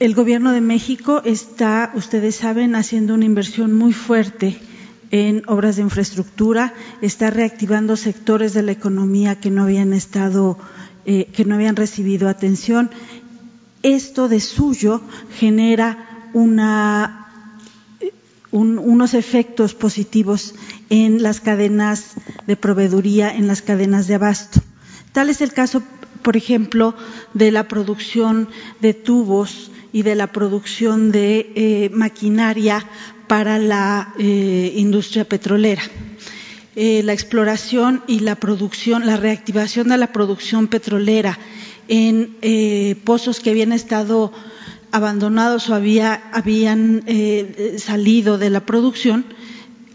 [0.00, 4.60] el Gobierno de México está, ustedes saben, haciendo una inversión muy fuerte
[5.14, 10.58] en obras de infraestructura, está reactivando sectores de la economía que no habían estado,
[11.06, 12.90] eh, que no habían recibido atención.
[13.84, 15.02] Esto de suyo
[15.38, 16.32] genera
[18.50, 20.56] unos efectos positivos
[20.90, 22.14] en las cadenas
[22.48, 24.62] de proveeduría, en las cadenas de abasto.
[25.12, 25.84] Tal es el caso,
[26.22, 26.96] por ejemplo,
[27.34, 28.48] de la producción
[28.80, 32.84] de tubos y de la producción de eh, maquinaria
[33.26, 35.82] para la eh, industria petrolera.
[36.76, 41.38] Eh, la exploración y la producción, la reactivación de la producción petrolera
[41.86, 44.32] en eh, pozos que habían estado
[44.90, 47.02] abandonados o había, habían
[47.78, 49.24] salido de la producción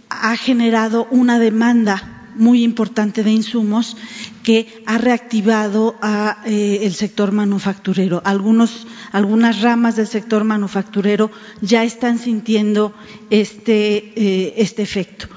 [0.10, 3.96] ha generado una demanda muy importante de insumos
[4.44, 8.22] que ha reactivado a, eh, el sector manufacturero.
[8.26, 11.30] Algunos, algunas ramas del sector manufacturero
[11.62, 12.94] ya están sintiendo
[13.30, 15.28] este, eh, este efecto.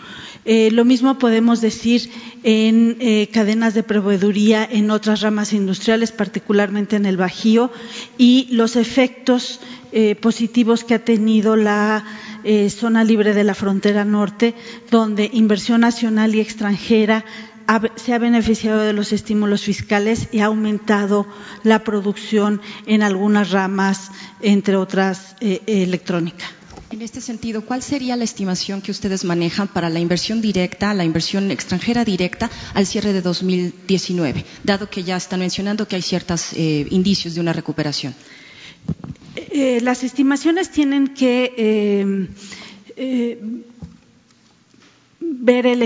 [0.45, 2.11] Eh, lo mismo podemos decir
[2.43, 7.71] en eh, cadenas de proveeduría en otras ramas industriales, particularmente en el Bajío,
[8.19, 9.61] y los efectos
[9.93, 12.05] eh, positivos que ha tenido la
[12.71, 14.57] zona libre de la frontera norte,
[14.91, 17.25] donde inversión nacional y extranjera
[17.95, 21.29] se ha beneficiado de los estímulos fiscales y ha aumentado
[21.63, 24.11] la producción en algunas ramas,
[24.41, 26.47] entre otras electrónica.
[26.93, 31.05] En este sentido, ¿cuál sería la estimación que ustedes manejan para la inversión directa, la
[31.07, 36.53] inversión extranjera directa al cierre de 2019, dado que ya están mencionando que hay ciertos
[36.53, 38.15] eh, indicios de una recuperación?
[39.37, 42.29] Eh, las estimaciones tienen que eh,
[42.97, 43.39] eh,
[45.19, 45.81] ver, el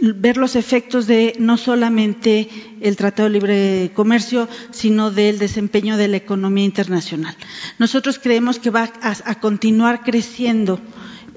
[0.00, 2.48] ver, los efectos de no solamente
[2.80, 7.36] el Tratado de Libre Comercio, sino del desempeño de la economía internacional.
[7.78, 10.80] Nosotros creemos que va a, a continuar creciendo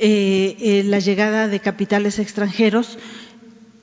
[0.01, 2.97] la llegada de capitales extranjeros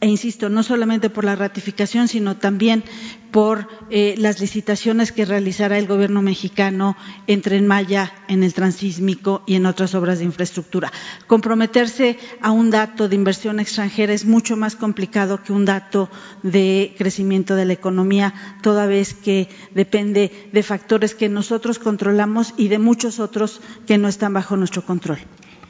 [0.00, 2.84] e insisto, no solamente por la ratificación, sino también
[3.32, 6.96] por eh, las licitaciones que realizará el gobierno mexicano
[7.26, 10.92] en Tren Maya, en el transísmico y en otras obras de infraestructura.
[11.26, 16.08] Comprometerse a un dato de inversión extranjera es mucho más complicado que un dato
[16.42, 22.68] de crecimiento de la economía, toda vez que depende de factores que nosotros controlamos y
[22.68, 25.18] de muchos otros que no están bajo nuestro control.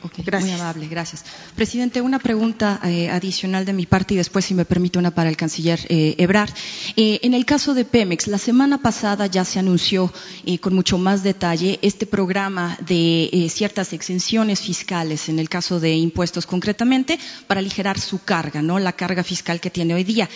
[0.00, 1.24] Okay, muy amable, gracias.
[1.56, 5.28] Presidente, una pregunta eh, adicional de mi parte y después, si me permite, una para
[5.28, 6.50] el canciller eh, Ebrard.
[6.96, 10.12] Eh, en el caso de Pemex, la semana pasada ya se anunció
[10.60, 16.46] con mucho más detalle este programa de ciertas exenciones fiscales, en el caso de impuestos
[16.46, 17.18] concretamente,
[17.48, 18.78] para aligerar su carga, ¿no?
[18.78, 20.28] La carga fiscal que tiene hoy día.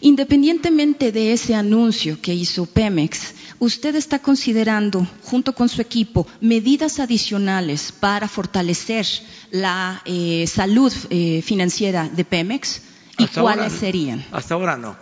[0.00, 7.00] Independientemente de ese anuncio que hizo Pemex, ¿usted está considerando, junto con su equipo, medidas
[7.00, 9.06] adicionales para fortalecer
[9.50, 12.82] la eh, salud eh, financiera de Pemex?
[13.18, 14.24] ¿Y hasta cuáles ahora, serían?
[14.32, 14.96] Hasta ahora no.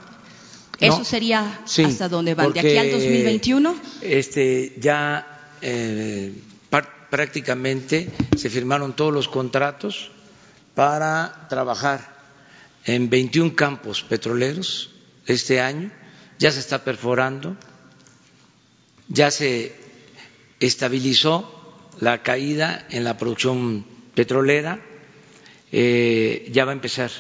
[0.81, 1.05] ¿Eso no.
[1.05, 2.53] sería sí, hasta dónde van?
[2.53, 3.75] ¿De aquí al 2021?
[4.03, 5.27] Este, ya
[5.61, 6.33] eh,
[7.11, 10.11] prácticamente se firmaron todos los contratos
[10.75, 12.14] para trabajar
[12.87, 14.91] en 21 campos petroleros
[15.27, 15.91] este año,
[16.39, 17.57] ya se está perforando,
[19.09, 19.75] ya se
[20.61, 24.81] estabilizó la caída en la producción petrolera,
[25.73, 27.11] eh, ya va a empezar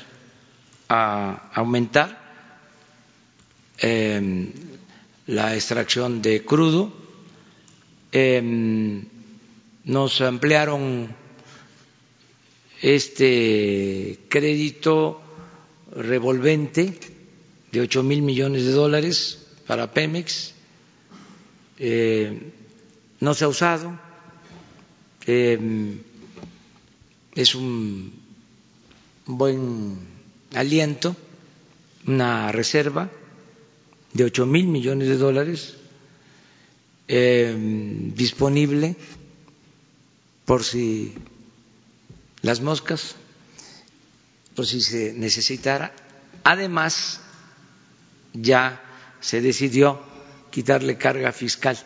[0.88, 2.22] a aumentar
[3.78, 4.52] em,
[5.26, 6.92] la extracción de crudo,
[8.12, 9.04] em,
[9.84, 11.14] nos ampliaron
[12.82, 15.23] este crédito
[15.94, 16.98] revolvente
[17.72, 20.52] de ocho mil millones de dólares para Pemex,
[21.78, 22.52] eh,
[23.20, 23.98] no se ha usado,
[25.26, 25.58] eh,
[27.34, 28.12] es un
[29.26, 29.98] buen
[30.54, 31.16] aliento,
[32.06, 33.10] una reserva
[34.12, 35.74] de ocho mil millones de dólares
[37.08, 37.54] eh,
[38.14, 38.96] disponible
[40.44, 41.14] por si
[42.42, 43.16] las moscas,
[44.54, 45.92] por si se necesitara.
[46.44, 47.20] Además,
[48.32, 48.80] ya
[49.20, 50.00] se decidió
[50.50, 51.76] quitarle carga fiscal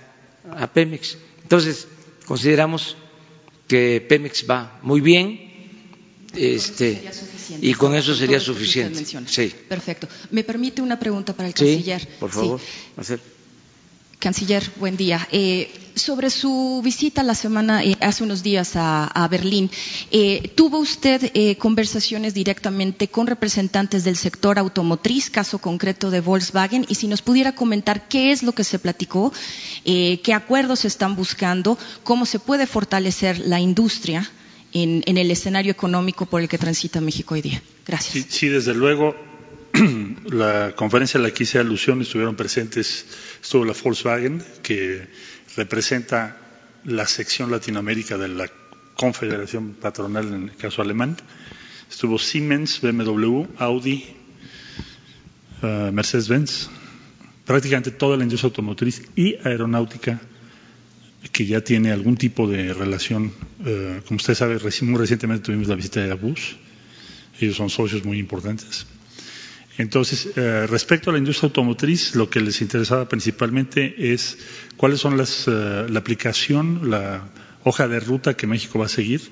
[0.50, 1.16] a Pemex.
[1.42, 1.86] Entonces,
[2.26, 2.96] consideramos
[3.66, 5.46] que Pemex va muy bien.
[6.34, 7.02] Este,
[7.62, 9.04] y con eso sería suficiente.
[9.26, 9.52] Sí.
[9.68, 10.06] Perfecto.
[10.30, 12.00] ¿Me permite una pregunta para el canciller?
[12.02, 12.60] Sí, por favor.
[14.18, 15.28] Canciller, buen día.
[15.30, 19.70] Eh, sobre su visita la semana, eh, hace unos días a, Berlín,
[20.10, 26.84] eh, ¿tuvo usted conversaciones directamente con representantes del sector automotriz, caso concreto de Volkswagen?
[26.88, 29.32] Y si nos pudiera comentar qué es lo que se platicó,
[29.84, 34.28] qué acuerdos se están buscando, cómo se puede fortalecer la industria
[34.72, 37.62] en, el escenario económico por el que transita México hoy día.
[37.86, 38.26] Gracias.
[38.28, 39.14] sí desde luego
[40.30, 43.06] la conferencia a la que hice alusión estuvieron presentes,
[43.42, 45.06] estuvo la Volkswagen, que
[45.56, 46.36] representa
[46.84, 48.50] la sección Latinoamérica de la
[48.96, 51.16] Confederación Patronal en el caso alemán,
[51.90, 54.04] estuvo Siemens, BMW, Audi,
[55.62, 56.68] eh, Mercedes-Benz,
[57.44, 60.20] prácticamente toda la industria automotriz y aeronáutica
[61.32, 63.32] que ya tiene algún tipo de relación.
[63.64, 66.56] Eh, como usted sabe, muy recientemente tuvimos la visita de Airbus,
[67.40, 68.86] ellos son socios muy importantes.
[69.78, 74.36] Entonces, eh, respecto a la industria automotriz, lo que les interesaba principalmente es
[74.76, 77.22] cuáles son las, eh, la aplicación, la
[77.62, 79.22] hoja de ruta que México va a seguir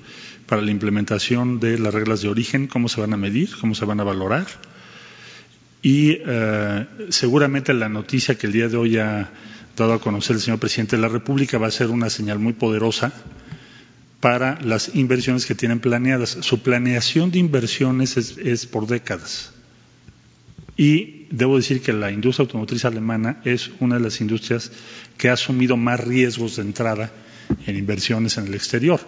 [0.45, 3.83] para la implementación de las reglas de origen, cómo se van a medir, cómo se
[3.83, 4.47] van a valorar.
[5.81, 9.29] Y eh, seguramente la noticia que el día de hoy ha
[9.75, 12.53] dado a conocer el señor presidente de la República va a ser una señal muy
[12.53, 13.11] poderosa
[14.21, 16.37] para las inversiones que tienen planeadas.
[16.39, 19.51] Su planeación de inversiones es por décadas
[20.77, 24.71] y debo decir que la industria automotriz alemana es una de las industrias
[25.17, 27.11] que ha asumido más riesgos de entrada
[27.65, 28.99] en inversiones en el exterior.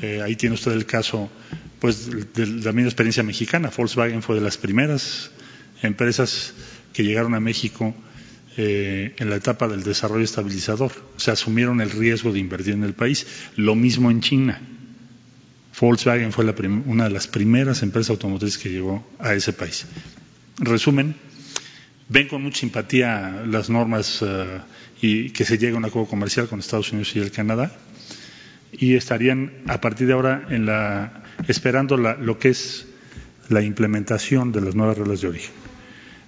[0.00, 1.30] Eh, ahí tiene usted el caso
[1.78, 3.70] pues, de la misma experiencia mexicana.
[3.76, 5.30] Volkswagen fue de las primeras
[5.82, 6.54] empresas
[6.94, 7.94] que llegaron a México
[8.56, 10.92] eh, en la etapa del desarrollo estabilizador.
[11.18, 13.26] Se asumieron el riesgo de invertir en el país.
[13.56, 14.62] Lo mismo en China.
[15.78, 16.46] Volkswagen fue
[16.86, 19.86] una de las primeras empresas automotrices que llegó a ese país
[20.58, 21.14] resumen,
[22.08, 24.60] ven con mucha simpatía las normas eh,
[25.00, 27.72] y que se llegue a un acuerdo comercial con Estados Unidos y el Canadá
[28.78, 32.86] y estarían a partir de ahora en la, esperando lo que es
[33.48, 35.54] la implementación de las nuevas reglas de origen.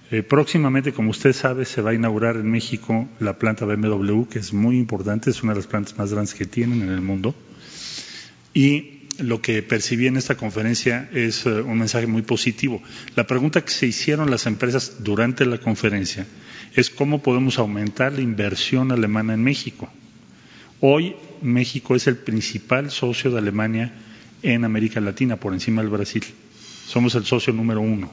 [0.09, 4.39] Eh, próximamente, como usted sabe, se va a inaugurar en México la planta BMW, que
[4.39, 7.35] es muy importante, es una de las plantas más grandes que tienen en el mundo.
[8.53, 12.81] Y lo que percibí en esta conferencia es eh, un mensaje muy positivo.
[13.15, 16.25] La pregunta que se hicieron las empresas durante la conferencia
[16.75, 19.89] es cómo podemos aumentar la inversión alemana en México.
[20.79, 23.93] Hoy México es el principal socio de Alemania
[24.43, 26.23] en América Latina, por encima del Brasil.
[26.85, 28.11] Somos el socio número uno.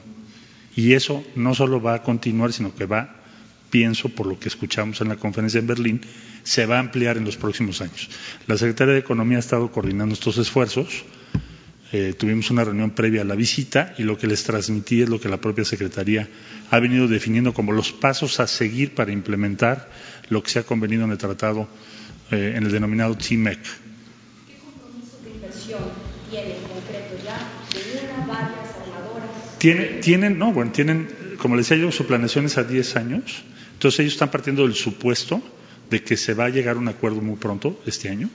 [0.75, 3.15] Y eso no solo va a continuar, sino que va,
[3.69, 6.01] pienso, por lo que escuchamos en la conferencia en Berlín,
[6.45, 8.07] se va a ampliar en los próximos años.
[8.47, 11.03] La Secretaría de Economía ha estado coordinando estos esfuerzos.
[11.91, 15.19] Eh, tuvimos una reunión previa a la visita y lo que les transmití es lo
[15.19, 16.29] que la propia Secretaría
[16.69, 19.89] ha venido definiendo como los pasos a seguir para implementar
[20.29, 21.67] lo que se ha convenido en el tratado,
[22.31, 23.59] eh, en el denominado TMEC.
[23.59, 25.81] ¿Qué compromiso de inversión
[26.29, 27.37] tiene en concreto ya
[28.13, 30.01] una, varias armadoras?
[30.01, 31.07] tienen, no, bueno, tienen,
[31.39, 33.43] como les decía yo, su planeación es a 10 años.
[33.73, 35.41] Entonces ellos están partiendo del supuesto
[35.89, 38.29] de que se va a llegar a un acuerdo muy pronto este año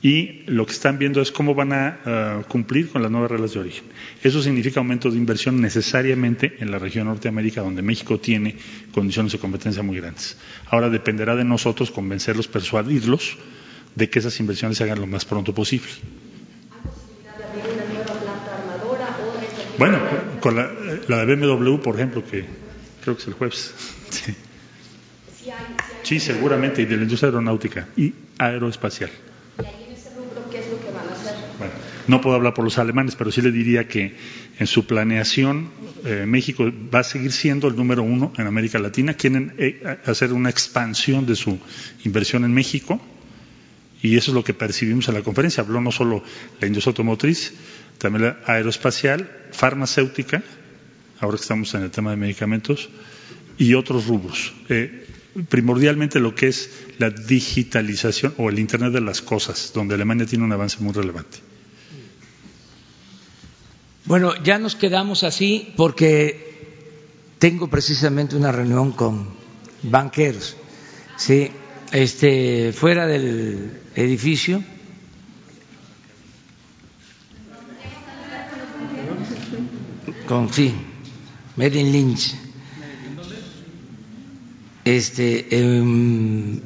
[0.00, 3.54] y lo que están viendo es cómo van a eh, cumplir con las nuevas reglas
[3.54, 3.84] de origen.
[4.22, 8.56] Eso significa aumento de inversión necesariamente en la región Norteamérica, donde México tiene
[8.92, 10.36] condiciones de competencia muy grandes.
[10.70, 13.36] Ahora dependerá de nosotros convencerlos, persuadirlos
[13.96, 15.88] de que esas inversiones se hagan lo más pronto posible.
[19.78, 19.98] Bueno,
[20.40, 20.70] con la,
[21.08, 22.44] la de BMW, por ejemplo, que
[23.02, 23.74] creo que es el jueves.
[24.10, 24.34] Sí.
[26.02, 29.10] Sí, seguramente, y de la industria aeronáutica y aeroespacial.
[32.06, 34.14] No puedo hablar por los alemanes, pero sí le diría que
[34.58, 35.68] en su planeación
[36.06, 39.12] eh, México va a seguir siendo el número uno en América Latina.
[39.12, 41.58] Quieren eh, hacer una expansión de su
[42.04, 42.98] inversión en México
[44.00, 45.62] y eso es lo que percibimos en la conferencia.
[45.62, 46.22] Habló no solo
[46.60, 47.52] la industria automotriz,
[47.98, 50.42] también la aeroespacial, farmacéutica,
[51.20, 52.88] ahora que estamos en el tema de medicamentos,
[53.58, 54.54] y otros rubros.
[54.68, 55.07] Eh,
[55.48, 60.44] primordialmente lo que es la digitalización o el Internet de las cosas, donde Alemania tiene
[60.44, 61.38] un avance muy relevante.
[64.04, 66.48] Bueno, ya nos quedamos así porque
[67.38, 69.28] tengo precisamente una reunión con
[69.82, 70.56] banqueros,
[71.16, 71.50] sí,
[71.92, 74.62] este, fuera del edificio.
[80.26, 80.74] Con sí,
[81.56, 82.47] Merlin Lynch.
[84.88, 86.62] Este, en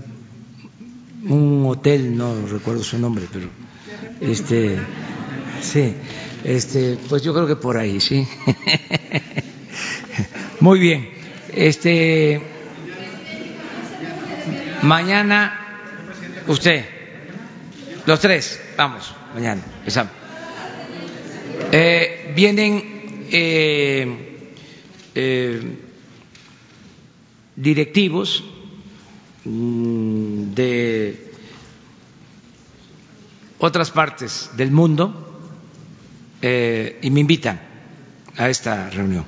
[1.25, 3.49] un hotel, no recuerdo su nombre, pero
[4.21, 4.79] este,
[5.61, 5.93] sí.
[6.45, 8.25] Este, pues yo creo que por ahí, sí.
[10.61, 11.11] Muy bien.
[11.53, 12.41] Este,
[14.83, 15.83] mañana,
[16.47, 16.85] usted,
[18.07, 20.13] los tres, vamos, mañana, empezamos.
[21.73, 24.37] Eh, vienen eh,
[25.17, 25.82] eh,
[27.57, 28.45] directivos
[29.45, 31.33] mm, de
[33.59, 35.41] otras partes del mundo
[36.41, 37.61] eh, y me invitan
[38.37, 39.25] a esta reunión.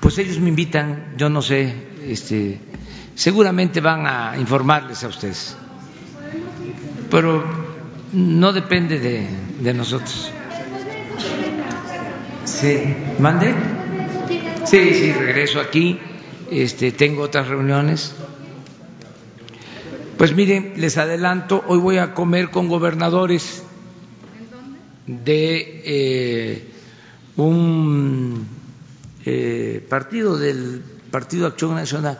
[0.00, 1.74] Pues ellos me invitan, yo no sé,
[2.06, 2.60] este,
[3.14, 5.56] seguramente van a informarles a ustedes,
[7.10, 7.44] pero
[8.12, 9.28] no depende de,
[9.60, 10.30] de nosotros.
[12.44, 13.75] Sí, mande.
[14.66, 15.98] Sí, sí, regreso aquí.
[16.50, 18.14] Este, tengo otras reuniones.
[20.18, 23.62] Pues miren, les adelanto, hoy voy a comer con gobernadores
[25.06, 26.64] de eh,
[27.36, 28.46] un
[29.24, 30.82] eh, partido del
[31.12, 32.18] Partido Acción Nacional.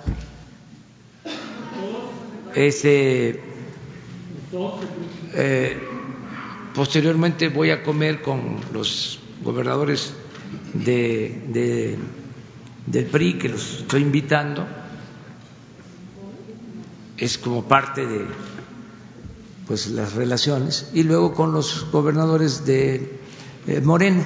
[2.54, 3.40] Ese,
[5.34, 5.76] eh,
[6.74, 10.14] posteriormente voy a comer con los gobernadores
[10.74, 11.98] de, de,
[12.86, 14.66] del PRI que los estoy invitando.
[17.18, 18.26] Es como parte de
[19.66, 23.18] pues las relaciones y luego con los gobernadores de
[23.66, 24.22] eh, Morena.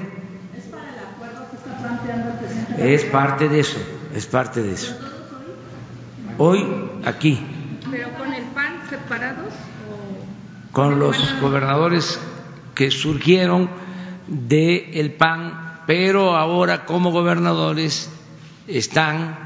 [0.56, 2.94] ¿Es para el acuerdo que está planteando el presidente?
[2.94, 3.78] Es parte de eso,
[4.14, 4.96] es parte de eso.
[6.36, 6.66] Hoy
[7.04, 7.40] aquí.
[7.90, 9.54] ¿Pero con el PAN separados?
[10.72, 12.18] Con los gobernadores
[12.74, 13.70] que surgieron
[14.26, 18.10] del el PAN, pero ahora como gobernadores
[18.66, 19.38] están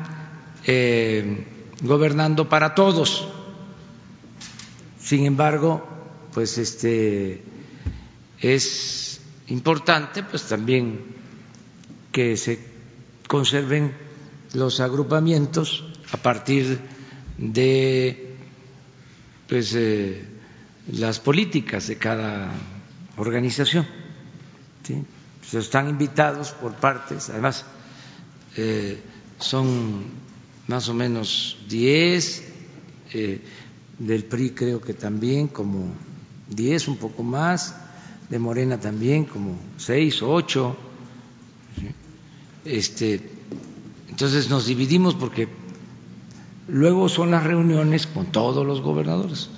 [0.67, 1.47] eh,
[1.83, 3.29] gobernando para todos
[5.05, 5.87] sin embargo,
[6.33, 7.43] pues este
[8.41, 10.99] es importante pues también
[12.11, 12.59] que se
[13.29, 13.93] conserven
[14.55, 16.81] los agrupamientos a partir
[17.37, 18.35] de
[19.47, 20.25] pues eh,
[20.91, 22.51] las políticas de cada
[23.19, 23.87] organización.
[25.53, 27.67] están invitados por partes, además
[28.57, 29.01] eh,
[29.39, 30.05] son
[30.67, 32.43] más o menos diez
[33.13, 33.41] eh,
[33.99, 35.93] del PRI creo que también como
[36.51, 37.77] 10, un poco más,
[38.29, 40.77] de Morena también como 6 o 8.
[42.65, 43.31] Este,
[44.09, 45.49] entonces nos dividimos porque
[46.69, 49.51] luego son las reuniones con todos los gobernadores,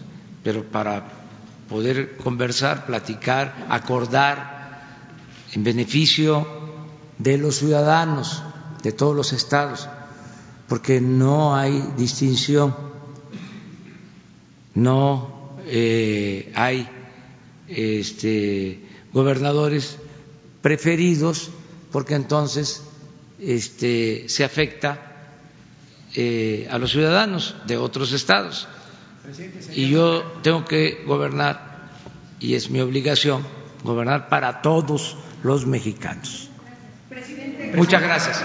[0.42, 1.04] pero para
[1.68, 5.06] poder conversar, platicar, acordar
[5.52, 6.46] en beneficio
[7.18, 8.42] de los ciudadanos
[8.82, 9.88] de todos los estados,
[10.68, 12.74] porque no hay distinción
[14.76, 16.88] no eh, hay
[17.66, 18.78] este,
[19.12, 19.96] gobernadores
[20.60, 21.50] preferidos
[21.90, 22.82] porque entonces
[23.40, 25.32] este, se afecta
[26.14, 28.68] eh, a los ciudadanos de otros estados.
[29.74, 31.88] Y yo tengo que gobernar,
[32.38, 33.42] y es mi obligación,
[33.82, 36.45] gobernar para todos los mexicanos.
[37.74, 38.42] Muchas gracias.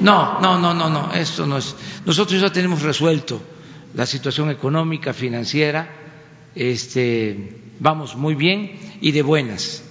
[0.00, 1.74] No, no, no, no, no, esto no es.
[2.04, 3.40] Nosotros ya tenemos resuelto
[3.94, 5.88] la situación económica, financiera,
[6.54, 9.83] este, vamos muy bien y de buenas.